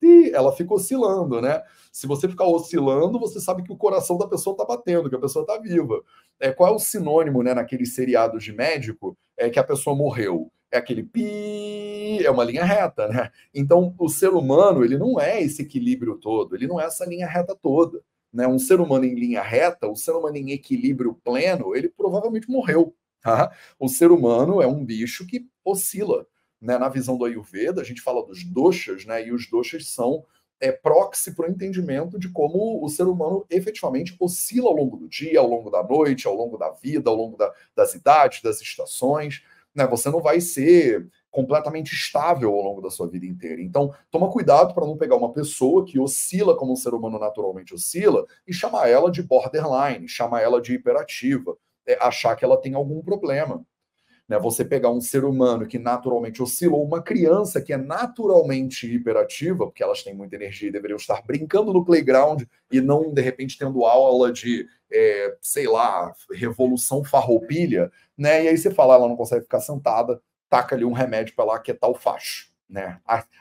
ti, 0.00 0.32
ela 0.32 0.52
fica 0.56 0.72
oscilando, 0.72 1.42
né? 1.42 1.62
Se 1.92 2.06
você 2.06 2.26
ficar 2.26 2.46
oscilando, 2.46 3.20
você 3.20 3.38
sabe 3.40 3.62
que 3.62 3.70
o 3.70 3.76
coração 3.76 4.16
da 4.16 4.26
pessoa 4.26 4.54
está 4.54 4.64
batendo, 4.64 5.10
que 5.10 5.16
a 5.16 5.20
pessoa 5.20 5.42
está 5.42 5.58
viva. 5.58 6.02
É, 6.40 6.50
qual 6.50 6.72
é 6.72 6.74
o 6.74 6.78
sinônimo, 6.78 7.42
né, 7.42 7.52
naqueles 7.52 7.94
seriados 7.94 8.42
de 8.42 8.52
médico, 8.52 9.14
é 9.36 9.50
que 9.50 9.58
a 9.58 9.64
pessoa 9.64 9.94
morreu? 9.94 10.50
É 10.72 10.78
aquele 10.78 11.04
pi, 11.04 12.24
é 12.24 12.30
uma 12.30 12.44
linha 12.44 12.64
reta, 12.64 13.06
né? 13.06 13.30
Então, 13.54 13.94
o 13.98 14.08
ser 14.08 14.30
humano, 14.30 14.84
ele 14.84 14.98
não 14.98 15.20
é 15.20 15.42
esse 15.42 15.62
equilíbrio 15.62 16.16
todo, 16.16 16.56
ele 16.56 16.66
não 16.66 16.80
é 16.80 16.86
essa 16.86 17.04
linha 17.04 17.28
reta 17.28 17.54
toda 17.54 18.02
né, 18.32 18.46
um 18.46 18.58
ser 18.58 18.80
humano 18.80 19.04
em 19.04 19.14
linha 19.14 19.42
reta, 19.42 19.88
um 19.88 19.94
ser 19.94 20.12
humano 20.12 20.36
em 20.36 20.52
equilíbrio 20.52 21.14
pleno, 21.22 21.76
ele 21.76 21.88
provavelmente 21.88 22.50
morreu. 22.50 22.94
Tá? 23.20 23.52
O 23.78 23.88
ser 23.88 24.10
humano 24.10 24.62
é 24.62 24.66
um 24.66 24.84
bicho 24.84 25.26
que 25.26 25.46
oscila. 25.64 26.26
Né? 26.60 26.78
Na 26.78 26.88
visão 26.88 27.16
do 27.16 27.24
Ayurveda, 27.24 27.80
a 27.80 27.84
gente 27.84 28.00
fala 28.00 28.24
dos 28.24 28.42
doshas, 28.44 29.04
né? 29.04 29.26
e 29.26 29.32
os 29.32 29.48
doshas 29.48 29.88
são 29.88 30.24
é, 30.58 30.72
proxy 30.72 31.34
para 31.34 31.46
o 31.46 31.50
entendimento 31.50 32.18
de 32.18 32.28
como 32.30 32.84
o 32.84 32.88
ser 32.88 33.04
humano 33.04 33.44
efetivamente 33.50 34.16
oscila 34.18 34.68
ao 34.68 34.76
longo 34.76 34.96
do 34.96 35.08
dia, 35.08 35.38
ao 35.38 35.46
longo 35.46 35.70
da 35.70 35.82
noite, 35.82 36.26
ao 36.26 36.34
longo 36.34 36.56
da 36.56 36.70
vida, 36.70 37.10
ao 37.10 37.16
longo 37.16 37.36
da, 37.36 37.52
das 37.76 37.94
idades, 37.94 38.42
das 38.42 38.60
estações. 38.60 39.42
Né? 39.74 39.86
Você 39.86 40.10
não 40.10 40.20
vai 40.20 40.40
ser 40.40 41.08
completamente 41.30 41.94
estável 41.94 42.54
ao 42.54 42.62
longo 42.62 42.82
da 42.82 42.90
sua 42.90 43.08
vida 43.08 43.24
inteira. 43.24 43.62
Então, 43.62 43.94
toma 44.10 44.30
cuidado 44.30 44.74
para 44.74 44.86
não 44.86 44.98
pegar 44.98 45.16
uma 45.16 45.32
pessoa 45.32 45.84
que 45.84 45.98
oscila 45.98 46.54
como 46.56 46.72
um 46.72 46.76
ser 46.76 46.92
humano 46.92 47.18
naturalmente 47.18 47.74
oscila 47.74 48.26
e 48.46 48.52
chamar 48.52 48.88
ela 48.88 49.10
de 49.10 49.22
borderline, 49.22 50.06
chamar 50.06 50.42
ela 50.42 50.60
de 50.60 50.74
hiperativa, 50.74 51.56
é, 51.86 51.96
achar 52.04 52.36
que 52.36 52.44
ela 52.44 52.60
tem 52.60 52.74
algum 52.74 53.02
problema. 53.02 53.64
Né? 54.28 54.38
Você 54.38 54.64
pegar 54.64 54.90
um 54.90 55.00
ser 55.00 55.24
humano 55.24 55.66
que 55.66 55.78
naturalmente 55.78 56.42
oscila, 56.42 56.76
ou 56.76 56.84
uma 56.84 57.02
criança 57.02 57.60
que 57.60 57.72
é 57.72 57.76
naturalmente 57.76 58.86
hiperativa, 58.86 59.66
porque 59.66 59.82
elas 59.82 60.02
têm 60.02 60.14
muita 60.14 60.36
energia 60.36 60.68
e 60.68 60.72
deveriam 60.72 60.96
estar 60.96 61.22
brincando 61.22 61.72
no 61.72 61.84
playground 61.84 62.42
e 62.70 62.80
não, 62.80 63.12
de 63.12 63.20
repente, 63.20 63.58
tendo 63.58 63.84
aula 63.84 64.32
de, 64.32 64.66
é, 64.90 65.36
sei 65.40 65.66
lá, 65.66 66.14
revolução 66.32 67.04
farroupilha, 67.04 67.90
né? 68.16 68.44
E 68.44 68.48
aí 68.48 68.56
você 68.56 68.70
fala, 68.70 68.94
ela 68.94 69.08
não 69.08 69.16
consegue 69.16 69.42
ficar 69.42 69.60
sentada, 69.60 70.20
taca 70.48 70.74
ali 70.74 70.84
um 70.84 70.92
remédio 70.92 71.34
para 71.34 71.58
que 71.58 71.70
é 71.70 71.74
tal 71.74 71.94
facho, 71.94 72.50
né? 72.68 73.00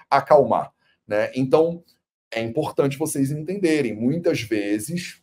Acalmar, 0.10 0.74
né? 1.08 1.32
Então, 1.36 1.84
é 2.32 2.42
importante 2.42 2.98
vocês 2.98 3.32
entenderem, 3.32 3.94
muitas 3.94 4.42
vezes, 4.42 5.21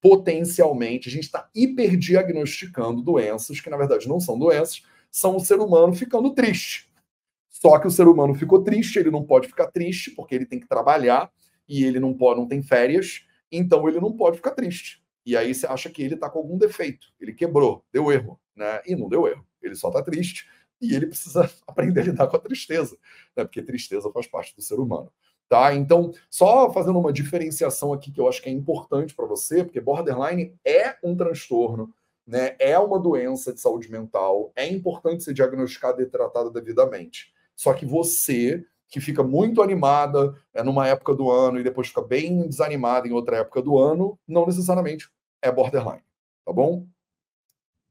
potencialmente, 0.00 1.08
a 1.08 1.12
gente 1.12 1.24
está 1.24 1.48
hiperdiagnosticando 1.54 3.02
doenças 3.02 3.60
que, 3.60 3.68
na 3.70 3.76
verdade, 3.76 4.08
não 4.08 4.18
são 4.18 4.38
doenças, 4.38 4.82
são 5.10 5.36
o 5.36 5.40
ser 5.40 5.58
humano 5.58 5.94
ficando 5.94 6.34
triste. 6.34 6.90
Só 7.48 7.78
que 7.78 7.86
o 7.86 7.90
ser 7.90 8.08
humano 8.08 8.34
ficou 8.34 8.62
triste, 8.62 8.98
ele 8.98 9.10
não 9.10 9.24
pode 9.24 9.48
ficar 9.48 9.66
triste, 9.66 10.10
porque 10.12 10.34
ele 10.34 10.46
tem 10.46 10.58
que 10.58 10.68
trabalhar 10.68 11.30
e 11.68 11.84
ele 11.84 12.00
não 12.00 12.14
pode, 12.14 12.40
não 12.40 12.48
tem 12.48 12.62
férias, 12.62 13.26
então 13.52 13.86
ele 13.88 14.00
não 14.00 14.16
pode 14.16 14.36
ficar 14.36 14.52
triste. 14.52 15.02
E 15.26 15.36
aí 15.36 15.54
você 15.54 15.66
acha 15.66 15.90
que 15.90 16.02
ele 16.02 16.14
está 16.14 16.30
com 16.30 16.38
algum 16.38 16.56
defeito, 16.56 17.08
ele 17.20 17.34
quebrou, 17.34 17.84
deu 17.92 18.10
erro, 18.10 18.40
né? 18.56 18.80
E 18.86 18.96
não 18.96 19.08
deu 19.08 19.26
erro, 19.26 19.44
ele 19.60 19.74
só 19.74 19.88
está 19.88 20.02
triste 20.02 20.48
e 20.80 20.94
ele 20.94 21.06
precisa 21.06 21.50
aprender 21.68 22.00
a 22.00 22.04
lidar 22.04 22.26
com 22.28 22.36
a 22.36 22.40
tristeza, 22.40 22.96
né? 23.36 23.44
porque 23.44 23.62
tristeza 23.62 24.10
faz 24.10 24.26
parte 24.26 24.56
do 24.56 24.62
ser 24.62 24.80
humano. 24.80 25.12
Tá? 25.50 25.74
Então, 25.74 26.12
só 26.30 26.72
fazendo 26.72 27.00
uma 27.00 27.12
diferenciação 27.12 27.92
aqui 27.92 28.12
que 28.12 28.20
eu 28.20 28.28
acho 28.28 28.40
que 28.40 28.48
é 28.48 28.52
importante 28.52 29.16
para 29.16 29.26
você, 29.26 29.64
porque 29.64 29.80
borderline 29.80 30.54
é 30.64 30.96
um 31.02 31.16
transtorno, 31.16 31.92
né? 32.24 32.54
é 32.60 32.78
uma 32.78 33.00
doença 33.00 33.52
de 33.52 33.60
saúde 33.60 33.90
mental, 33.90 34.52
é 34.54 34.64
importante 34.68 35.24
ser 35.24 35.34
diagnosticada 35.34 36.00
e 36.00 36.06
tratada 36.06 36.52
devidamente. 36.52 37.32
Só 37.56 37.74
que 37.74 37.84
você, 37.84 38.64
que 38.86 39.00
fica 39.00 39.24
muito 39.24 39.60
animada 39.60 40.40
é, 40.54 40.62
numa 40.62 40.86
época 40.86 41.16
do 41.16 41.28
ano 41.28 41.58
e 41.58 41.64
depois 41.64 41.88
fica 41.88 42.00
bem 42.00 42.46
desanimada 42.46 43.08
em 43.08 43.12
outra 43.12 43.38
época 43.38 43.60
do 43.60 43.76
ano, 43.76 44.16
não 44.28 44.46
necessariamente 44.46 45.10
é 45.42 45.50
borderline, 45.50 46.04
tá 46.46 46.52
bom? 46.52 46.86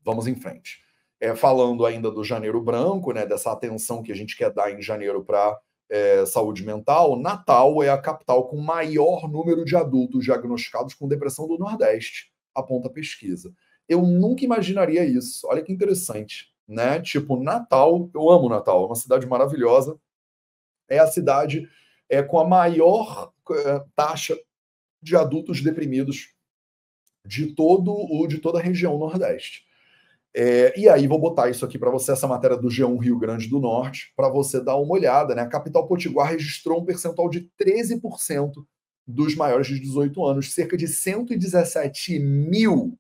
Vamos 0.02 0.28
em 0.28 0.36
frente 0.36 0.80
é, 1.20 1.36
falando 1.36 1.86
ainda 1.86 2.10
do 2.10 2.24
janeiro 2.24 2.62
branco, 2.62 3.12
né, 3.12 3.26
dessa 3.26 3.52
atenção 3.52 4.02
que 4.02 4.12
a 4.12 4.16
gente 4.16 4.38
quer 4.38 4.52
dar 4.52 4.72
em 4.72 4.82
janeiro 4.82 5.24
para 5.24 5.60
é, 5.90 6.26
saúde 6.26 6.64
mental, 6.64 7.20
Natal 7.20 7.82
é 7.82 7.90
a 7.90 7.98
capital 7.98 8.48
com 8.48 8.58
maior 8.58 9.28
número 9.28 9.66
de 9.66 9.76
adultos 9.76 10.24
diagnosticados 10.24 10.94
com 10.94 11.08
depressão 11.08 11.48
do 11.48 11.58
Nordeste, 11.58 12.32
aponta 12.54 12.88
a 12.88 12.92
pesquisa. 12.92 13.54
Eu 13.88 14.04
nunca 14.04 14.46
imaginaria 14.46 15.04
isso. 15.04 15.48
Olha 15.48 15.64
que 15.64 15.74
interessante, 15.74 16.54
né? 16.68 17.02
Tipo, 17.02 17.42
Natal, 17.42 18.10
eu 18.14 18.30
amo 18.30 18.48
Natal, 18.48 18.84
é 18.84 18.86
uma 18.86 18.96
cidade 18.96 19.26
maravilhosa. 19.26 20.00
É 20.88 21.00
a 21.00 21.08
cidade 21.08 21.68
é, 22.08 22.22
com 22.22 22.40
a 22.40 22.48
maior 22.48 23.32
é, 23.52 23.84
taxa 23.96 24.38
de 25.02 25.16
adultos 25.16 25.62
deprimidos 25.62 26.34
de 27.26 27.54
todo 27.54 27.92
o 27.92 28.28
de 28.28 28.38
toda 28.38 28.60
a 28.60 28.62
região 28.62 28.98
Nordeste. 28.98 29.69
É, 30.36 30.80
e 30.80 30.88
aí 30.88 31.08
vou 31.08 31.20
botar 31.20 31.50
isso 31.50 31.66
aqui 31.66 31.78
para 31.78 31.90
você, 31.90 32.12
essa 32.12 32.28
matéria 32.28 32.56
do 32.56 32.68
G1 32.68 33.02
Rio 33.02 33.18
Grande 33.18 33.48
do 33.48 33.60
Norte, 33.60 34.14
para 34.16 34.30
você 34.30 34.64
dar 34.64 34.76
uma 34.76 34.94
olhada. 34.94 35.34
Né? 35.34 35.42
A 35.42 35.48
capital 35.48 35.88
potiguar 35.88 36.30
registrou 36.30 36.80
um 36.80 36.86
percentual 36.86 37.30
de 37.30 37.50
13% 37.60 38.54
dos 39.08 39.36
maiores 39.36 39.68
de 39.68 39.80
18 39.80 40.24
anos, 40.24 40.54
cerca 40.54 40.78
de 40.78 40.88
117 40.88 42.20
mil 42.20 42.98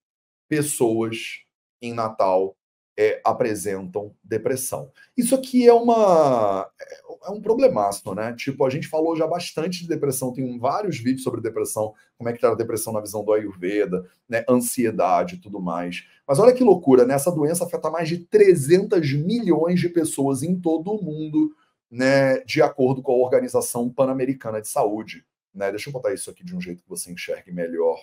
pessoas 0.48 1.44
em 1.82 1.94
Natal 1.94 2.56
é, 3.02 3.22
apresentam 3.24 4.14
depressão. 4.22 4.92
Isso 5.16 5.34
aqui 5.34 5.66
é 5.66 5.72
uma 5.72 6.70
é, 6.78 7.30
é 7.30 7.32
um 7.32 7.40
problemaço, 7.40 8.14
né? 8.14 8.34
Tipo, 8.34 8.66
a 8.66 8.70
gente 8.70 8.90
falou 8.90 9.16
já 9.16 9.26
bastante 9.26 9.84
de 9.84 9.88
depressão, 9.88 10.34
tem 10.34 10.60
vários 10.60 10.98
vídeos 10.98 11.24
sobre 11.24 11.40
depressão, 11.40 11.94
como 12.18 12.30
é 12.30 12.34
que 12.34 12.42
tá 12.42 12.52
a 12.52 12.56
depressão 12.56 12.92
na 12.92 13.00
visão 13.00 13.24
do 13.24 13.32
Ayurveda, 13.32 14.06
né? 14.28 14.44
Ansiedade 14.50 15.36
e 15.36 15.38
tudo 15.38 15.62
mais. 15.62 16.04
Mas 16.28 16.40
olha 16.40 16.54
que 16.54 16.62
loucura, 16.62 17.06
né? 17.06 17.14
Essa 17.14 17.32
doença 17.32 17.64
afeta 17.64 17.90
mais 17.90 18.10
de 18.10 18.18
300 18.18 19.14
milhões 19.14 19.80
de 19.80 19.88
pessoas 19.88 20.44
em 20.44 20.60
todo 20.60 20.92
o 20.92 21.02
mundo, 21.02 21.56
né? 21.90 22.40
De 22.40 22.62
acordo 22.62 23.02
com 23.02 23.14
a 23.14 23.24
Organização 23.24 23.90
Pan-Americana 23.90 24.60
de 24.60 24.68
Saúde, 24.68 25.26
né? 25.56 25.72
Deixa 25.72 25.88
eu 25.88 25.94
botar 25.94 26.14
isso 26.14 26.30
aqui 26.30 26.44
de 26.44 26.54
um 26.54 26.60
jeito 26.60 26.84
que 26.84 26.90
você 26.90 27.10
enxergue 27.10 27.50
melhor 27.50 27.98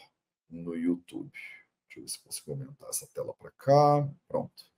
no 0.49 0.74
YouTube. 0.74 1.30
Deixa 1.86 1.99
eu 1.99 2.03
ver 2.03 2.09
se 2.09 2.18
consigo 2.22 2.53
aumentar 2.53 2.88
essa 2.88 3.07
tela 3.14 3.34
para 3.34 3.51
cá. 3.59 4.09
Pronto. 4.26 4.76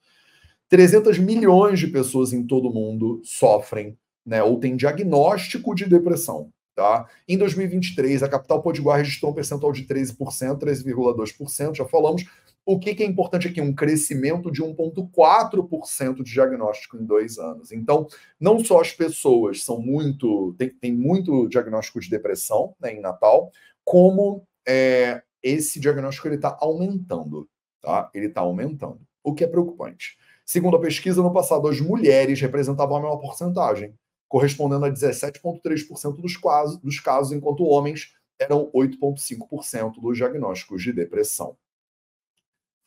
300 0.69 1.19
milhões 1.19 1.79
de 1.79 1.87
pessoas 1.87 2.33
em 2.33 2.47
todo 2.47 2.69
o 2.69 2.73
mundo 2.73 3.21
sofrem, 3.25 3.97
né, 4.25 4.43
ou 4.43 4.59
têm 4.61 4.77
diagnóstico 4.77 5.75
de 5.75 5.87
depressão. 5.87 6.51
Tá? 6.79 7.09
Em 7.27 7.37
2023, 7.37 8.23
a 8.23 8.29
capital 8.29 8.63
potiguar 8.63 8.99
registrou 8.99 9.33
um 9.33 9.35
percentual 9.35 9.73
de 9.73 9.85
13%, 9.85 10.17
13,2%, 10.59 11.75
já 11.75 11.85
falamos. 11.85 12.25
O 12.65 12.79
que, 12.79 12.95
que 12.95 13.03
é 13.03 13.07
importante 13.07 13.49
aqui? 13.49 13.61
Um 13.61 13.75
crescimento 13.75 14.49
de 14.49 14.63
1,4% 14.63 16.23
de 16.23 16.31
diagnóstico 16.31 16.97
em 16.97 17.05
dois 17.05 17.39
anos. 17.39 17.73
Então, 17.73 18.07
não 18.39 18.63
só 18.63 18.81
as 18.81 18.93
pessoas 18.93 19.65
são 19.65 19.81
muito. 19.81 20.55
tem, 20.57 20.69
tem 20.69 20.93
muito 20.95 21.49
diagnóstico 21.49 21.99
de 21.99 22.09
depressão 22.09 22.77
né, 22.79 22.93
em 22.93 23.01
Natal, 23.01 23.51
como 23.83 24.47
é, 24.65 25.23
esse 25.43 25.81
diagnóstico 25.81 26.29
está 26.29 26.57
aumentando. 26.61 27.49
Tá? 27.83 28.09
Ele 28.15 28.27
está 28.27 28.43
aumentando, 28.43 29.01
o 29.25 29.35
que 29.35 29.43
é 29.43 29.49
preocupante. 29.49 30.17
Segundo 30.49 30.79
a 30.79 30.81
pesquisa, 30.81 31.23
no 31.23 31.31
passado, 31.31 31.69
as 31.69 31.79
mulheres 31.79 32.41
representavam 32.41 32.97
a 32.97 33.01
maior 33.01 33.19
porcentagem, 33.19 33.95
correspondendo 34.27 34.87
a 34.87 34.91
17,3% 34.91 36.17
dos 36.17 36.39
casos, 36.39 36.79
dos 36.79 36.99
casos, 37.01 37.33
enquanto 37.33 37.67
homens 37.67 38.15
eram 38.41 38.71
8,5% 38.75 40.01
dos 40.01 40.17
diagnósticos 40.17 40.83
de 40.83 40.91
depressão. 40.91 41.55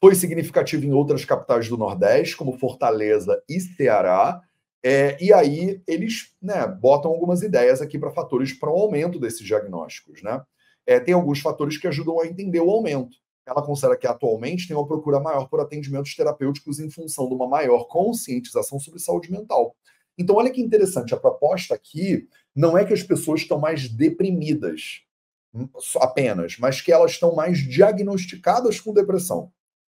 Foi 0.03 0.15
significativo 0.15 0.87
em 0.87 0.91
outras 0.91 1.23
capitais 1.23 1.69
do 1.69 1.77
Nordeste, 1.77 2.35
como 2.35 2.57
Fortaleza 2.57 3.39
e 3.47 3.59
Ceará. 3.59 4.41
É, 4.83 5.23
e 5.23 5.31
aí 5.31 5.83
eles 5.85 6.35
né, 6.41 6.65
botam 6.65 7.11
algumas 7.11 7.43
ideias 7.43 7.79
aqui 7.79 7.99
para 7.99 8.09
fatores 8.09 8.53
para 8.53 8.71
o 8.71 8.79
aumento 8.79 9.19
desses 9.19 9.45
diagnósticos. 9.45 10.23
Né? 10.23 10.41
É, 10.83 10.99
tem 10.99 11.13
alguns 11.13 11.39
fatores 11.39 11.77
que 11.77 11.87
ajudam 11.87 12.21
a 12.21 12.25
entender 12.25 12.59
o 12.59 12.71
aumento 12.71 13.20
ela 13.45 13.65
considera 13.65 13.97
que 13.97 14.07
atualmente 14.07 14.67
tem 14.67 14.75
uma 14.75 14.87
procura 14.87 15.19
maior 15.19 15.47
por 15.47 15.59
atendimentos 15.59 16.15
terapêuticos 16.15 16.79
em 16.79 16.89
função 16.89 17.27
de 17.27 17.33
uma 17.33 17.47
maior 17.47 17.85
conscientização 17.85 18.79
sobre 18.79 18.99
saúde 18.99 19.31
mental. 19.31 19.75
Então, 20.17 20.35
olha 20.35 20.51
que 20.51 20.61
interessante, 20.61 21.13
a 21.13 21.19
proposta 21.19 21.73
aqui 21.73 22.27
não 22.55 22.77
é 22.77 22.85
que 22.85 22.93
as 22.93 23.01
pessoas 23.01 23.41
estão 23.41 23.59
mais 23.59 23.87
deprimidas 23.87 25.03
hum, 25.53 25.67
apenas, 25.99 26.57
mas 26.59 26.81
que 26.81 26.91
elas 26.91 27.11
estão 27.11 27.33
mais 27.33 27.59
diagnosticadas 27.59 28.79
com 28.79 28.93
depressão. 28.93 29.51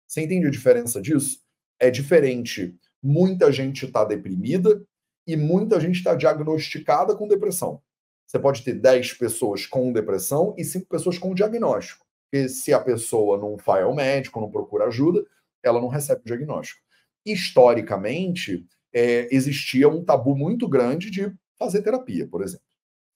Você 0.07 0.21
entende 0.21 0.47
a 0.47 0.51
diferença 0.51 1.01
disso? 1.01 1.39
É 1.79 1.91
diferente. 1.91 2.75
Muita 3.01 3.51
gente 3.51 3.85
está 3.85 4.03
deprimida 4.03 4.83
e 5.25 5.35
muita 5.35 5.79
gente 5.79 5.97
está 5.97 6.15
diagnosticada 6.15 7.15
com 7.15 7.27
depressão. 7.27 7.81
Você 8.25 8.39
pode 8.39 8.63
ter 8.63 8.73
10 8.73 9.13
pessoas 9.13 9.65
com 9.65 9.91
depressão 9.91 10.53
e 10.57 10.65
5 10.65 10.87
pessoas 10.87 11.17
com 11.17 11.33
diagnóstico. 11.33 12.06
Porque 12.29 12.49
se 12.49 12.73
a 12.73 12.79
pessoa 12.79 13.37
não 13.37 13.55
vai 13.57 13.83
ao 13.83 13.95
médico, 13.95 14.41
não 14.41 14.51
procura 14.51 14.85
ajuda, 14.85 15.25
ela 15.63 15.79
não 15.79 15.87
recebe 15.87 16.21
o 16.21 16.25
diagnóstico. 16.25 16.81
Historicamente, 17.25 18.65
é, 18.93 19.33
existia 19.33 19.87
um 19.89 20.03
tabu 20.03 20.35
muito 20.35 20.67
grande 20.67 21.09
de 21.09 21.33
fazer 21.57 21.81
terapia, 21.81 22.27
por 22.27 22.41
exemplo. 22.43 22.65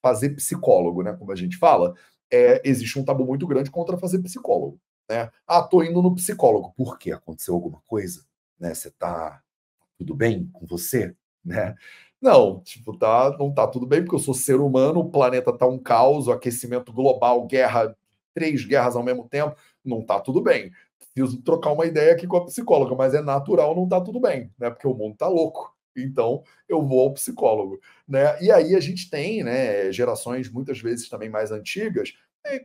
Fazer 0.01 0.32
psicólogo, 0.32 1.03
né? 1.03 1.14
Como 1.14 1.32
a 1.32 1.36
gente 1.36 1.57
fala, 1.57 1.93
é, 2.32 2.62
existe 2.64 2.97
um 2.97 3.05
tabu 3.05 3.26
muito 3.26 3.45
grande 3.45 3.70
contra 3.70 3.97
fazer 3.97 4.20
psicólogo. 4.20 4.80
Né? 5.09 5.30
Ah, 5.45 5.62
tô 5.62 5.84
indo 5.84 6.01
no 6.01 6.16
psicólogo. 6.16 6.74
Por 6.76 6.97
quê? 6.97 7.12
Aconteceu 7.12 7.53
alguma 7.53 7.82
coisa? 7.86 8.26
Né? 8.59 8.74
Você 8.74 8.89
tá 8.91 9.41
tudo 9.97 10.16
bem 10.16 10.49
com 10.51 10.66
você? 10.66 11.14
Né? 11.43 11.76
Não, 12.22 12.62
tipo, 12.62 12.97
tá, 12.97 13.36
não 13.38 13.51
tá 13.51 13.68
tudo 13.68 13.86
bem, 13.88 14.03
porque 14.03 14.16
eu 14.16 14.20
sou 14.20 14.34
ser 14.34 14.59
humano, 14.59 14.99
o 14.99 15.09
planeta 15.09 15.51
tá 15.51 15.66
um 15.66 15.80
caos, 15.80 16.30
aquecimento 16.30 16.93
global, 16.93 17.47
guerra 17.47 17.95
três 18.34 18.65
guerras 18.65 18.95
ao 18.95 19.03
mesmo 19.03 19.27
tempo, 19.27 19.55
não 19.84 19.99
está 20.01 20.19
tudo 20.19 20.41
bem. 20.41 20.71
Preciso 21.13 21.41
trocar 21.41 21.71
uma 21.71 21.86
ideia 21.86 22.13
aqui 22.13 22.25
com 22.25 22.38
a 22.38 22.45
psicóloga, 22.45 22.95
mas 22.95 23.13
é 23.13 23.21
natural 23.21 23.75
não 23.75 23.84
está 23.84 23.99
tudo 23.99 24.19
bem, 24.19 24.51
né? 24.57 24.69
Porque 24.69 24.88
o 24.88 24.93
mundo 24.93 25.13
está 25.13 25.27
louco. 25.27 25.75
Então, 25.95 26.43
eu 26.69 26.82
vou 26.82 27.01
ao 27.01 27.13
psicólogo, 27.13 27.79
né? 28.07 28.41
E 28.41 28.49
aí 28.49 28.75
a 28.75 28.79
gente 28.79 29.09
tem, 29.09 29.43
né, 29.43 29.91
gerações 29.91 30.49
muitas 30.49 30.79
vezes 30.79 31.09
também 31.09 31.29
mais 31.29 31.51
antigas, 31.51 32.13
é, 32.45 32.63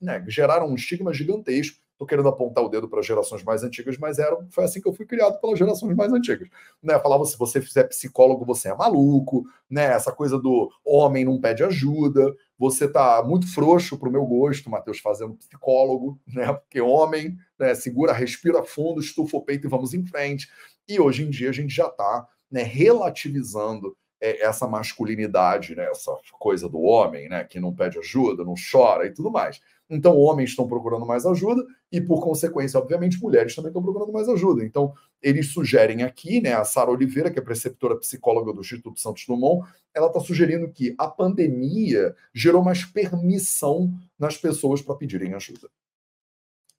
né, 0.00 0.24
geraram 0.26 0.66
um 0.68 0.74
estigma 0.74 1.14
gigantesco 1.14 1.78
Estou 1.98 2.06
querendo 2.06 2.28
apontar 2.28 2.62
o 2.62 2.68
dedo 2.68 2.88
para 2.88 3.02
gerações 3.02 3.42
mais 3.42 3.64
antigas, 3.64 3.98
mas 3.98 4.20
era, 4.20 4.38
foi 4.50 4.62
assim 4.62 4.80
que 4.80 4.86
eu 4.86 4.92
fui 4.92 5.04
criado 5.04 5.40
pelas 5.40 5.58
gerações 5.58 5.96
mais 5.96 6.12
antigas. 6.12 6.48
Né? 6.80 6.96
Falava 7.00 7.24
se 7.24 7.36
você 7.36 7.60
fizer 7.60 7.82
psicólogo, 7.88 8.44
você 8.44 8.68
é 8.68 8.74
maluco, 8.76 9.44
né? 9.68 9.86
Essa 9.86 10.12
coisa 10.12 10.38
do 10.38 10.70
homem 10.84 11.24
não 11.24 11.40
pede 11.40 11.64
ajuda, 11.64 12.32
você 12.56 12.86
tá 12.86 13.20
muito 13.26 13.52
frouxo 13.52 13.98
para 13.98 14.08
o 14.08 14.12
meu 14.12 14.24
gosto, 14.24 14.70
Matheus, 14.70 15.00
fazendo 15.00 15.34
psicólogo, 15.34 16.16
né? 16.32 16.52
Porque 16.52 16.80
homem, 16.80 17.36
né, 17.58 17.74
segura, 17.74 18.12
respira 18.12 18.62
fundo, 18.62 19.00
estufa 19.00 19.36
o 19.36 19.42
peito 19.42 19.66
e 19.66 19.70
vamos 19.70 19.92
em 19.92 20.06
frente. 20.06 20.48
E 20.88 21.00
hoje 21.00 21.24
em 21.24 21.30
dia 21.30 21.50
a 21.50 21.52
gente 21.52 21.74
já 21.74 21.88
está 21.88 22.28
né, 22.48 22.62
relativizando 22.62 23.96
essa 24.20 24.66
masculinidade, 24.66 25.74
né, 25.74 25.84
essa 25.90 26.12
coisa 26.38 26.68
do 26.68 26.80
homem, 26.80 27.28
né, 27.28 27.44
que 27.44 27.60
não 27.60 27.74
pede 27.74 27.98
ajuda, 27.98 28.44
não 28.44 28.54
chora 28.70 29.06
e 29.06 29.12
tudo 29.12 29.30
mais. 29.30 29.60
Então, 29.88 30.18
homens 30.18 30.50
estão 30.50 30.68
procurando 30.68 31.06
mais 31.06 31.24
ajuda 31.24 31.64
e, 31.90 32.00
por 32.00 32.22
consequência, 32.22 32.78
obviamente, 32.78 33.20
mulheres 33.22 33.54
também 33.54 33.70
estão 33.70 33.82
procurando 33.82 34.12
mais 34.12 34.28
ajuda. 34.28 34.64
Então, 34.64 34.92
eles 35.22 35.52
sugerem 35.52 36.02
aqui, 36.02 36.40
né, 36.40 36.52
a 36.52 36.64
Sara 36.64 36.90
Oliveira, 36.90 37.30
que 37.30 37.38
é 37.38 37.42
preceptora 37.42 37.96
psicóloga 37.96 38.52
do 38.52 38.60
Instituto 38.60 39.00
Santos 39.00 39.24
Dumont, 39.26 39.66
ela 39.94 40.08
está 40.08 40.20
sugerindo 40.20 40.70
que 40.70 40.94
a 40.98 41.08
pandemia 41.08 42.14
gerou 42.34 42.62
mais 42.62 42.84
permissão 42.84 43.92
nas 44.18 44.36
pessoas 44.36 44.82
para 44.82 44.94
pedirem 44.94 45.34
ajuda. 45.34 45.70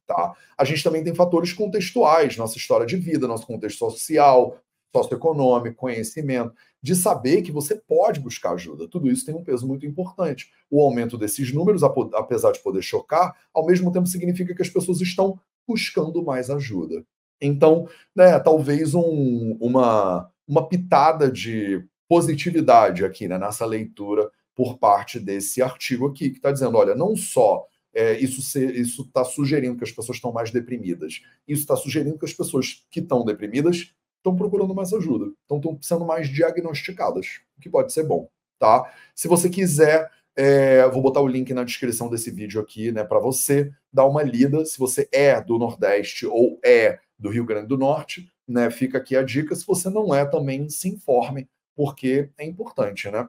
Tá? 0.05 0.33
A 0.57 0.63
gente 0.63 0.83
também 0.83 1.03
tem 1.03 1.13
fatores 1.13 1.53
contextuais, 1.53 2.35
nossa 2.35 2.57
história 2.57 2.85
de 2.85 2.95
vida, 2.95 3.27
nosso 3.27 3.45
contexto 3.45 3.77
social, 3.77 4.59
socioeconômico, 4.95 5.75
conhecimento, 5.75 6.53
de 6.81 6.95
saber 6.95 7.41
que 7.41 7.51
você 7.51 7.75
pode 7.75 8.19
buscar 8.19 8.53
ajuda. 8.53 8.87
Tudo 8.87 9.09
isso 9.09 9.25
tem 9.25 9.35
um 9.35 9.43
peso 9.43 9.67
muito 9.67 9.85
importante. 9.85 10.51
O 10.69 10.81
aumento 10.81 11.17
desses 11.17 11.53
números, 11.53 11.83
apesar 11.83 12.51
de 12.51 12.59
poder 12.59 12.81
chocar, 12.81 13.35
ao 13.53 13.65
mesmo 13.65 13.91
tempo 13.91 14.07
significa 14.07 14.55
que 14.55 14.61
as 14.61 14.69
pessoas 14.69 15.01
estão 15.01 15.39
buscando 15.67 16.23
mais 16.23 16.49
ajuda. 16.49 17.05
Então, 17.41 17.87
né, 18.15 18.39
talvez 18.39 18.93
um, 18.93 19.57
uma, 19.59 20.29
uma 20.47 20.67
pitada 20.67 21.31
de 21.31 21.85
positividade 22.07 23.05
aqui 23.05 23.27
né, 23.27 23.37
nessa 23.37 23.65
leitura 23.65 24.29
por 24.55 24.77
parte 24.77 25.19
desse 25.19 25.61
artigo 25.61 26.07
aqui, 26.07 26.31
que 26.31 26.37
está 26.37 26.51
dizendo: 26.51 26.77
olha, 26.77 26.95
não 26.95 27.15
só 27.15 27.65
é, 27.93 28.17
isso 28.19 28.41
está 29.01 29.23
sugerindo 29.23 29.77
que 29.77 29.83
as 29.83 29.91
pessoas 29.91 30.17
estão 30.17 30.31
mais 30.31 30.51
deprimidas, 30.51 31.21
isso 31.47 31.61
está 31.61 31.75
sugerindo 31.75 32.17
que 32.17 32.25
as 32.25 32.33
pessoas 32.33 32.85
que 32.89 32.99
estão 32.99 33.23
deprimidas 33.23 33.93
estão 34.19 34.35
procurando 34.35 34.75
mais 34.75 34.93
ajuda, 34.93 35.31
estão 35.41 35.79
sendo 35.81 36.05
mais 36.05 36.29
diagnosticadas, 36.29 37.39
o 37.57 37.61
que 37.61 37.69
pode 37.69 37.91
ser 37.91 38.03
bom, 38.03 38.29
tá? 38.59 38.93
Se 39.15 39.27
você 39.27 39.49
quiser, 39.49 40.09
é, 40.35 40.87
vou 40.87 41.01
botar 41.01 41.21
o 41.21 41.27
link 41.27 41.53
na 41.53 41.63
descrição 41.63 42.09
desse 42.09 42.31
vídeo 42.31 42.61
aqui, 42.61 42.91
né, 42.91 43.03
para 43.03 43.19
você 43.19 43.71
dar 43.91 44.05
uma 44.05 44.23
lida. 44.23 44.65
Se 44.65 44.79
você 44.79 45.07
é 45.11 45.41
do 45.41 45.57
Nordeste 45.57 46.25
ou 46.25 46.59
é 46.63 46.99
do 47.17 47.29
Rio 47.29 47.45
Grande 47.45 47.67
do 47.67 47.77
Norte, 47.77 48.31
né, 48.47 48.69
fica 48.71 48.97
aqui 48.97 49.15
a 49.17 49.23
dica. 49.23 49.53
Se 49.55 49.65
você 49.67 49.89
não 49.89 50.15
é, 50.15 50.25
também 50.25 50.69
se 50.69 50.87
informe, 50.87 51.49
porque 51.75 52.29
é 52.37 52.45
importante, 52.45 53.09
né? 53.09 53.27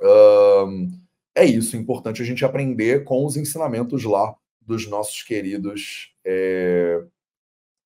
Um, 0.00 1.00
é 1.34 1.44
isso, 1.44 1.76
é 1.76 1.78
importante 1.78 2.20
a 2.22 2.24
gente 2.24 2.44
aprender 2.44 3.04
com 3.04 3.24
os 3.24 3.36
ensinamentos 3.36 4.04
lá 4.04 4.34
dos 4.60 4.86
nossos 4.88 5.22
queridos 5.22 6.12
é, 6.24 7.04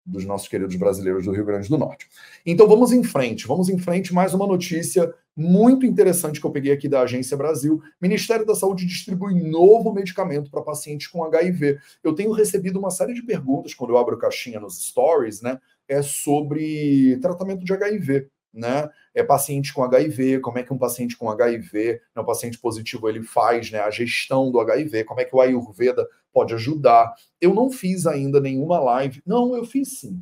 dos 0.05 0.23
nossos 0.25 0.47
queridos 0.47 0.75
brasileiros 0.75 1.25
do 1.25 1.31
Rio 1.31 1.45
Grande 1.45 1.67
do 1.67 1.77
Norte. 1.77 2.07
Então 2.45 2.67
vamos 2.67 2.91
em 2.91 3.03
frente, 3.03 3.47
vamos 3.47 3.69
em 3.69 3.77
frente. 3.77 4.13
Mais 4.13 4.33
uma 4.33 4.45
notícia 4.45 5.11
muito 5.35 5.85
interessante 5.85 6.39
que 6.39 6.45
eu 6.45 6.51
peguei 6.51 6.71
aqui 6.71 6.87
da 6.87 7.01
Agência 7.01 7.35
Brasil. 7.35 7.81
Ministério 7.99 8.45
da 8.45 8.53
Saúde 8.53 8.85
distribui 8.85 9.33
novo 9.33 9.91
medicamento 9.91 10.51
para 10.51 10.61
pacientes 10.61 11.07
com 11.07 11.23
HIV. 11.23 11.79
Eu 12.03 12.13
tenho 12.13 12.31
recebido 12.31 12.77
uma 12.77 12.91
série 12.91 13.13
de 13.13 13.23
perguntas 13.23 13.73
quando 13.73 13.91
eu 13.91 13.97
abro 13.97 14.17
caixinha 14.17 14.59
nos 14.59 14.81
stories, 14.85 15.41
né? 15.41 15.59
É 15.87 16.01
sobre 16.01 17.17
tratamento 17.21 17.63
de 17.63 17.73
HIV 17.73 18.29
né? 18.55 18.89
É 19.13 19.21
paciente 19.21 19.73
com 19.73 19.83
HIV, 19.83 20.39
como 20.39 20.57
é 20.57 20.63
que 20.63 20.73
um 20.73 20.77
paciente 20.77 21.17
com 21.17 21.29
HIV, 21.29 22.01
né, 22.15 22.21
um 22.21 22.25
paciente 22.25 22.57
positivo, 22.57 23.09
ele 23.09 23.21
faz 23.21 23.69
né, 23.69 23.79
a 23.79 23.91
gestão 23.91 24.49
do 24.49 24.59
HIV, 24.59 25.03
como 25.03 25.19
é 25.19 25.25
que 25.25 25.35
o 25.35 25.41
Ayurveda 25.41 26.07
pode 26.35 26.53
ajudar. 26.53 27.15
Eu 27.39 27.53
não 27.53 27.71
fiz 27.71 28.05
ainda 28.05 28.41
nenhuma 28.41 28.77
live. 28.77 29.21
Não, 29.25 29.55
eu 29.55 29.63
fiz 29.63 30.01
sim. 30.01 30.21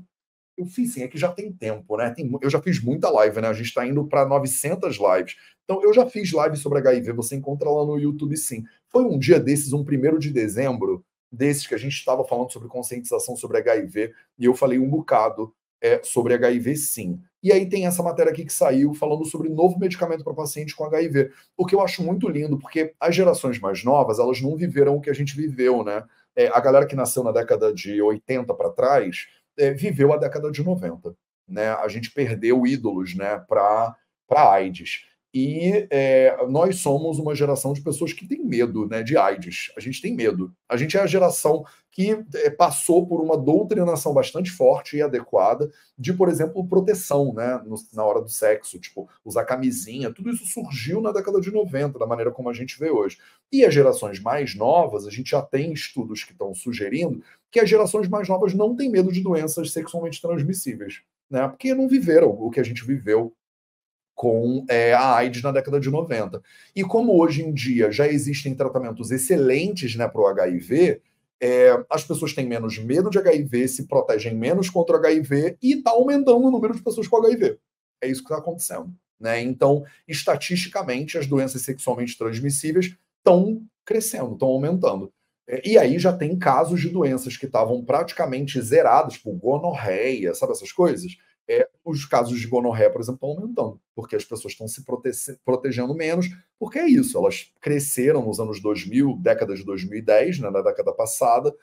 Eu 0.55 0.67
fiz 0.67 0.93
sim, 0.93 1.01
é 1.01 1.07
que 1.07 1.17
já 1.17 1.31
tem 1.31 1.51
tempo, 1.51 1.97
né? 1.97 2.11
Tem, 2.11 2.31
eu 2.39 2.49
já 2.51 2.61
fiz 2.61 2.79
muita 2.79 3.09
live, 3.09 3.41
né? 3.41 3.47
A 3.47 3.53
gente 3.53 3.65
está 3.65 3.87
indo 3.87 4.05
para 4.05 4.23
900 4.23 4.97
lives. 4.97 5.35
Então, 5.63 5.81
eu 5.81 5.91
já 5.91 6.05
fiz 6.05 6.31
live 6.31 6.55
sobre 6.55 6.77
HIV, 6.77 7.11
você 7.13 7.35
encontra 7.35 7.67
lá 7.71 7.83
no 7.83 7.97
YouTube 7.97 8.37
sim. 8.37 8.63
Foi 8.91 9.03
um 9.03 9.17
dia 9.17 9.39
desses, 9.39 9.73
um 9.73 9.83
primeiro 9.83 10.19
de 10.19 10.29
dezembro, 10.29 11.03
desses 11.31 11.65
que 11.65 11.73
a 11.73 11.77
gente 11.79 11.93
estava 11.93 12.23
falando 12.23 12.51
sobre 12.51 12.67
conscientização 12.67 13.35
sobre 13.35 13.57
HIV, 13.57 14.13
e 14.37 14.45
eu 14.45 14.53
falei 14.53 14.77
um 14.77 14.87
bocado 14.87 15.51
é, 15.81 15.99
sobre 16.03 16.35
HIV 16.35 16.75
sim. 16.75 17.19
E 17.43 17.51
aí 17.51 17.67
tem 17.67 17.85
essa 17.85 18.01
matéria 18.01 18.31
aqui 18.31 18.45
que 18.45 18.53
saiu 18.53 18.93
falando 18.93 19.25
sobre 19.25 19.49
novo 19.49 19.77
medicamento 19.77 20.23
para 20.23 20.33
paciente 20.33 20.73
com 20.73 20.85
HIV, 20.85 21.29
o 21.57 21.65
que 21.65 21.75
eu 21.75 21.81
acho 21.81 22.01
muito 22.01 22.29
lindo, 22.29 22.57
porque 22.57 22.93
as 22.97 23.13
gerações 23.13 23.59
mais 23.59 23.83
novas, 23.83 24.17
elas 24.17 24.41
não 24.41 24.55
viveram 24.55 24.95
o 24.95 25.01
que 25.01 25.09
a 25.09 25.13
gente 25.13 25.35
viveu, 25.35 25.83
né? 25.83 26.03
É, 26.35 26.47
a 26.47 26.59
galera 26.61 26.87
que 26.87 26.95
nasceu 26.95 27.21
na 27.21 27.31
década 27.31 27.73
de 27.73 28.01
80 28.01 28.53
para 28.53 28.69
trás, 28.69 29.27
é, 29.57 29.71
viveu 29.71 30.13
a 30.13 30.17
década 30.17 30.49
de 30.49 30.63
90. 30.63 31.13
Né? 31.47 31.69
A 31.69 31.87
gente 31.87 32.09
perdeu 32.11 32.65
ídolos 32.65 33.13
né, 33.13 33.43
para 33.47 33.95
AIDS. 34.29 35.05
E 35.33 35.87
é, 35.89 36.37
nós 36.47 36.77
somos 36.77 37.17
uma 37.17 37.33
geração 37.33 37.73
de 37.73 37.81
pessoas 37.81 38.13
que 38.13 38.27
tem 38.27 38.45
medo 38.45 38.87
né, 38.87 39.01
de 39.01 39.17
AIDS. 39.17 39.71
A 39.75 39.79
gente 39.79 39.99
tem 39.99 40.13
medo. 40.13 40.53
A 40.69 40.77
gente 40.77 40.95
é 40.95 40.99
a 41.01 41.07
geração 41.07 41.65
que 41.91 42.23
é, 42.35 42.51
passou 42.51 43.07
por 43.07 43.19
uma 43.19 43.35
doutrinação 43.35 44.13
bastante 44.13 44.51
forte 44.51 44.97
e 44.97 45.01
adequada 45.01 45.71
de, 45.97 46.13
por 46.13 46.29
exemplo, 46.29 46.67
proteção 46.67 47.33
né, 47.33 47.59
no, 47.65 47.75
na 47.93 48.03
hora 48.03 48.21
do 48.21 48.29
sexo, 48.29 48.79
tipo, 48.79 49.09
usar 49.25 49.45
camisinha. 49.45 50.13
Tudo 50.13 50.29
isso 50.29 50.45
surgiu 50.45 51.01
na 51.01 51.11
década 51.11 51.41
de 51.41 51.51
90, 51.51 51.97
da 51.97 52.05
maneira 52.05 52.31
como 52.31 52.49
a 52.49 52.53
gente 52.53 52.77
vê 52.77 52.91
hoje. 52.91 53.17
E 53.51 53.65
as 53.65 53.73
gerações 53.73 54.19
mais 54.19 54.53
novas, 54.55 55.07
a 55.07 55.09
gente 55.09 55.31
já 55.31 55.41
tem 55.41 55.73
estudos 55.73 56.23
que 56.23 56.31
estão 56.31 56.53
sugerindo 56.53 57.23
que 57.51 57.59
as 57.59 57.69
gerações 57.69 58.07
mais 58.07 58.27
novas 58.27 58.53
não 58.53 58.75
têm 58.75 58.89
medo 58.89 59.11
de 59.11 59.21
doenças 59.21 59.71
sexualmente 59.71 60.19
transmissíveis, 60.19 61.01
né? 61.29 61.47
Porque 61.47 61.75
não 61.75 61.87
viveram 61.87 62.29
o 62.29 62.49
que 62.49 62.59
a 62.59 62.63
gente 62.63 62.83
viveu 62.83 63.31
com 64.15 64.65
é, 64.69 64.93
a 64.93 65.15
AIDS 65.15 65.41
na 65.41 65.51
década 65.51 65.79
de 65.79 65.89
90. 65.89 66.41
E 66.75 66.83
como 66.83 67.19
hoje 67.19 67.43
em 67.43 67.53
dia 67.53 67.91
já 67.91 68.07
existem 68.07 68.55
tratamentos 68.55 69.11
excelentes 69.11 69.95
né, 69.95 70.07
para 70.07 70.21
o 70.21 70.27
HIV, 70.27 71.01
é, 71.41 71.83
as 71.89 72.03
pessoas 72.03 72.33
têm 72.33 72.47
menos 72.47 72.77
medo 72.77 73.09
de 73.09 73.17
HIV, 73.17 73.67
se 73.67 73.87
protegem 73.87 74.33
menos 74.33 74.69
contra 74.69 74.95
o 74.95 74.99
HIV 74.99 75.57
e 75.61 75.73
está 75.73 75.91
aumentando 75.91 76.45
o 76.45 76.51
número 76.51 76.75
de 76.75 76.81
pessoas 76.81 77.07
com 77.07 77.17
HIV. 77.17 77.57
É 78.01 78.07
isso 78.07 78.21
que 78.21 78.27
está 78.27 78.37
acontecendo. 78.37 78.93
Né? 79.19 79.41
Então, 79.41 79.83
estatisticamente, 80.07 81.17
as 81.17 81.27
doenças 81.27 81.61
sexualmente 81.61 82.17
transmissíveis 82.17 82.95
estão 83.17 83.61
crescendo, 83.85 84.33
estão 84.33 84.47
aumentando. 84.47 85.11
É, 85.47 85.61
e 85.67 85.77
aí 85.77 85.99
já 85.99 86.13
tem 86.13 86.37
casos 86.37 86.79
de 86.79 86.89
doenças 86.89 87.35
que 87.35 87.45
estavam 87.45 87.83
praticamente 87.83 88.61
zeradas, 88.61 89.13
tipo 89.13 89.33
gonorreia, 89.33 90.33
sabe 90.33 90.53
essas 90.53 90.71
coisas? 90.71 91.17
Os 91.85 92.05
casos 92.05 92.39
de 92.39 92.47
gonorreia, 92.47 92.89
por 92.89 93.01
exemplo, 93.01 93.15
estão 93.15 93.29
aumentando, 93.29 93.79
porque 93.93 94.15
as 94.15 94.23
pessoas 94.23 94.53
estão 94.53 94.67
se 94.67 94.83
prote 94.85 95.11
protegendo 95.43 95.93
menos, 95.93 96.27
porque 96.57 96.79
é 96.79 96.87
isso, 96.87 97.17
elas 97.17 97.51
cresceram 97.59 98.25
nos 98.25 98.39
anos 98.39 98.61
2000, 98.61 99.17
década 99.21 99.53
de 99.53 99.65
2010, 99.65 100.39
né, 100.39 100.49
na 100.49 100.61
década 100.61 100.93
passada, 100.93 101.53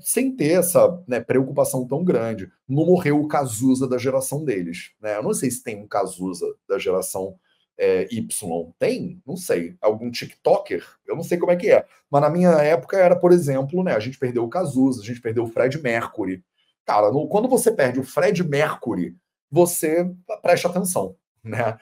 sem 0.00 0.34
ter 0.34 0.58
essa 0.58 1.02
né, 1.06 1.20
preocupação 1.20 1.86
tão 1.86 2.04
grande. 2.04 2.50
Não 2.68 2.86
morreu 2.86 3.20
o 3.20 3.28
Cazuza 3.28 3.86
da 3.86 3.98
geração 3.98 4.44
deles. 4.44 4.92
Né? 5.00 5.16
Eu 5.16 5.22
não 5.22 5.34
sei 5.34 5.50
se 5.50 5.62
tem 5.62 5.76
um 5.76 5.88
Cazuza 5.88 6.46
da 6.68 6.78
geração 6.78 7.36
é, 7.76 8.06
Y. 8.10 8.72
Tem? 8.78 9.20
Não 9.26 9.36
sei. 9.36 9.76
Algum 9.80 10.10
TikToker? 10.10 10.86
Eu 11.06 11.16
não 11.16 11.22
sei 11.22 11.36
como 11.36 11.52
é 11.52 11.56
que 11.56 11.70
é. 11.70 11.84
Mas 12.10 12.22
na 12.22 12.30
minha 12.30 12.50
época 12.50 12.96
era, 12.96 13.16
por 13.16 13.32
exemplo, 13.32 13.82
né, 13.82 13.94
a 13.94 14.00
gente 14.00 14.18
perdeu 14.18 14.44
o 14.44 14.48
Cazuza, 14.48 15.02
a 15.02 15.04
gente 15.04 15.20
perdeu 15.20 15.44
o 15.44 15.48
Fred 15.48 15.80
Mercury. 15.82 16.44
Cara, 16.84 17.10
no, 17.10 17.28
quando 17.28 17.48
você 17.48 17.70
perde 17.70 18.00
o 18.00 18.04
Fred 18.04 18.42
Mercury, 18.44 19.16
você 19.52 20.10
presta 20.40 20.68
atenção, 20.68 21.14
né? 21.44 21.78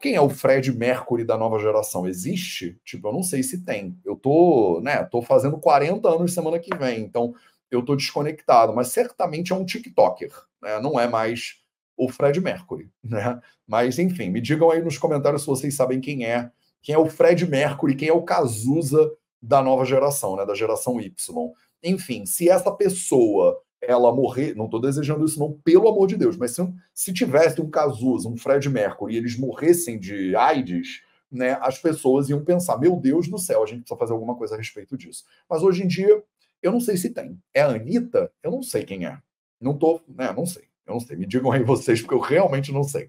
Quem 0.00 0.14
é 0.14 0.20
o 0.20 0.30
Fred 0.30 0.70
Mercury 0.72 1.24
da 1.24 1.36
nova 1.36 1.58
geração? 1.58 2.06
Existe? 2.06 2.78
Tipo, 2.84 3.08
eu 3.08 3.12
não 3.12 3.22
sei 3.24 3.42
se 3.42 3.64
tem. 3.64 3.98
Eu 4.04 4.14
tô, 4.14 4.80
né, 4.80 5.02
tô 5.04 5.20
fazendo 5.20 5.58
40 5.58 6.08
anos 6.08 6.32
semana 6.32 6.60
que 6.60 6.74
vem, 6.76 7.00
então 7.00 7.34
eu 7.70 7.84
tô 7.84 7.96
desconectado, 7.96 8.72
mas 8.72 8.88
certamente 8.88 9.52
é 9.52 9.56
um 9.56 9.64
TikToker, 9.64 10.32
né? 10.62 10.78
Não 10.80 10.98
é 10.98 11.08
mais 11.08 11.60
o 11.96 12.08
Fred 12.08 12.40
Mercury, 12.40 12.88
né? 13.02 13.40
Mas 13.66 13.98
enfim, 13.98 14.30
me 14.30 14.40
digam 14.40 14.70
aí 14.70 14.80
nos 14.80 14.96
comentários 14.96 15.42
se 15.42 15.48
vocês 15.48 15.74
sabem 15.74 16.00
quem 16.00 16.24
é, 16.24 16.50
quem 16.82 16.94
é 16.94 16.98
o 16.98 17.10
Fred 17.10 17.44
Mercury, 17.46 17.96
quem 17.96 18.08
é 18.08 18.12
o 18.12 18.22
Cazuza 18.22 19.12
da 19.42 19.62
nova 19.62 19.84
geração, 19.84 20.36
né, 20.36 20.46
da 20.46 20.54
geração 20.54 21.00
Y. 21.00 21.52
Enfim, 21.82 22.26
se 22.26 22.48
essa 22.48 22.70
pessoa 22.70 23.60
ela 23.82 24.14
morrer, 24.14 24.54
não 24.54 24.66
estou 24.66 24.80
desejando 24.80 25.24
isso 25.24 25.38
não, 25.38 25.52
pelo 25.64 25.88
amor 25.88 26.06
de 26.06 26.16
Deus, 26.16 26.36
mas 26.36 26.52
se, 26.52 26.62
se 26.94 27.12
tivesse 27.12 27.60
um 27.60 27.70
Cazuza, 27.70 28.28
um 28.28 28.36
Fred 28.36 28.68
Mercury, 28.68 29.14
e 29.14 29.16
eles 29.16 29.38
morressem 29.38 29.98
de 29.98 30.36
AIDS, 30.36 31.02
né, 31.30 31.58
as 31.62 31.78
pessoas 31.78 32.28
iam 32.28 32.44
pensar, 32.44 32.76
meu 32.78 32.96
Deus 32.96 33.28
do 33.28 33.38
céu, 33.38 33.62
a 33.62 33.66
gente 33.66 33.80
precisa 33.80 33.98
fazer 33.98 34.12
alguma 34.12 34.36
coisa 34.36 34.54
a 34.54 34.58
respeito 34.58 34.96
disso. 34.96 35.24
Mas 35.48 35.62
hoje 35.62 35.84
em 35.84 35.86
dia, 35.86 36.22
eu 36.62 36.72
não 36.72 36.80
sei 36.80 36.96
se 36.96 37.10
tem. 37.10 37.38
É 37.54 37.62
a 37.62 37.68
Anitta? 37.68 38.30
Eu 38.42 38.50
não 38.50 38.62
sei 38.62 38.84
quem 38.84 39.06
é. 39.06 39.18
Não 39.60 39.76
tô, 39.76 40.00
né, 40.08 40.32
não 40.36 40.44
sei. 40.44 40.64
Eu 40.86 40.94
não 40.94 41.00
sei. 41.00 41.16
Me 41.16 41.26
digam 41.26 41.52
aí 41.52 41.62
vocês, 41.62 42.00
porque 42.00 42.14
eu 42.14 42.20
realmente 42.20 42.72
não 42.72 42.82
sei. 42.82 43.08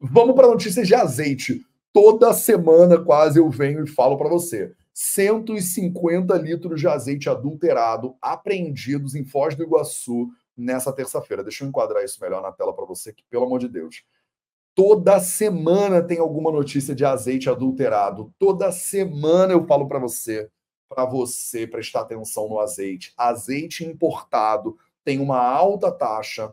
Vamos 0.00 0.34
para 0.34 0.48
notícias 0.48 0.86
de 0.86 0.94
azeite. 0.94 1.64
Toda 1.92 2.32
semana 2.32 2.98
quase 2.98 3.38
eu 3.38 3.48
venho 3.48 3.84
e 3.84 3.88
falo 3.88 4.16
para 4.16 4.28
você. 4.28 4.72
150 5.00 6.36
litros 6.38 6.80
de 6.80 6.88
azeite 6.88 7.30
adulterado 7.30 8.16
apreendidos 8.20 9.14
em 9.14 9.24
Foz 9.24 9.54
do 9.54 9.62
Iguaçu 9.62 10.28
nessa 10.56 10.92
terça-feira. 10.92 11.44
Deixa 11.44 11.62
eu 11.62 11.68
enquadrar 11.68 12.02
isso 12.02 12.20
melhor 12.20 12.42
na 12.42 12.50
tela 12.50 12.74
para 12.74 12.84
você, 12.84 13.12
que 13.12 13.22
pelo 13.30 13.44
amor 13.44 13.60
de 13.60 13.68
Deus. 13.68 14.02
Toda 14.74 15.20
semana 15.20 16.02
tem 16.02 16.18
alguma 16.18 16.50
notícia 16.50 16.96
de 16.96 17.04
azeite 17.04 17.48
adulterado. 17.48 18.34
Toda 18.40 18.72
semana 18.72 19.52
eu 19.52 19.64
falo 19.68 19.86
para 19.86 20.00
você, 20.00 20.50
para 20.88 21.04
você 21.04 21.64
prestar 21.64 22.00
atenção 22.00 22.48
no 22.48 22.58
azeite. 22.58 23.14
Azeite 23.16 23.84
importado 23.84 24.76
tem 25.04 25.20
uma 25.20 25.38
alta 25.38 25.92
taxa 25.92 26.52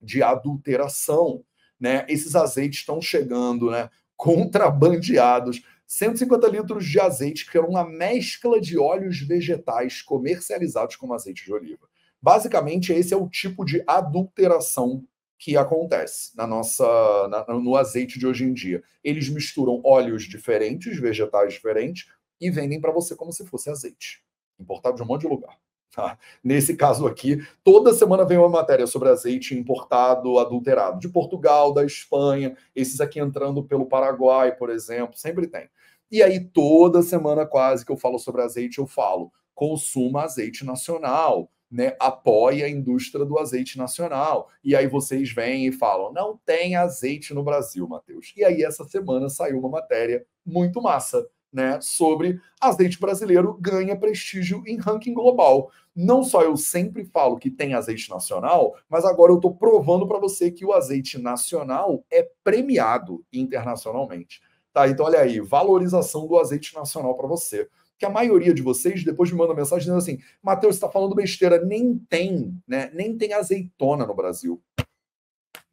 de 0.00 0.22
adulteração, 0.22 1.44
né? 1.78 2.06
Esses 2.08 2.34
azeites 2.34 2.80
estão 2.80 3.02
chegando, 3.02 3.70
né, 3.70 3.90
contrabandeados 4.16 5.62
150 5.86 6.48
litros 6.48 6.84
de 6.84 6.98
azeite, 6.98 7.48
que 7.50 7.56
era 7.56 7.66
uma 7.66 7.88
mescla 7.88 8.60
de 8.60 8.78
óleos 8.78 9.20
vegetais 9.20 10.02
comercializados 10.02 10.96
como 10.96 11.14
azeite 11.14 11.44
de 11.44 11.52
oliva. 11.52 11.88
Basicamente, 12.20 12.92
esse 12.92 13.14
é 13.14 13.16
o 13.16 13.28
tipo 13.28 13.64
de 13.64 13.82
adulteração 13.86 15.04
que 15.38 15.56
acontece 15.56 16.36
na 16.36 16.46
nossa 16.46 17.28
na, 17.28 17.54
no 17.54 17.76
azeite 17.76 18.18
de 18.18 18.26
hoje 18.26 18.44
em 18.44 18.52
dia. 18.52 18.82
Eles 19.04 19.28
misturam 19.28 19.80
óleos 19.84 20.24
diferentes, 20.24 20.98
vegetais 20.98 21.52
diferentes, 21.52 22.08
e 22.40 22.50
vendem 22.50 22.80
para 22.80 22.92
você 22.92 23.14
como 23.14 23.32
se 23.32 23.46
fosse 23.46 23.70
azeite, 23.70 24.22
importado 24.58 24.96
de 24.96 25.02
um 25.02 25.06
monte 25.06 25.22
de 25.22 25.28
lugar. 25.28 25.58
Tá? 25.96 26.18
Nesse 26.44 26.76
caso 26.76 27.06
aqui, 27.06 27.42
toda 27.64 27.94
semana 27.94 28.24
vem 28.24 28.36
uma 28.36 28.48
matéria 28.48 28.86
sobre 28.86 29.08
azeite 29.08 29.54
importado, 29.54 30.38
adulterado, 30.38 30.98
de 31.00 31.08
Portugal, 31.08 31.72
da 31.72 31.84
Espanha, 31.84 32.54
esses 32.74 33.00
aqui 33.00 33.18
entrando 33.18 33.64
pelo 33.64 33.86
Paraguai, 33.86 34.54
por 34.54 34.68
exemplo, 34.68 35.16
sempre 35.16 35.46
tem. 35.46 35.70
E 36.10 36.22
aí, 36.22 36.40
toda 36.40 37.02
semana 37.02 37.44
quase 37.46 37.84
que 37.84 37.92
eu 37.92 37.96
falo 37.96 38.18
sobre 38.18 38.42
azeite, 38.42 38.78
eu 38.78 38.86
falo: 38.86 39.32
consuma 39.54 40.22
azeite 40.22 40.64
nacional, 40.64 41.50
né? 41.70 41.96
Apoie 42.00 42.62
a 42.62 42.68
indústria 42.68 43.24
do 43.24 43.38
azeite 43.38 43.76
nacional. 43.78 44.48
E 44.62 44.76
aí 44.76 44.86
vocês 44.86 45.32
vêm 45.32 45.66
e 45.66 45.72
falam: 45.72 46.12
não 46.12 46.38
tem 46.44 46.76
azeite 46.76 47.34
no 47.34 47.42
Brasil, 47.42 47.86
Matheus. 47.88 48.32
E 48.36 48.44
aí, 48.44 48.62
essa 48.62 48.84
semana 48.84 49.28
saiu 49.28 49.58
uma 49.58 49.68
matéria 49.68 50.24
muito 50.44 50.80
massa 50.80 51.26
né, 51.56 51.78
sobre 51.80 52.38
azeite 52.60 53.00
brasileiro 53.00 53.56
ganha 53.58 53.96
prestígio 53.96 54.62
em 54.66 54.76
ranking 54.76 55.14
global. 55.14 55.70
Não 55.94 56.22
só 56.22 56.42
eu 56.42 56.54
sempre 56.54 57.02
falo 57.04 57.38
que 57.38 57.50
tem 57.50 57.72
azeite 57.72 58.10
nacional, 58.10 58.76
mas 58.90 59.06
agora 59.06 59.32
eu 59.32 59.36
estou 59.36 59.54
provando 59.54 60.06
para 60.06 60.18
você 60.18 60.50
que 60.50 60.66
o 60.66 60.74
azeite 60.74 61.18
nacional 61.18 62.04
é 62.10 62.28
premiado 62.44 63.24
internacionalmente. 63.32 64.42
Tá? 64.76 64.86
Então, 64.86 65.06
olha 65.06 65.20
aí, 65.20 65.40
valorização 65.40 66.26
do 66.26 66.38
azeite 66.38 66.74
nacional 66.74 67.16
para 67.16 67.26
você. 67.26 67.66
Que 67.96 68.04
a 68.04 68.10
maioria 68.10 68.52
de 68.52 68.60
vocês 68.60 69.02
depois 69.02 69.32
me 69.32 69.38
manda 69.38 69.54
mensagem 69.54 69.78
dizendo 69.78 69.96
assim: 69.96 70.18
Matheus, 70.42 70.74
está 70.74 70.86
falando 70.86 71.14
besteira, 71.14 71.64
nem 71.64 71.96
tem, 72.10 72.54
né? 72.68 72.90
Nem 72.92 73.16
tem 73.16 73.32
azeitona 73.32 74.04
no 74.04 74.14
Brasil. 74.14 74.62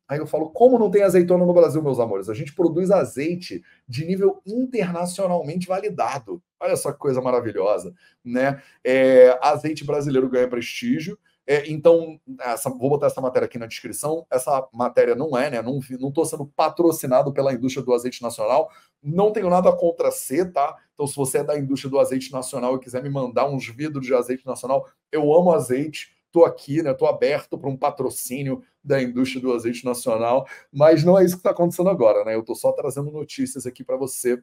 Aí 0.07 0.19
eu 0.19 0.25
falo, 0.25 0.51
como 0.51 0.79
não 0.79 0.89
tem 0.89 1.03
azeitona 1.03 1.45
no 1.45 1.53
Brasil, 1.53 1.83
meus 1.83 1.99
amores? 1.99 2.29
A 2.29 2.33
gente 2.33 2.55
produz 2.55 2.91
azeite 2.91 3.61
de 3.85 4.05
nível 4.05 4.41
internacionalmente 4.45 5.67
validado. 5.67 6.41
Olha 6.57 6.77
só 6.77 6.93
que 6.93 6.97
coisa 6.97 7.19
maravilhosa, 7.19 7.93
né? 8.23 8.63
É, 8.85 9.37
azeite 9.41 9.83
brasileiro 9.83 10.29
ganha 10.29 10.47
prestígio. 10.47 11.19
É, 11.45 11.69
então, 11.69 12.19
essa, 12.39 12.69
vou 12.69 12.89
botar 12.89 13.07
essa 13.07 13.19
matéria 13.19 13.45
aqui 13.45 13.57
na 13.57 13.65
descrição. 13.65 14.25
Essa 14.31 14.67
matéria 14.73 15.15
não 15.15 15.37
é, 15.37 15.49
né? 15.49 15.61
Não 15.61 15.79
estou 15.79 16.25
sendo 16.25 16.45
patrocinado 16.45 17.33
pela 17.33 17.53
indústria 17.53 17.83
do 17.83 17.93
azeite 17.93 18.21
nacional. 18.21 18.69
Não 19.01 19.31
tenho 19.31 19.49
nada 19.49 19.71
contra 19.73 20.09
ser, 20.11 20.51
tá? 20.51 20.77
Então, 20.93 21.05
se 21.05 21.15
você 21.15 21.39
é 21.39 21.43
da 21.43 21.57
indústria 21.57 21.91
do 21.91 21.99
azeite 21.99 22.31
nacional 22.31 22.75
e 22.75 22.79
quiser 22.79 23.03
me 23.03 23.09
mandar 23.09 23.49
uns 23.49 23.67
vidros 23.67 24.05
de 24.05 24.13
azeite 24.13 24.45
nacional, 24.45 24.87
eu 25.11 25.33
amo 25.33 25.51
azeite 25.51 26.13
estou 26.33 26.45
aqui, 26.45 26.81
né? 26.81 26.91
Estou 26.91 27.07
aberto 27.07 27.57
para 27.57 27.69
um 27.69 27.77
patrocínio 27.77 28.63
da 28.83 29.01
indústria 29.01 29.39
do 29.39 29.53
azeite 29.53 29.85
nacional, 29.85 30.47
mas 30.71 31.03
não 31.03 31.17
é 31.17 31.23
isso 31.23 31.35
que 31.35 31.41
está 31.41 31.51
acontecendo 31.51 31.89
agora, 31.89 32.25
né? 32.25 32.33
Eu 32.33 32.39
estou 32.39 32.55
só 32.55 32.71
trazendo 32.71 33.11
notícias 33.11 33.67
aqui 33.67 33.83
para 33.83 33.95
você, 33.95 34.41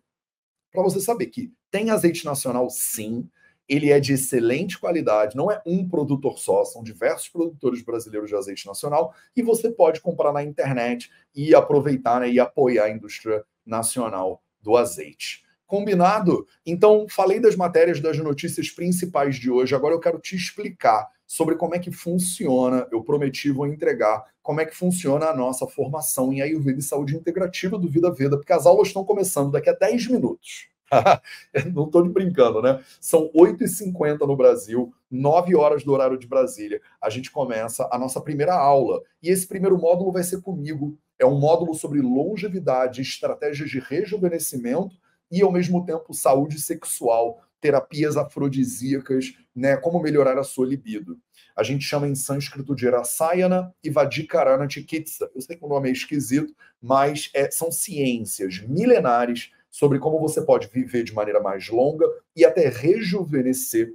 para 0.73 0.83
você 0.83 1.01
saber 1.01 1.27
que 1.27 1.53
tem 1.71 1.91
azeite 1.91 2.25
nacional, 2.25 2.71
sim. 2.71 3.29
Ele 3.71 3.93
é 3.93 4.01
de 4.01 4.15
excelente 4.15 4.77
qualidade, 4.77 5.37
não 5.37 5.49
é 5.49 5.63
um 5.65 5.89
produtor 5.89 6.41
só, 6.41 6.65
são 6.65 6.83
diversos 6.83 7.29
produtores 7.29 7.83
brasileiros 7.83 8.29
de 8.29 8.35
azeite 8.35 8.67
nacional 8.67 9.15
e 9.37 9.43
você 9.43 9.71
pode 9.71 10.01
comprar 10.01 10.33
na 10.33 10.43
internet 10.43 11.09
e 11.33 11.55
aproveitar 11.55 12.21
né, 12.21 12.29
e 12.29 12.41
apoiar 12.41 12.87
a 12.87 12.91
indústria 12.91 13.45
nacional 13.65 14.43
do 14.61 14.77
azeite. 14.77 15.45
Combinado? 15.69 16.49
Então, 16.67 17.07
falei 17.09 17.39
das 17.39 17.55
matérias 17.55 18.01
das 18.01 18.19
notícias 18.19 18.69
principais 18.71 19.37
de 19.37 19.49
hoje. 19.49 19.73
Agora 19.73 19.95
eu 19.95 20.01
quero 20.01 20.19
te 20.19 20.35
explicar 20.35 21.09
sobre 21.25 21.55
como 21.55 21.77
é 21.77 21.79
que 21.79 21.93
funciona. 21.93 22.89
Eu 22.91 23.05
prometi, 23.05 23.53
vou 23.53 23.69
entregar 23.69 24.25
como 24.43 24.61
é 24.61 24.67
que 24.67 24.75
funciona 24.75 25.27
a 25.27 25.37
nossa 25.37 25.65
formação 25.69 26.33
em 26.33 26.41
Ayurveda 26.41 26.81
e 26.81 26.83
Saúde 26.83 27.15
Integrativa 27.15 27.79
do 27.79 27.89
Vida 27.89 28.11
Veda, 28.13 28.37
porque 28.37 28.53
as 28.53 28.67
aulas 28.67 28.89
estão 28.89 29.05
começando 29.05 29.53
daqui 29.53 29.71
a 29.71 29.75
10 29.75 30.09
minutos. 30.09 30.70
Não 31.73 31.85
estou 31.85 32.09
brincando, 32.09 32.61
né? 32.61 32.83
São 33.01 33.31
8h50 33.33 34.21
no 34.27 34.37
Brasil, 34.37 34.93
9 35.11 35.55
horas 35.57 35.85
do 35.85 35.93
horário 35.93 36.19
de 36.19 36.27
Brasília. 36.27 36.81
A 37.01 37.09
gente 37.09 37.31
começa 37.31 37.89
a 37.91 37.99
nossa 37.99 38.21
primeira 38.21 38.55
aula. 38.55 39.01
E 39.23 39.31
esse 39.31 39.47
primeiro 39.47 39.79
módulo 39.79 40.13
vai 40.13 40.23
ser 40.23 40.41
comigo. 40.41 40.99
É 41.19 41.27
um 41.27 41.39
módulo 41.39 41.75
sobre 41.75 42.01
longevidade, 42.01 43.03
estratégias 43.03 43.71
de 43.71 43.79
rejuvenescimento 43.79 44.97
e, 45.31 45.43
ao 45.43 45.53
mesmo 45.53 45.85
tempo, 45.85 46.13
saúde 46.15 46.61
sexual, 46.61 47.41
terapias 47.61 48.17
afrodisíacas, 48.17 49.35
né? 49.55 49.77
Como 49.77 50.01
melhorar 50.01 50.39
a 50.39 50.45
sua 50.45 50.67
libido. 50.67 51.19
A 51.55 51.63
gente 51.63 51.85
chama 51.85 52.09
em 52.09 52.15
sânscrito 52.15 52.75
de 52.75 52.89
Rasayana 52.89 53.73
e 53.85 53.91
Vadikarana 53.91 54.69
Chikitsa. 54.69 55.31
Eu 55.35 55.43
sei 55.43 55.57
que 55.57 55.65
o 55.65 55.69
nome 55.69 55.91
é 55.91 55.93
esquisito, 55.93 56.55
mas 56.81 57.31
é, 57.35 57.51
são 57.51 57.71
ciências 57.71 58.61
milenares 58.61 59.51
sobre 59.71 59.99
como 59.99 60.19
você 60.19 60.43
pode 60.43 60.69
viver 60.69 61.05
de 61.05 61.15
maneira 61.15 61.41
mais 61.41 61.69
longa 61.69 62.07
e 62.35 62.45
até 62.45 62.69
rejuvenescer. 62.69 63.95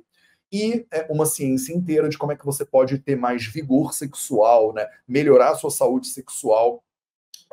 E 0.52 0.86
é 0.92 1.06
uma 1.10 1.26
ciência 1.26 1.74
inteira 1.74 2.08
de 2.08 2.18
como 2.18 2.32
é 2.32 2.36
que 2.36 2.46
você 2.46 2.64
pode 2.64 3.00
ter 3.00 3.16
mais 3.16 3.46
vigor 3.46 3.94
sexual, 3.94 4.74
né? 4.74 4.88
melhorar 5.08 5.52
a 5.52 5.56
sua 5.56 5.72
saúde 5.72 6.08
sexual 6.08 6.84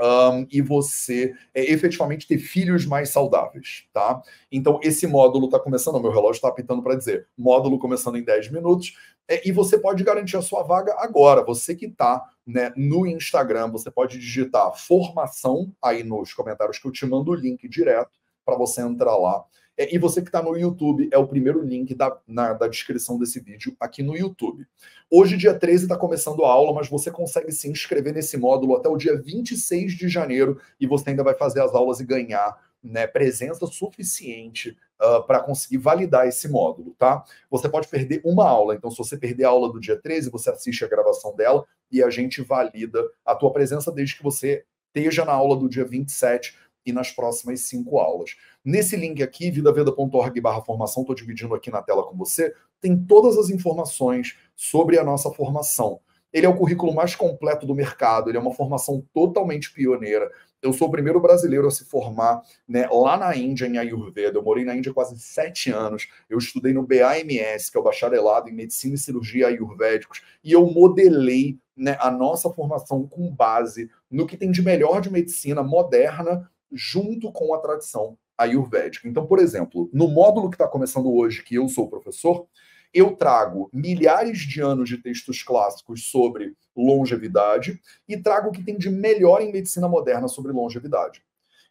um, 0.01 0.47
e 0.51 0.61
você 0.61 1.35
é, 1.55 1.71
efetivamente 1.71 2.27
ter 2.27 2.39
filhos 2.39 2.87
mais 2.87 3.11
saudáveis, 3.11 3.85
tá? 3.93 4.23
Então, 4.51 4.81
esse 4.83 5.07
módulo 5.07 5.47
está 5.47 5.61
começando, 5.61 6.01
meu 6.01 6.11
relógio 6.11 6.39
está 6.39 6.49
apitando 6.49 6.83
para 6.83 6.95
dizer, 6.95 7.29
módulo 7.37 7.79
começando 7.79 8.17
em 8.17 8.25
10 8.25 8.51
minutos, 8.51 8.97
é, 9.29 9.47
e 9.47 9.53
você 9.53 9.79
pode 9.79 10.03
garantir 10.03 10.37
a 10.37 10.43
sua 10.43 10.63
vaga 10.63 10.95
agora. 10.99 11.45
Você 11.45 11.75
que 11.75 11.87
está 11.87 12.23
né, 12.47 12.73
no 12.77 13.07
Instagram, 13.07 13.71
você 13.71 13.91
pode 13.91 14.19
digitar 14.19 14.77
formação 14.77 15.73
aí 15.81 16.03
nos 16.03 16.33
comentários 16.35 16.79
que 16.79 16.87
eu 16.87 16.93
te 16.93 17.07
mando 17.07 17.31
o 17.31 17.35
link 17.35 17.69
direto 17.69 18.19
para 18.45 18.57
você 18.57 18.83
entrar 18.83 19.17
lá. 19.17 19.45
É, 19.77 19.95
e 19.95 19.99
você 19.99 20.21
que 20.21 20.29
está 20.29 20.43
no 20.43 20.57
YouTube, 20.57 21.09
é 21.11 21.17
o 21.17 21.27
primeiro 21.27 21.63
link 21.63 21.95
da, 21.95 22.17
na, 22.27 22.53
da 22.53 22.69
descrição 22.69 23.19
desse 23.19 23.41
vídeo 23.41 23.75
aqui 23.81 24.03
no 24.03 24.17
YouTube. 24.17 24.67
Hoje, 25.11 25.37
dia 25.37 25.55
13, 25.55 25.85
está 25.85 25.97
começando 25.97 26.45
a 26.45 26.51
aula, 26.51 26.75
mas 26.75 26.89
você 26.89 27.11
consegue 27.11 27.51
se 27.53 27.71
inscrever 27.71 28.13
nesse 28.13 28.37
módulo 28.37 28.77
até 28.77 28.89
o 28.89 28.97
dia 28.97 29.17
26 29.21 29.95
de 29.95 30.09
janeiro 30.09 30.61
e 30.79 30.87
você 30.87 31.11
ainda 31.11 31.25
vai 31.25 31.35
fazer 31.35 31.63
as 31.63 31.75
aulas 31.75 32.01
e 32.01 32.05
ganhar 32.05 32.59
né, 32.83 33.07
presença 33.07 33.67
suficiente 33.67 34.77
ah, 35.03 35.21
para 35.21 35.41
conseguir 35.41 35.79
validar 35.79 36.29
esse 36.29 36.49
módulo, 36.49 36.95
tá? 36.97 37.25
Você 37.51 37.69
pode 37.69 37.89
perder 37.89 38.21
uma 38.25 38.49
aula, 38.49 38.77
então 38.77 38.89
se 38.89 38.99
você 38.99 39.17
perder 39.17 39.45
a 39.45 39.49
aula 39.49 39.73
do 39.73 39.81
dia 39.81 40.01
13, 40.01 40.31
você 40.31 40.49
assiste 40.49 40.85
a 40.85 40.89
gravação 40.89 41.35
dela 41.35 41.67
e 41.91 42.01
a 42.01 42.09
gente 42.09 42.41
valida 42.41 43.03
a 43.27 43.35
tua 43.35 43.53
presença 43.53 43.91
desde 43.91 44.17
que 44.17 44.23
você 44.23 44.65
esteja 44.95 45.25
na 45.25 45.33
aula 45.33 45.57
do 45.57 45.69
dia 45.69 45.85
27 45.85 46.57
e 46.87 46.93
nas 46.93 47.11
próximas 47.11 47.63
cinco 47.63 47.99
aulas. 47.99 48.37
Nesse 48.65 48.97
link 48.97 49.21
aqui, 49.25 49.51
vidaveda.org 49.51 50.41
barra 50.41 50.63
formação, 50.63 51.03
estou 51.03 51.17
dividindo 51.17 51.53
aqui 51.53 51.69
na 51.69 51.83
tela 51.83 52.05
com 52.05 52.17
você, 52.17 52.55
tem 52.81 52.97
todas 52.97 53.37
as 53.37 53.51
informações 53.51 54.39
sobre 54.55 55.01
a 55.01 55.05
nossa 55.05 55.33
formação. 55.33 55.99
Ele 56.33 56.47
é 56.47 56.49
o 56.49 56.57
currículo 56.57 56.95
mais 56.95 57.17
completo 57.17 57.67
do 57.67 57.75
mercado, 57.75 58.31
ele 58.31 58.39
é 58.39 58.41
uma 58.41 58.55
formação 58.55 59.05
totalmente 59.13 59.73
pioneira. 59.73 60.31
Eu 60.63 60.73
sou 60.73 60.87
o 60.87 60.91
primeiro 60.91 61.21
brasileiro 61.21 61.67
a 61.67 61.71
se 61.71 61.85
formar 61.85 62.41
né, 62.69 62.89
lá 62.89 63.17
na 63.17 63.37
Índia, 63.37 63.67
em 63.67 63.79
Ayurveda. 63.79 64.39
Eu 64.39 64.43
morei 64.43 64.65
na 64.65 64.77
Índia 64.77 64.95
quase 64.95 65.19
sete 65.19 65.71
anos. 65.73 66.09
Eu 66.31 66.39
estudei 66.39 66.73
no 66.73 66.87
BAMS, 66.87 67.69
que 67.69 67.77
é 67.77 67.81
o 67.81 67.83
Bacharelado 67.83 68.49
em 68.49 68.55
Medicina 68.55 68.95
e 68.95 68.99
Cirurgia 68.99 69.49
Ayurvédicos, 69.49 70.23
e 70.43 70.53
eu 70.53 70.65
modelei 70.65 71.59
né, 71.77 71.97
a 71.99 72.11
nossa 72.11 72.49
formação 72.51 73.07
com 73.09 73.35
base 73.35 73.91
no 74.09 74.27
que 74.27 74.37
tem 74.37 74.53
de 74.53 74.63
melhor 74.63 75.01
de 75.01 75.11
medicina 75.11 75.63
moderna 75.63 76.49
junto 76.71 77.33
com 77.33 77.53
a 77.53 77.59
tradição 77.59 78.17
ayurvédica. 78.39 79.09
Então, 79.09 79.27
por 79.27 79.39
exemplo, 79.39 79.91
no 79.93 80.09
módulo 80.09 80.49
que 80.49 80.55
está 80.55 80.67
começando 80.67 81.13
hoje, 81.13 81.43
que 81.43 81.55
eu 81.55 81.69
sou 81.69 81.89
professor, 81.89 82.47
eu 82.93 83.17
trago 83.17 83.71
milhares 83.73 84.39
de 84.39 84.61
anos 84.61 84.89
de 84.89 84.99
textos 84.99 85.43
clássicos 85.43 86.11
sobre 86.11 86.55
longevidade 86.77 87.81
e 88.09 88.17
trago 88.17 88.49
o 88.49 88.53
que 88.53 88.63
tem 88.63 88.77
de 88.77 88.91
melhor 88.91 89.41
em 89.41 89.53
medicina 89.53 89.89
moderna 89.89 90.29
sobre 90.29 90.53
longevidade. 90.53 91.23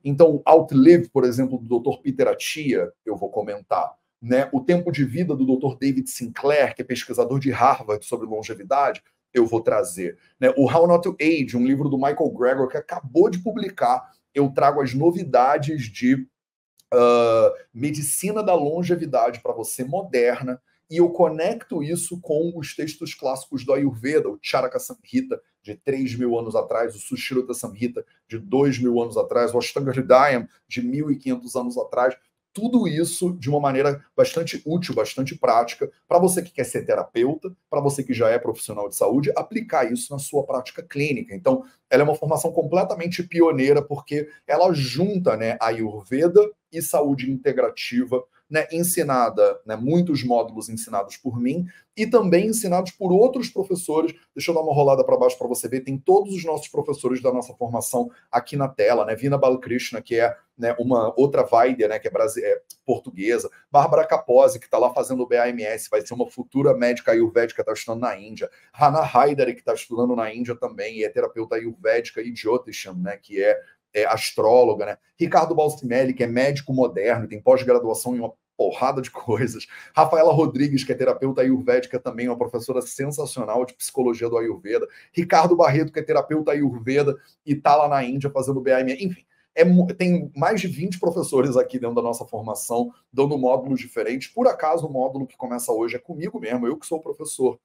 Então, 0.04 0.42
Outlive, 0.46 1.10
por 1.10 1.24
exemplo, 1.24 1.60
do 1.60 1.80
Dr. 1.80 2.02
Peter 2.02 2.28
Atia, 2.28 2.92
eu 3.06 3.16
vou 3.16 3.30
comentar. 3.30 3.92
Né? 4.22 4.50
O 4.52 4.62
tempo 4.62 4.92
de 4.92 5.04
vida 5.04 5.36
do 5.36 5.46
Dr. 5.46 5.78
David 5.78 6.10
Sinclair, 6.10 6.76
que 6.76 6.82
é 6.82 6.86
pesquisador 6.86 7.40
de 7.40 7.52
Harvard 7.52 8.06
sobre 8.06 8.28
longevidade, 8.28 9.04
eu 9.34 9.46
vou 9.46 9.62
trazer. 9.62 10.18
Né? 10.40 10.52
O 10.58 10.66
How 10.66 10.88
Not 10.88 11.04
to 11.04 11.16
Age, 11.22 11.56
um 11.56 11.66
livro 11.66 11.88
do 11.88 11.98
Michael 11.98 12.32
Gregor, 12.32 12.68
que 12.68 12.78
acabou 12.78 13.30
de 13.30 13.40
publicar 13.40 14.12
eu 14.34 14.50
trago 14.50 14.82
as 14.82 14.94
novidades 14.94 15.84
de 15.92 16.16
uh, 16.16 17.54
medicina 17.74 18.42
da 18.42 18.56
longevidade 18.56 19.42
para 19.42 19.54
você 19.54 19.84
moderna 19.84 20.62
e 20.92 20.98
eu 20.98 21.10
conecto 21.10 21.82
isso 21.82 22.20
com 22.20 22.52
os 22.56 22.76
textos 22.76 23.14
clássicos 23.14 23.64
do 23.64 23.72
Ayurveda, 23.72 24.30
o 24.30 24.38
Charaka 24.42 24.78
Samhita, 24.78 25.42
de 25.64 25.74
3 25.76 26.16
mil 26.16 26.38
anos 26.38 26.54
atrás, 26.54 26.94
o 26.94 27.00
Sushruta 27.00 27.54
Samhita, 27.54 28.06
de 28.28 28.38
2 28.38 28.80
mil 28.80 29.02
anos 29.02 29.16
atrás, 29.16 29.54
o 29.54 29.58
Ashtanga 29.58 29.92
Hridayam, 29.92 30.46
de 30.68 30.82
1.500 30.82 31.60
anos 31.60 31.78
atrás 31.78 32.18
tudo 32.54 32.88
isso 32.88 33.34
de 33.38 33.50
uma 33.50 33.60
maneira 33.60 34.04
bastante 34.16 34.62
útil, 34.66 34.94
bastante 34.94 35.38
prática, 35.38 35.90
para 36.08 36.20
você 36.20 36.42
que 36.42 36.52
quer 36.52 36.66
ser 36.66 36.86
terapeuta, 36.86 37.56
para 37.70 37.82
você 37.82 38.04
que 38.04 38.14
já 38.14 38.30
é 38.30 38.38
profissional 38.38 38.90
de 38.90 38.96
saúde, 38.96 39.32
aplicar 39.36 39.92
isso 39.92 40.12
na 40.12 40.20
sua 40.20 40.46
prática 40.46 40.84
clínica. 40.84 41.34
Então, 41.34 41.64
ela 41.90 42.02
é 42.02 42.04
uma 42.04 42.16
formação 42.16 42.52
completamente 42.52 43.24
pioneira, 43.24 43.82
porque 43.82 44.30
ela 44.46 44.74
junta 44.74 45.38
né, 45.38 45.58
Ayurveda 45.62 46.42
e 46.72 46.82
saúde 46.82 47.32
integrativa 47.32 48.22
né, 48.52 48.68
ensinada, 48.70 49.62
né, 49.66 49.78
muitos 49.78 50.26
módulos 50.26 50.68
ensinados 50.68 51.16
por 51.16 51.40
mim 51.40 51.66
e 51.96 52.06
também 52.06 52.48
ensinados 52.48 52.92
por 52.92 53.14
outros 53.14 53.50
professores. 53.50 54.14
Deixa 54.36 54.52
eu 54.52 54.56
dar 54.56 54.62
uma 54.62 54.74
rolada 54.74 55.06
para 55.06 55.18
baixo 55.18 55.38
para 55.38 55.48
você 55.48 55.70
ver. 55.70 55.82
Tem 55.82 55.98
todos 55.98 56.36
os 56.36 56.44
nossos 56.44 56.68
professores 56.68 57.22
da 57.22 57.32
nossa 57.32 57.54
formação 57.54 58.12
aqui 58.30 58.58
na 58.58 58.68
tela, 58.68 59.06
né? 59.06 59.16
Vina 59.16 59.38
Balakrishna, 59.38 60.02
que 60.02 60.20
é 60.20 60.36
né, 60.58 60.76
uma 60.78 61.14
outra 61.18 61.44
Vaidya, 61.44 61.88
né, 61.88 61.98
que 61.98 62.10
é, 62.10 62.12
é 62.12 62.62
portuguesa. 62.86 63.50
Bárbara 63.72 64.06
Capozzi, 64.06 64.60
que 64.60 64.66
está 64.66 64.78
lá 64.78 64.94
fazendo 64.94 65.24
o 65.24 65.28
BAMS, 65.28 65.88
vai 65.90 66.06
ser 66.06 66.14
uma 66.14 66.30
futura 66.30 66.76
médica 66.76 67.14
ayurvédica, 67.14 67.62
está 67.62 67.72
estudando 67.72 68.02
na 68.02 68.20
Índia. 68.20 68.50
Hannah 68.74 69.10
Haider, 69.12 69.54
que 69.54 69.62
está 69.62 69.74
estudando 69.74 70.16
na 70.16 70.34
Índia 70.34 70.56
também, 70.56 70.98
e 70.98 71.04
é 71.06 71.10
terapeuta 71.10 71.56
ayurvédica 71.56 72.22
e 72.22 72.36
Jyotisham, 72.36 72.96
né, 72.96 73.18
que 73.18 73.42
é 73.42 73.58
é, 73.94 74.06
astróloga, 74.06 74.86
né? 74.86 74.98
Ricardo 75.20 75.56
Balsimelli, 75.56 76.14
que 76.14 76.24
é 76.24 76.28
médico 76.28 76.74
moderno, 76.74 77.28
tem 77.28 77.42
pós-graduação 77.42 78.16
em 78.16 78.20
uma 78.20 78.34
porrada 78.62 79.02
de 79.02 79.10
coisas. 79.12 79.68
Rafaela 79.96 80.32
Rodrigues, 80.32 80.84
que 80.84 80.92
é 80.92 80.96
terapeuta 80.96 81.42
ayurvédica 81.42 82.00
também, 82.00 82.28
uma 82.28 82.38
professora 82.38 82.82
sensacional 82.82 83.66
de 83.66 83.74
psicologia 83.74 84.30
do 84.30 84.38
Ayurveda. 84.38 84.88
Ricardo 85.12 85.56
Barreto, 85.56 85.92
que 85.92 86.00
é 86.00 86.04
terapeuta 86.04 86.52
ayurveda 86.52 87.18
e 87.46 87.54
está 87.54 87.76
lá 87.76 87.88
na 87.88 88.04
Índia 88.04 88.30
fazendo 88.30 88.62
BAM. 88.62 88.92
Enfim, 89.00 89.26
é, 89.56 89.64
tem 89.94 90.32
mais 90.36 90.62
de 90.62 90.68
20 90.68 91.00
professores 91.00 91.58
aqui 91.58 91.80
dentro 91.80 91.96
da 91.96 92.02
nossa 92.02 92.26
formação, 92.26 92.92
dando 93.12 93.38
módulos 93.38 93.80
diferentes. 93.80 94.28
Por 94.28 94.48
acaso, 94.48 94.88
o 94.88 94.92
módulo 94.92 95.28
que 95.28 95.36
começa 95.36 95.72
hoje 95.72 95.96
é 95.96 96.00
comigo 96.00 96.40
mesmo, 96.40 96.68
eu 96.68 96.78
que 96.78 96.86
sou 96.86 97.00
o 97.00 97.02
professor. 97.02 97.60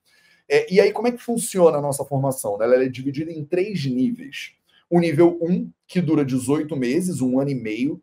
É, 0.48 0.72
e 0.72 0.80
aí, 0.80 0.92
como 0.92 1.08
é 1.08 1.12
que 1.12 1.18
funciona 1.18 1.78
a 1.78 1.82
nossa 1.82 2.04
formação? 2.04 2.60
Ela 2.62 2.82
é 2.82 2.88
dividida 2.88 3.30
em 3.32 3.44
três 3.44 3.84
níveis. 3.84 4.55
O 4.88 5.00
nível 5.00 5.38
1, 5.40 5.70
que 5.86 6.00
dura 6.00 6.24
18 6.24 6.76
meses, 6.76 7.20
um 7.20 7.40
ano 7.40 7.50
e 7.50 7.54
meio, 7.54 8.00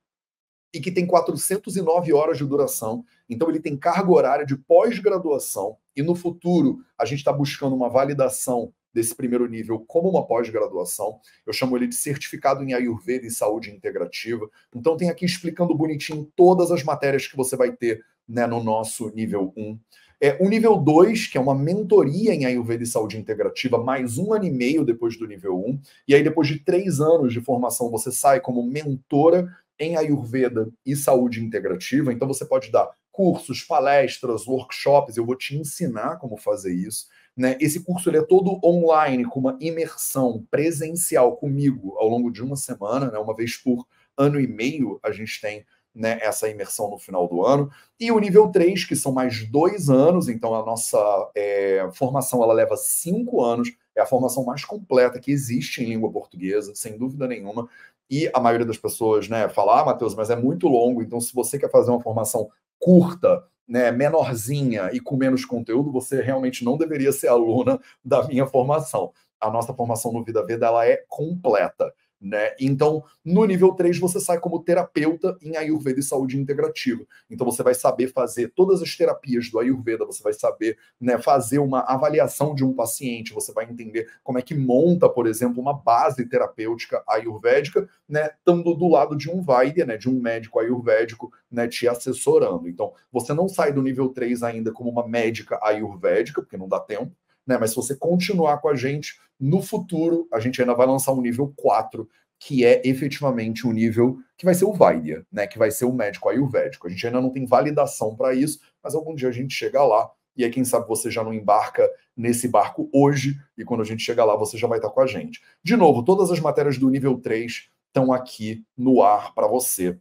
e 0.73 0.81
que 0.81 0.91
tem 0.91 1.05
409 1.05 2.11
horas 2.13 2.37
de 2.37 2.45
duração. 2.45 3.05
Então, 3.29 3.49
ele 3.49 3.59
tem 3.59 3.77
carga 3.77 4.11
horária 4.11 4.45
de 4.45 4.57
pós-graduação. 4.57 5.77
E 5.95 6.01
no 6.01 6.15
futuro, 6.15 6.79
a 6.97 7.05
gente 7.05 7.19
está 7.19 7.31
buscando 7.31 7.75
uma 7.75 7.89
validação 7.89 8.73
desse 8.91 9.15
primeiro 9.15 9.47
nível 9.47 9.83
como 9.87 10.09
uma 10.09 10.25
pós-graduação. 10.25 11.19
Eu 11.45 11.53
chamo 11.53 11.77
ele 11.77 11.87
de 11.87 11.95
certificado 11.95 12.63
em 12.63 12.73
Ayurveda 12.73 13.25
e 13.25 13.31
saúde 13.31 13.71
integrativa. 13.71 14.49
Então, 14.75 14.97
tem 14.97 15.09
aqui 15.09 15.25
explicando 15.25 15.75
bonitinho 15.75 16.29
todas 16.35 16.71
as 16.71 16.83
matérias 16.83 17.27
que 17.27 17.37
você 17.37 17.55
vai 17.55 17.71
ter 17.71 18.03
né, 18.27 18.47
no 18.47 18.63
nosso 18.63 19.09
nível 19.09 19.53
1. 19.55 19.79
É, 20.25 20.37
o 20.39 20.47
nível 20.47 20.77
2, 20.77 21.27
que 21.27 21.37
é 21.37 21.41
uma 21.41 21.53
mentoria 21.53 22.33
em 22.33 22.45
Ayurveda 22.45 22.81
e 22.81 22.87
saúde 22.87 23.17
integrativa, 23.17 23.77
mais 23.77 24.17
um 24.17 24.31
ano 24.31 24.45
e 24.45 24.49
meio 24.49 24.85
depois 24.85 25.19
do 25.19 25.27
nível 25.27 25.59
1. 25.59 25.67
Um, 25.67 25.81
e 26.07 26.15
aí, 26.15 26.23
depois 26.23 26.47
de 26.47 26.59
três 26.59 27.01
anos 27.01 27.33
de 27.33 27.41
formação, 27.41 27.91
você 27.91 28.09
sai 28.09 28.39
como 28.39 28.63
mentora 28.63 29.53
em 29.77 29.97
Ayurveda 29.97 30.69
e 30.85 30.95
saúde 30.95 31.43
integrativa. 31.43 32.13
Então, 32.13 32.25
você 32.25 32.45
pode 32.45 32.71
dar 32.71 32.89
cursos, 33.11 33.63
palestras, 33.63 34.47
workshops. 34.47 35.17
Eu 35.17 35.25
vou 35.25 35.35
te 35.35 35.57
ensinar 35.57 36.15
como 36.19 36.37
fazer 36.37 36.73
isso. 36.73 37.07
Né? 37.35 37.57
Esse 37.59 37.81
curso 37.81 38.09
ele 38.09 38.19
é 38.19 38.23
todo 38.23 38.61
online, 38.63 39.25
com 39.25 39.41
uma 39.41 39.57
imersão 39.59 40.47
presencial 40.49 41.35
comigo 41.35 41.97
ao 41.97 42.07
longo 42.07 42.31
de 42.31 42.41
uma 42.41 42.55
semana, 42.55 43.11
né? 43.11 43.19
uma 43.19 43.35
vez 43.35 43.57
por 43.57 43.85
ano 44.15 44.39
e 44.39 44.47
meio 44.47 45.01
a 45.03 45.11
gente 45.11 45.41
tem 45.41 45.65
né, 45.93 46.17
essa 46.21 46.49
imersão 46.49 46.89
no 46.89 46.97
final 46.97 47.27
do 47.27 47.45
ano. 47.45 47.69
E 47.99 48.11
o 48.11 48.19
nível 48.19 48.49
3, 48.49 48.85
que 48.85 48.95
são 48.95 49.11
mais 49.11 49.47
dois 49.49 49.89
anos, 49.89 50.27
então 50.27 50.55
a 50.55 50.65
nossa 50.65 50.97
é, 51.35 51.87
formação 51.93 52.43
ela 52.43 52.53
leva 52.53 52.75
cinco 52.75 53.43
anos, 53.43 53.71
é 53.95 54.01
a 54.01 54.05
formação 54.05 54.43
mais 54.43 54.65
completa 54.65 55.19
que 55.19 55.31
existe 55.31 55.83
em 55.83 55.87
língua 55.87 56.11
portuguesa, 56.11 56.73
sem 56.75 56.97
dúvida 56.97 57.27
nenhuma. 57.27 57.69
E 58.09 58.29
a 58.33 58.39
maioria 58.39 58.65
das 58.65 58.77
pessoas 58.77 59.29
né, 59.29 59.47
fala, 59.49 59.81
ah, 59.81 59.85
Matheus, 59.85 60.15
mas 60.15 60.29
é 60.29 60.35
muito 60.35 60.67
longo, 60.67 61.01
então 61.01 61.19
se 61.21 61.33
você 61.33 61.59
quer 61.59 61.69
fazer 61.69 61.91
uma 61.91 62.01
formação 62.01 62.49
curta, 62.79 63.43
né, 63.67 63.91
menorzinha 63.91 64.89
e 64.91 64.99
com 64.99 65.15
menos 65.15 65.45
conteúdo, 65.45 65.91
você 65.91 66.21
realmente 66.21 66.65
não 66.65 66.77
deveria 66.77 67.11
ser 67.11 67.27
aluna 67.27 67.79
da 68.03 68.27
minha 68.27 68.45
formação. 68.45 69.13
A 69.39 69.49
nossa 69.49 69.73
formação 69.73 70.11
no 70.11 70.23
Vida 70.23 70.45
Veda 70.45 70.67
ela 70.67 70.85
é 70.85 71.03
completa. 71.07 71.93
Né? 72.23 72.55
Então, 72.57 73.03
no 73.23 73.43
nível 73.43 73.73
3, 73.73 73.99
você 73.99 74.17
sai 74.17 74.39
como 74.39 74.63
terapeuta 74.63 75.37
em 75.41 75.57
Ayurveda 75.57 75.99
e 75.99 76.03
saúde 76.03 76.39
integrativa. 76.39 77.03
Então, 77.29 77.45
você 77.45 77.61
vai 77.61 77.73
saber 77.73 78.13
fazer 78.13 78.53
todas 78.55 78.81
as 78.81 78.95
terapias 78.95 79.49
do 79.49 79.59
Ayurveda, 79.59 80.05
você 80.05 80.23
vai 80.23 80.31
saber 80.31 80.77
né, 81.01 81.17
fazer 81.17 81.59
uma 81.59 81.81
avaliação 81.81 82.55
de 82.55 82.63
um 82.63 82.71
paciente, 82.73 83.33
você 83.33 83.51
vai 83.51 83.65
entender 83.65 84.09
como 84.23 84.39
é 84.39 84.41
que 84.41 84.55
monta, 84.55 85.09
por 85.09 85.27
exemplo, 85.27 85.61
uma 85.61 85.73
base 85.73 86.25
terapêutica 86.25 87.03
ayurvédica, 87.09 87.89
né, 88.07 88.29
estando 88.37 88.73
do 88.73 88.87
lado 88.87 89.17
de 89.17 89.29
um 89.29 89.41
Vaidya, 89.41 89.85
né, 89.85 89.97
de 89.97 90.09
um 90.09 90.17
médico 90.17 90.61
ayurvédico, 90.61 91.29
né, 91.51 91.67
te 91.67 91.89
assessorando. 91.89 92.69
Então, 92.69 92.93
você 93.11 93.33
não 93.33 93.49
sai 93.49 93.73
do 93.73 93.81
nível 93.81 94.07
3 94.07 94.43
ainda 94.43 94.71
como 94.71 94.89
uma 94.89 95.05
médica 95.05 95.59
ayurvédica, 95.61 96.41
porque 96.41 96.55
não 96.55 96.69
dá 96.69 96.79
tempo, 96.79 97.11
né? 97.45 97.57
Mas 97.59 97.71
se 97.71 97.75
você 97.75 97.95
continuar 97.95 98.59
com 98.59 98.69
a 98.69 98.75
gente, 98.75 99.19
no 99.43 99.61
futuro, 99.61 100.25
a 100.31 100.39
gente 100.39 100.61
ainda 100.61 100.73
vai 100.73 100.87
lançar 100.87 101.11
um 101.11 101.21
nível 101.21 101.53
4, 101.57 102.07
que 102.39 102.63
é 102.63 102.81
efetivamente 102.85 103.67
o 103.67 103.71
um 103.71 103.73
nível 103.73 104.17
que 104.37 104.45
vai 104.45 104.53
ser 104.53 104.63
o 104.63 104.71
Vaidya, 104.71 105.25
né? 105.29 105.45
Que 105.45 105.59
vai 105.59 105.69
ser 105.69 105.83
o 105.83 105.91
médico 105.91 106.29
ayurvédico. 106.29 106.87
A 106.87 106.89
gente 106.89 107.05
ainda 107.05 107.19
não 107.19 107.29
tem 107.29 107.45
validação 107.45 108.15
para 108.15 108.33
isso, 108.33 108.59
mas 108.81 108.95
algum 108.95 109.13
dia 109.13 109.27
a 109.27 109.33
gente 109.33 109.53
chega 109.53 109.83
lá. 109.83 110.09
E 110.37 110.45
aí, 110.45 110.49
quem 110.49 110.63
sabe 110.63 110.87
você 110.87 111.11
já 111.11 111.25
não 111.25 111.33
embarca 111.33 111.85
nesse 112.15 112.47
barco 112.47 112.89
hoje, 112.93 113.35
e 113.57 113.65
quando 113.65 113.81
a 113.81 113.85
gente 113.85 114.01
chegar 114.01 114.23
lá, 114.23 114.37
você 114.37 114.57
já 114.57 114.65
vai 114.65 114.77
estar 114.77 114.89
com 114.89 115.01
a 115.01 115.07
gente. 115.07 115.41
De 115.61 115.75
novo, 115.75 116.03
todas 116.03 116.31
as 116.31 116.39
matérias 116.39 116.77
do 116.77 116.89
nível 116.89 117.19
3 117.19 117.67
estão 117.87 118.13
aqui 118.13 118.63
no 118.77 119.03
ar 119.03 119.33
para 119.35 119.45
você. 119.45 119.99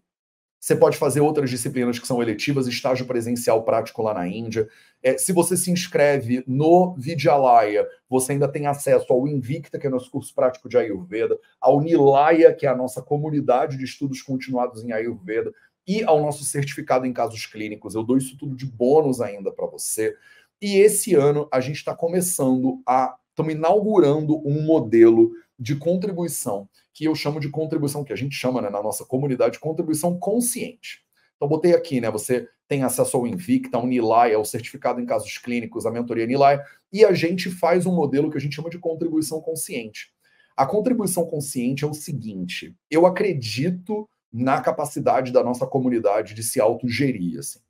Você 0.62 0.76
pode 0.76 0.96
fazer 0.96 1.20
outras 1.20 1.50
disciplinas 1.50 1.98
que 1.98 2.06
são 2.06 2.22
eletivas, 2.22 2.68
estágio 2.68 3.04
presencial 3.04 3.64
prático 3.64 4.00
lá 4.00 4.14
na 4.14 4.28
Índia. 4.28 4.68
É, 5.02 5.18
se 5.18 5.32
você 5.32 5.56
se 5.56 5.72
inscreve 5.72 6.44
no 6.46 6.94
Vidyalaya, 6.94 7.84
você 8.08 8.30
ainda 8.30 8.46
tem 8.46 8.68
acesso 8.68 9.12
ao 9.12 9.26
Invicta, 9.26 9.76
que 9.76 9.88
é 9.88 9.90
nosso 9.90 10.08
curso 10.08 10.32
prático 10.32 10.68
de 10.68 10.78
Ayurveda, 10.78 11.36
ao 11.60 11.80
Nilaya, 11.80 12.54
que 12.54 12.64
é 12.64 12.68
a 12.68 12.76
nossa 12.76 13.02
comunidade 13.02 13.76
de 13.76 13.82
estudos 13.82 14.22
continuados 14.22 14.84
em 14.84 14.92
Ayurveda, 14.92 15.52
e 15.84 16.04
ao 16.04 16.22
nosso 16.22 16.44
certificado 16.44 17.04
em 17.06 17.12
casos 17.12 17.44
clínicos. 17.44 17.96
Eu 17.96 18.04
dou 18.04 18.16
isso 18.16 18.38
tudo 18.38 18.54
de 18.54 18.64
bônus 18.64 19.20
ainda 19.20 19.50
para 19.50 19.66
você. 19.66 20.14
E 20.60 20.76
esse 20.76 21.12
ano 21.12 21.48
a 21.50 21.58
gente 21.58 21.78
está 21.78 21.92
começando 21.92 22.80
a. 22.86 23.16
Estamos 23.30 23.54
inaugurando 23.54 24.40
um 24.46 24.62
modelo 24.62 25.32
de 25.62 25.76
contribuição 25.76 26.68
que 26.92 27.04
eu 27.04 27.14
chamo 27.14 27.40
de 27.40 27.48
contribuição, 27.48 28.04
que 28.04 28.12
a 28.12 28.16
gente 28.16 28.34
chama 28.34 28.60
né, 28.60 28.68
na 28.68 28.82
nossa 28.82 29.04
comunidade 29.04 29.54
de 29.54 29.60
contribuição 29.60 30.18
consciente. 30.18 31.02
Então, 31.36 31.48
botei 31.48 31.74
aqui, 31.74 32.00
né? 32.00 32.10
Você 32.10 32.48
tem 32.68 32.82
acesso 32.82 33.16
ao 33.16 33.26
Invicta, 33.26 33.76
ao 33.76 33.86
Nilay, 33.86 34.34
ao 34.34 34.44
certificado 34.44 35.00
em 35.00 35.06
casos 35.06 35.38
clínicos, 35.38 35.86
a 35.86 35.90
mentoria 35.90 36.26
Nilay, 36.26 36.60
e 36.92 37.04
a 37.04 37.12
gente 37.12 37.50
faz 37.50 37.86
um 37.86 37.94
modelo 37.94 38.30
que 38.30 38.36
a 38.36 38.40
gente 38.40 38.54
chama 38.54 38.70
de 38.70 38.78
contribuição 38.78 39.40
consciente. 39.40 40.12
A 40.56 40.66
contribuição 40.66 41.24
consciente 41.26 41.84
é 41.84 41.86
o 41.86 41.94
seguinte: 41.94 42.76
eu 42.90 43.06
acredito 43.06 44.08
na 44.32 44.60
capacidade 44.60 45.32
da 45.32 45.42
nossa 45.42 45.66
comunidade 45.66 46.34
de 46.34 46.42
se 46.42 46.60
autogerir. 46.60 47.38
Assim. 47.38 47.60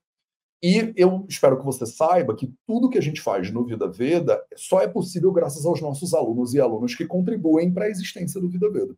E 0.63 0.93
eu 0.97 1.27
espero 1.29 1.59
que 1.59 1.65
você 1.65 1.85
saiba 1.85 2.37
que 2.37 2.55
tudo 2.65 2.89
que 2.89 2.99
a 2.99 3.03
gente 3.03 3.21
faz 3.21 3.51
no 3.51 3.65
Vida 3.65 3.89
Veda 3.89 4.41
só 4.55 4.81
é 4.81 4.87
possível 4.87 5.33
graças 5.33 5.67
aos 5.67 5.81
nossos 5.81 6.15
alunos 6.15 6.55
e 6.55 6.61
alunas 6.61 6.95
que 6.95 7.05
contribuem 7.05 7.73
para 7.73 7.87
a 7.87 7.89
existência 7.89 8.41
do 8.41 8.49
Vida 8.49 8.71
Veda. 8.71 8.95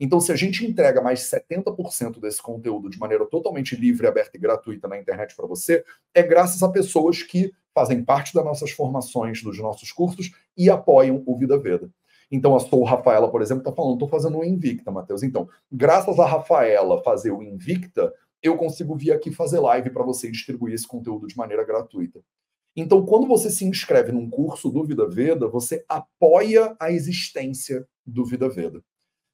Então, 0.00 0.20
se 0.20 0.32
a 0.32 0.36
gente 0.36 0.66
entrega 0.66 1.02
mais 1.02 1.20
70% 1.30 2.18
desse 2.18 2.40
conteúdo 2.42 2.88
de 2.88 2.98
maneira 2.98 3.26
totalmente 3.26 3.76
livre, 3.76 4.06
aberta 4.06 4.36
e 4.36 4.40
gratuita 4.40 4.88
na 4.88 4.98
internet 4.98 5.36
para 5.36 5.46
você, 5.46 5.84
é 6.14 6.22
graças 6.22 6.62
a 6.62 6.68
pessoas 6.68 7.22
que 7.22 7.52
fazem 7.74 8.02
parte 8.02 8.34
das 8.34 8.44
nossas 8.44 8.70
formações, 8.70 9.42
dos 9.42 9.58
nossos 9.58 9.92
cursos 9.92 10.32
e 10.56 10.70
apoiam 10.70 11.22
o 11.26 11.36
Vida 11.36 11.58
Veda. 11.58 11.90
Então, 12.30 12.56
a 12.56 12.60
Sou 12.60 12.82
Rafaela, 12.82 13.30
por 13.30 13.42
exemplo, 13.42 13.60
está 13.60 13.72
falando, 13.72 13.92
estou 13.94 14.08
fazendo 14.08 14.38
o 14.38 14.44
Invicta, 14.44 14.90
Matheus. 14.90 15.22
Então, 15.22 15.46
graças 15.70 16.18
a 16.18 16.26
Rafaela 16.26 17.02
fazer 17.02 17.30
o 17.30 17.42
Invicta, 17.42 18.12
eu 18.42 18.56
consigo 18.56 18.96
vir 18.96 19.12
aqui 19.12 19.30
fazer 19.30 19.60
live 19.60 19.90
para 19.90 20.02
você 20.02 20.28
e 20.28 20.32
distribuir 20.32 20.74
esse 20.74 20.86
conteúdo 20.86 21.26
de 21.26 21.36
maneira 21.36 21.64
gratuita. 21.64 22.20
Então, 22.74 23.04
quando 23.04 23.26
você 23.26 23.50
se 23.50 23.64
inscreve 23.64 24.12
num 24.12 24.28
curso 24.28 24.70
do 24.70 24.82
Vida 24.82 25.06
Veda, 25.06 25.46
você 25.46 25.84
apoia 25.88 26.74
a 26.80 26.90
existência 26.90 27.86
do 28.04 28.24
Vida 28.24 28.48
Veda. 28.48 28.82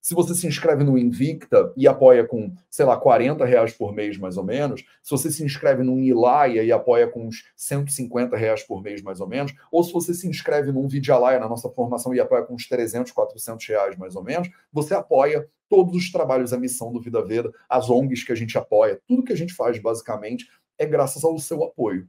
Se 0.00 0.14
você 0.14 0.34
se 0.34 0.46
inscreve 0.46 0.84
no 0.84 0.96
Invicta 0.96 1.72
e 1.76 1.86
apoia 1.86 2.26
com, 2.26 2.52
sei 2.70 2.84
lá, 2.84 2.96
40 2.96 3.44
reais 3.44 3.72
por 3.72 3.92
mês, 3.92 4.16
mais 4.16 4.36
ou 4.36 4.44
menos, 4.44 4.84
se 5.02 5.10
você 5.10 5.30
se 5.30 5.44
inscreve 5.44 5.82
no 5.82 5.98
Ilaya 5.98 6.62
e 6.62 6.72
apoia 6.72 7.08
com 7.08 7.26
uns 7.26 7.44
150 7.56 8.36
reais 8.36 8.62
por 8.62 8.82
mês, 8.82 9.02
mais 9.02 9.20
ou 9.20 9.28
menos, 9.28 9.52
ou 9.70 9.82
se 9.82 9.92
você 9.92 10.14
se 10.14 10.26
inscreve 10.28 10.72
num 10.72 10.88
Vidyalaya 10.88 11.38
na 11.38 11.48
nossa 11.48 11.68
formação 11.68 12.14
e 12.14 12.20
apoia 12.20 12.44
com 12.44 12.54
uns 12.54 12.68
300, 12.68 13.12
400 13.12 13.66
reais, 13.66 13.96
mais 13.96 14.16
ou 14.16 14.22
menos, 14.22 14.48
você 14.72 14.94
apoia 14.94 15.48
todos 15.68 15.94
os 15.94 16.10
trabalhos, 16.10 16.52
a 16.52 16.58
missão 16.58 16.92
do 16.92 17.00
Vida 17.00 17.24
Veda, 17.24 17.52
as 17.68 17.88
ONGs 17.90 18.24
que 18.24 18.32
a 18.32 18.36
gente 18.36 18.56
apoia, 18.56 19.00
tudo 19.06 19.24
que 19.24 19.32
a 19.32 19.36
gente 19.36 19.54
faz, 19.54 19.78
basicamente, 19.78 20.48
é 20.78 20.86
graças 20.86 21.24
ao 21.24 21.38
seu 21.38 21.64
apoio. 21.64 22.08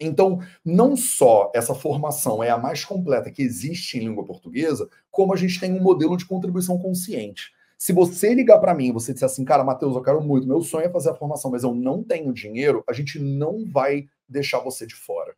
Então, 0.00 0.40
não 0.64 0.96
só 0.96 1.50
essa 1.54 1.74
formação 1.74 2.42
é 2.42 2.50
a 2.50 2.58
mais 2.58 2.84
completa 2.84 3.30
que 3.30 3.42
existe 3.42 3.96
em 3.96 4.00
língua 4.00 4.24
portuguesa, 4.24 4.88
como 5.10 5.32
a 5.32 5.36
gente 5.36 5.60
tem 5.60 5.72
um 5.72 5.80
modelo 5.80 6.16
de 6.16 6.26
contribuição 6.26 6.78
consciente. 6.78 7.52
Se 7.78 7.92
você 7.92 8.34
ligar 8.34 8.58
para 8.58 8.74
mim 8.74 8.88
e 8.88 8.92
você 8.92 9.12
disser 9.12 9.26
assim, 9.26 9.44
cara, 9.44 9.62
Matheus, 9.62 9.94
eu 9.94 10.02
quero 10.02 10.22
muito, 10.22 10.46
meu 10.46 10.62
sonho 10.62 10.86
é 10.86 10.90
fazer 10.90 11.10
a 11.10 11.14
formação, 11.14 11.50
mas 11.50 11.62
eu 11.62 11.74
não 11.74 12.02
tenho 12.02 12.32
dinheiro, 12.32 12.82
a 12.88 12.92
gente 12.92 13.18
não 13.18 13.64
vai 13.70 14.06
deixar 14.28 14.58
você 14.60 14.86
de 14.86 14.94
fora. 14.94 15.34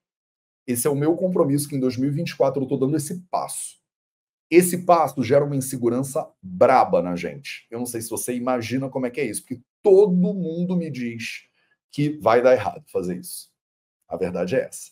Esse 0.66 0.86
é 0.86 0.90
o 0.90 0.96
meu 0.96 1.16
compromisso 1.16 1.68
que 1.68 1.76
em 1.76 1.80
2024 1.80 2.60
eu 2.60 2.64
estou 2.64 2.78
dando 2.78 2.96
esse 2.96 3.20
passo. 3.30 3.78
Esse 4.50 4.84
passo 4.84 5.22
gera 5.24 5.44
uma 5.44 5.56
insegurança 5.56 6.28
braba 6.40 7.02
na 7.02 7.16
gente. 7.16 7.66
Eu 7.70 7.78
não 7.78 7.86
sei 7.86 8.00
se 8.00 8.10
você 8.10 8.34
imagina 8.34 8.88
como 8.88 9.06
é 9.06 9.10
que 9.10 9.20
é 9.20 9.24
isso, 9.24 9.42
porque 9.42 9.60
todo 9.82 10.12
mundo 10.12 10.76
me 10.76 10.90
diz 10.90 11.42
que 11.90 12.18
vai 12.18 12.42
dar 12.42 12.52
errado 12.52 12.84
fazer 12.86 13.16
isso. 13.16 13.50
A 14.08 14.16
verdade 14.16 14.54
é 14.54 14.60
essa. 14.60 14.90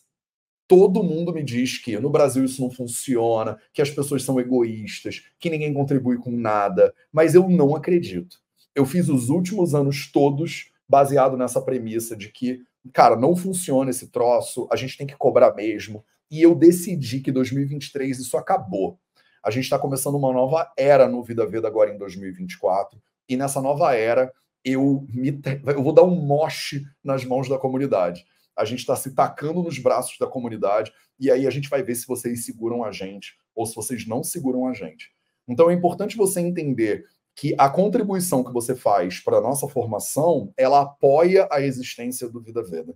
Todo 0.67 1.03
mundo 1.03 1.31
me 1.31 1.43
diz 1.43 1.77
que 1.77 1.97
no 1.99 2.09
Brasil 2.09 2.43
isso 2.43 2.61
não 2.61 2.71
funciona, 2.71 3.59
que 3.71 3.81
as 3.81 3.89
pessoas 3.89 4.23
são 4.23 4.39
egoístas, 4.39 5.23
que 5.39 5.49
ninguém 5.49 5.73
contribui 5.73 6.17
com 6.17 6.31
nada, 6.31 6.93
mas 7.11 7.35
eu 7.35 7.47
não 7.47 7.75
acredito. 7.75 8.37
Eu 8.73 8.85
fiz 8.85 9.07
os 9.07 9.29
últimos 9.29 9.75
anos 9.75 10.11
todos 10.11 10.71
baseado 10.89 11.37
nessa 11.37 11.61
premissa 11.61 12.15
de 12.15 12.29
que, 12.29 12.63
cara, 12.91 13.15
não 13.15 13.35
funciona 13.35 13.91
esse 13.91 14.07
troço, 14.07 14.67
a 14.71 14.75
gente 14.75 14.97
tem 14.97 15.07
que 15.07 15.15
cobrar 15.15 15.53
mesmo. 15.53 16.03
E 16.29 16.41
eu 16.41 16.55
decidi 16.55 17.19
que 17.19 17.31
2023 17.31 18.19
isso 18.19 18.35
acabou. 18.35 18.99
A 19.45 19.51
gente 19.51 19.65
está 19.65 19.77
começando 19.77 20.15
uma 20.15 20.33
nova 20.33 20.71
era 20.77 21.07
no 21.07 21.23
Vida 21.23 21.45
Veda 21.45 21.67
agora 21.67 21.93
em 21.93 21.97
2024. 21.97 22.99
E 23.29 23.37
nessa 23.37 23.61
nova 23.61 23.95
era, 23.95 24.31
eu, 24.63 25.05
me, 25.09 25.39
eu 25.67 25.83
vou 25.83 25.93
dar 25.93 26.03
um 26.03 26.15
moche 26.15 26.83
nas 27.03 27.23
mãos 27.23 27.47
da 27.47 27.57
comunidade 27.57 28.25
a 28.55 28.63
gente 28.63 28.79
está 28.79 28.95
se 28.95 29.13
tacando 29.13 29.61
nos 29.61 29.77
braços 29.77 30.17
da 30.17 30.25
comunidade 30.25 30.91
e 31.19 31.29
aí 31.29 31.45
a 31.45 31.49
gente 31.49 31.69
vai 31.69 31.83
ver 31.83 31.95
se 31.95 32.07
vocês 32.07 32.45
seguram 32.45 32.83
a 32.83 32.91
gente 32.91 33.35
ou 33.53 33.65
se 33.65 33.75
vocês 33.75 34.07
não 34.07 34.23
seguram 34.23 34.67
a 34.67 34.73
gente. 34.73 35.11
Então 35.47 35.69
é 35.69 35.73
importante 35.73 36.15
você 36.15 36.39
entender 36.39 37.05
que 37.35 37.53
a 37.57 37.69
contribuição 37.69 38.43
que 38.43 38.53
você 38.53 38.73
faz 38.73 39.19
para 39.19 39.37
a 39.37 39.41
nossa 39.41 39.67
formação, 39.67 40.53
ela 40.55 40.81
apoia 40.81 41.47
a 41.51 41.59
existência 41.59 42.29
do 42.29 42.41
Vida 42.41 42.63
Veda. 42.63 42.95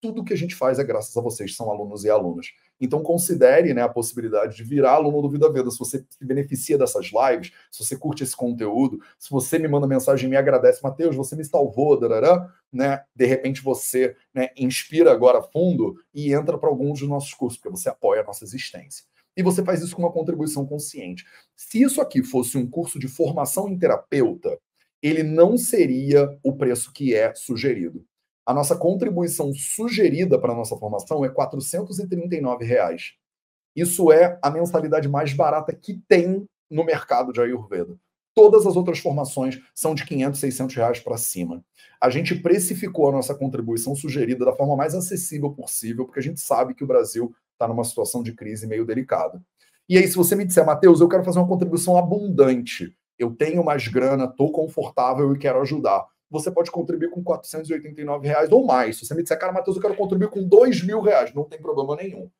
Tudo 0.00 0.24
que 0.24 0.32
a 0.32 0.36
gente 0.36 0.54
faz 0.54 0.78
é 0.78 0.84
graças 0.84 1.16
a 1.16 1.20
vocês, 1.20 1.54
são 1.54 1.70
alunos 1.70 2.04
e 2.04 2.10
alunas. 2.10 2.46
Então 2.80 3.02
considere 3.02 3.74
né, 3.74 3.82
a 3.82 3.88
possibilidade 3.88 4.56
de 4.56 4.64
virar 4.64 4.92
aluno 4.92 5.20
do 5.20 5.28
Vida 5.28 5.50
Veda. 5.52 5.70
Se 5.70 5.78
você 5.78 5.98
se 6.08 6.24
beneficia 6.24 6.78
dessas 6.78 7.10
lives, 7.12 7.52
se 7.70 7.84
você 7.84 7.96
curte 7.96 8.22
esse 8.22 8.34
conteúdo, 8.34 8.98
se 9.18 9.30
você 9.30 9.58
me 9.58 9.68
manda 9.68 9.86
mensagem 9.86 10.26
e 10.26 10.30
me 10.30 10.36
agradece, 10.36 10.82
Mateus, 10.82 11.14
você 11.14 11.36
me 11.36 11.44
salvou, 11.44 11.98
darará, 11.98 12.48
né? 12.72 13.02
De 13.14 13.26
repente 13.26 13.62
você 13.62 14.16
né, 14.32 14.48
inspira 14.56 15.12
agora 15.12 15.42
fundo 15.42 15.96
e 16.14 16.32
entra 16.32 16.56
para 16.56 16.70
alguns 16.70 17.00
dos 17.00 17.08
nossos 17.08 17.34
cursos, 17.34 17.58
porque 17.58 17.76
você 17.76 17.88
apoia 17.88 18.22
a 18.22 18.24
nossa 18.24 18.44
existência. 18.44 19.04
E 19.36 19.42
você 19.42 19.62
faz 19.62 19.82
isso 19.82 19.94
com 19.94 20.02
uma 20.02 20.12
contribuição 20.12 20.66
consciente. 20.66 21.24
Se 21.54 21.82
isso 21.82 22.00
aqui 22.00 22.22
fosse 22.22 22.56
um 22.56 22.68
curso 22.68 22.98
de 22.98 23.08
formação 23.08 23.68
em 23.68 23.78
terapeuta, 23.78 24.58
ele 25.02 25.22
não 25.22 25.56
seria 25.56 26.38
o 26.42 26.54
preço 26.56 26.92
que 26.92 27.14
é 27.14 27.34
sugerido. 27.34 28.04
A 28.50 28.52
nossa 28.52 28.74
contribuição 28.74 29.52
sugerida 29.52 30.36
para 30.36 30.52
a 30.52 30.56
nossa 30.56 30.76
formação 30.76 31.24
é 31.24 31.28
439 31.28 32.64
reais. 32.64 33.12
Isso 33.76 34.10
é 34.10 34.40
a 34.42 34.50
mensalidade 34.50 35.08
mais 35.08 35.32
barata 35.32 35.72
que 35.72 36.02
tem 36.08 36.44
no 36.68 36.82
mercado 36.82 37.32
de 37.32 37.40
Ayurveda. 37.40 37.96
Todas 38.34 38.66
as 38.66 38.74
outras 38.74 38.98
formações 38.98 39.60
são 39.72 39.94
de 39.94 40.04
500, 40.04 40.40
600 40.40 40.74
reais 40.74 40.98
para 40.98 41.16
cima. 41.16 41.64
A 42.00 42.10
gente 42.10 42.34
precificou 42.34 43.08
a 43.08 43.12
nossa 43.12 43.36
contribuição 43.36 43.94
sugerida 43.94 44.44
da 44.44 44.52
forma 44.52 44.74
mais 44.74 44.96
acessível 44.96 45.52
possível, 45.52 46.04
porque 46.04 46.18
a 46.18 46.24
gente 46.24 46.40
sabe 46.40 46.74
que 46.74 46.82
o 46.82 46.88
Brasil 46.88 47.32
está 47.52 47.68
numa 47.68 47.84
situação 47.84 48.20
de 48.20 48.32
crise 48.32 48.66
meio 48.66 48.84
delicada. 48.84 49.40
E 49.88 49.96
aí, 49.96 50.08
se 50.08 50.16
você 50.16 50.34
me 50.34 50.44
disser, 50.44 50.66
Matheus, 50.66 51.00
eu 51.00 51.08
quero 51.08 51.22
fazer 51.22 51.38
uma 51.38 51.46
contribuição 51.46 51.96
abundante, 51.96 52.92
eu 53.16 53.30
tenho 53.30 53.62
mais 53.62 53.86
grana, 53.86 54.24
estou 54.24 54.50
confortável 54.50 55.32
e 55.32 55.38
quero 55.38 55.60
ajudar. 55.60 56.04
Você 56.30 56.50
pode 56.50 56.70
contribuir 56.70 57.10
com 57.10 57.22
489 57.22 58.28
reais 58.28 58.52
ou 58.52 58.64
mais. 58.64 58.96
Se 58.96 59.04
você 59.04 59.14
me 59.14 59.22
disser, 59.22 59.38
cara, 59.38 59.52
Matheus, 59.52 59.76
eu 59.76 59.82
quero 59.82 59.96
contribuir 59.96 60.30
com 60.30 60.46
2 60.46 60.84
mil 60.84 61.00
reais, 61.00 61.34
não 61.34 61.44
tem 61.44 61.60
problema 61.60 61.96
nenhum. 61.96 62.30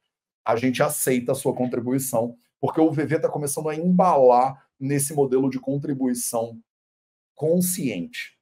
A 0.45 0.55
gente 0.57 0.83
aceita 0.83 1.33
a 1.33 1.35
sua 1.35 1.55
contribuição, 1.55 2.37
porque 2.61 2.81
o 2.81 2.91
VV 2.91 3.17
está 3.17 3.29
começando 3.29 3.69
a 3.69 3.75
embalar 3.75 4.65
nesse 4.79 5.13
modelo 5.13 5.51
de 5.51 5.59
contribuição 5.59 6.59
consciente. 7.35 8.39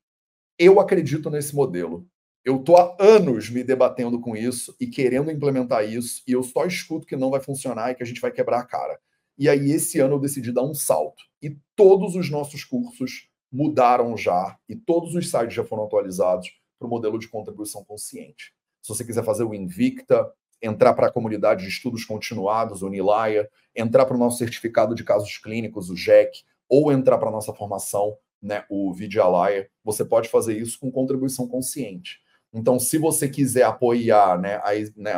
Eu 0.58 0.78
acredito 0.80 1.30
nesse 1.30 1.54
modelo. 1.54 2.06
Eu 2.44 2.58
tô 2.58 2.76
há 2.76 2.96
anos 2.98 3.48
me 3.48 3.64
debatendo 3.64 4.20
com 4.20 4.36
isso 4.36 4.74
e 4.80 4.86
querendo 4.86 5.30
implementar 5.30 5.84
isso, 5.84 6.22
e 6.26 6.32
eu 6.32 6.42
só 6.42 6.66
escuto 6.66 7.06
que 7.06 7.16
não 7.16 7.30
vai 7.30 7.40
funcionar 7.40 7.90
e 7.90 7.94
que 7.94 8.02
a 8.02 8.06
gente 8.06 8.20
vai 8.20 8.30
quebrar 8.30 8.60
a 8.60 8.66
cara. 8.66 8.98
E 9.36 9.48
aí, 9.48 9.70
esse 9.70 10.00
ano, 10.00 10.16
eu 10.16 10.18
decidi 10.18 10.50
dar 10.50 10.64
um 10.64 10.74
salto. 10.74 11.22
E 11.40 11.56
todos 11.76 12.16
os 12.16 12.28
nossos 12.28 12.64
cursos 12.64 13.28
mudaram 13.50 14.16
já, 14.16 14.58
e 14.68 14.76
todos 14.76 15.14
os 15.14 15.30
sites 15.30 15.54
já 15.54 15.64
foram 15.64 15.84
atualizados 15.84 16.50
para 16.78 16.86
o 16.86 16.90
modelo 16.90 17.18
de 17.18 17.28
contribuição 17.28 17.84
consciente. 17.84 18.52
Se 18.82 18.88
você 18.88 19.04
quiser 19.04 19.24
fazer 19.24 19.44
o 19.44 19.54
Invicta, 19.54 20.30
entrar 20.62 20.94
para 20.94 21.06
a 21.06 21.12
comunidade 21.12 21.62
de 21.62 21.68
estudos 21.68 22.04
continuados, 22.04 22.82
o 22.82 22.88
Nilaya, 22.88 23.48
entrar 23.74 24.06
para 24.06 24.16
o 24.16 24.18
nosso 24.18 24.38
certificado 24.38 24.94
de 24.94 25.04
casos 25.04 25.36
clínicos, 25.38 25.90
o 25.90 25.96
JEC, 25.96 26.44
ou 26.68 26.92
entrar 26.92 27.18
para 27.18 27.28
a 27.28 27.32
nossa 27.32 27.52
formação, 27.52 28.16
né, 28.40 28.64
o 28.68 28.92
Vidyalaya, 28.92 29.68
você 29.84 30.04
pode 30.04 30.28
fazer 30.28 30.56
isso 30.56 30.78
com 30.78 30.90
contribuição 30.90 31.48
consciente. 31.48 32.20
Então, 32.52 32.78
se 32.78 32.98
você 32.98 33.28
quiser 33.28 33.64
apoiar 33.64 34.38
né, 34.38 34.60
aí, 34.64 34.90
né, 34.96 35.12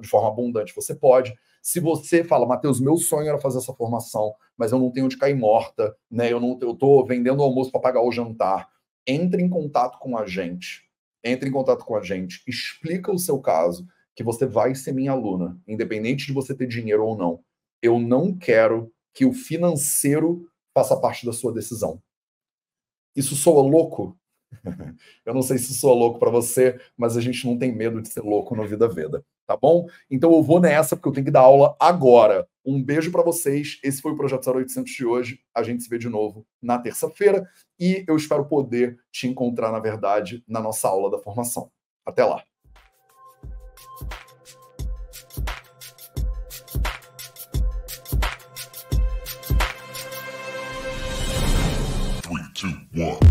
de 0.00 0.08
forma 0.08 0.28
abundante, 0.28 0.74
você 0.74 0.94
pode. 0.94 1.34
Se 1.68 1.80
você 1.80 2.24
fala, 2.24 2.46
Matheus, 2.46 2.80
meu 2.80 2.96
sonho 2.96 3.28
era 3.28 3.36
fazer 3.36 3.58
essa 3.58 3.74
formação, 3.74 4.34
mas 4.56 4.72
eu 4.72 4.78
não 4.78 4.90
tenho 4.90 5.04
onde 5.04 5.18
cair 5.18 5.36
morta, 5.36 5.94
né? 6.10 6.32
Eu 6.32 6.40
não 6.40 6.58
eu 6.62 6.74
tô 6.74 7.04
vendendo 7.04 7.40
o 7.40 7.42
almoço 7.42 7.70
para 7.70 7.78
pagar 7.78 8.00
o 8.00 8.10
jantar. 8.10 8.70
Entre 9.06 9.42
em 9.42 9.50
contato 9.50 9.98
com 9.98 10.16
a 10.16 10.26
gente. 10.26 10.88
Entre 11.22 11.46
em 11.46 11.52
contato 11.52 11.84
com 11.84 11.94
a 11.94 12.00
gente, 12.00 12.42
explica 12.46 13.12
o 13.12 13.18
seu 13.18 13.38
caso, 13.38 13.86
que 14.16 14.24
você 14.24 14.46
vai 14.46 14.74
ser 14.74 14.92
minha 14.92 15.12
aluna, 15.12 15.60
independente 15.68 16.24
de 16.24 16.32
você 16.32 16.54
ter 16.54 16.66
dinheiro 16.66 17.04
ou 17.04 17.14
não. 17.14 17.44
Eu 17.82 17.98
não 17.98 18.34
quero 18.34 18.90
que 19.12 19.26
o 19.26 19.34
financeiro 19.34 20.50
faça 20.72 20.96
parte 20.96 21.26
da 21.26 21.34
sua 21.34 21.52
decisão. 21.52 22.02
Isso 23.14 23.36
soa 23.36 23.60
louco? 23.60 24.18
Eu 25.22 25.34
não 25.34 25.42
sei 25.42 25.58
se 25.58 25.74
sou 25.74 25.92
louco 25.92 26.18
para 26.18 26.30
você, 26.30 26.80
mas 26.96 27.14
a 27.14 27.20
gente 27.20 27.46
não 27.46 27.58
tem 27.58 27.76
medo 27.76 28.00
de 28.00 28.08
ser 28.08 28.22
louco 28.22 28.56
no 28.56 28.66
Vida 28.66 28.88
Veda, 28.88 29.22
tá 29.48 29.56
bom? 29.56 29.88
Então 30.10 30.30
eu 30.34 30.42
vou 30.42 30.60
nessa 30.60 30.94
porque 30.94 31.08
eu 31.08 31.12
tenho 31.12 31.24
que 31.24 31.32
dar 31.32 31.40
aula 31.40 31.74
agora. 31.80 32.46
Um 32.64 32.84
beijo 32.84 33.10
para 33.10 33.22
vocês. 33.22 33.80
Esse 33.82 34.02
foi 34.02 34.12
o 34.12 34.16
projeto 34.16 34.46
0800 34.46 34.92
de 34.92 35.06
hoje. 35.06 35.40
A 35.54 35.62
gente 35.62 35.82
se 35.82 35.88
vê 35.88 35.96
de 35.96 36.06
novo 36.06 36.46
na 36.62 36.78
terça-feira 36.78 37.48
e 37.80 38.04
eu 38.06 38.14
espero 38.14 38.44
poder 38.44 38.98
te 39.10 39.26
encontrar, 39.26 39.72
na 39.72 39.78
verdade, 39.78 40.44
na 40.46 40.60
nossa 40.60 40.86
aula 40.86 41.10
da 41.10 41.18
formação. 41.18 41.70
Até 42.04 42.24
lá. 42.26 42.44
Three, 52.22 52.52
two, 52.52 53.02
one. 53.02 53.27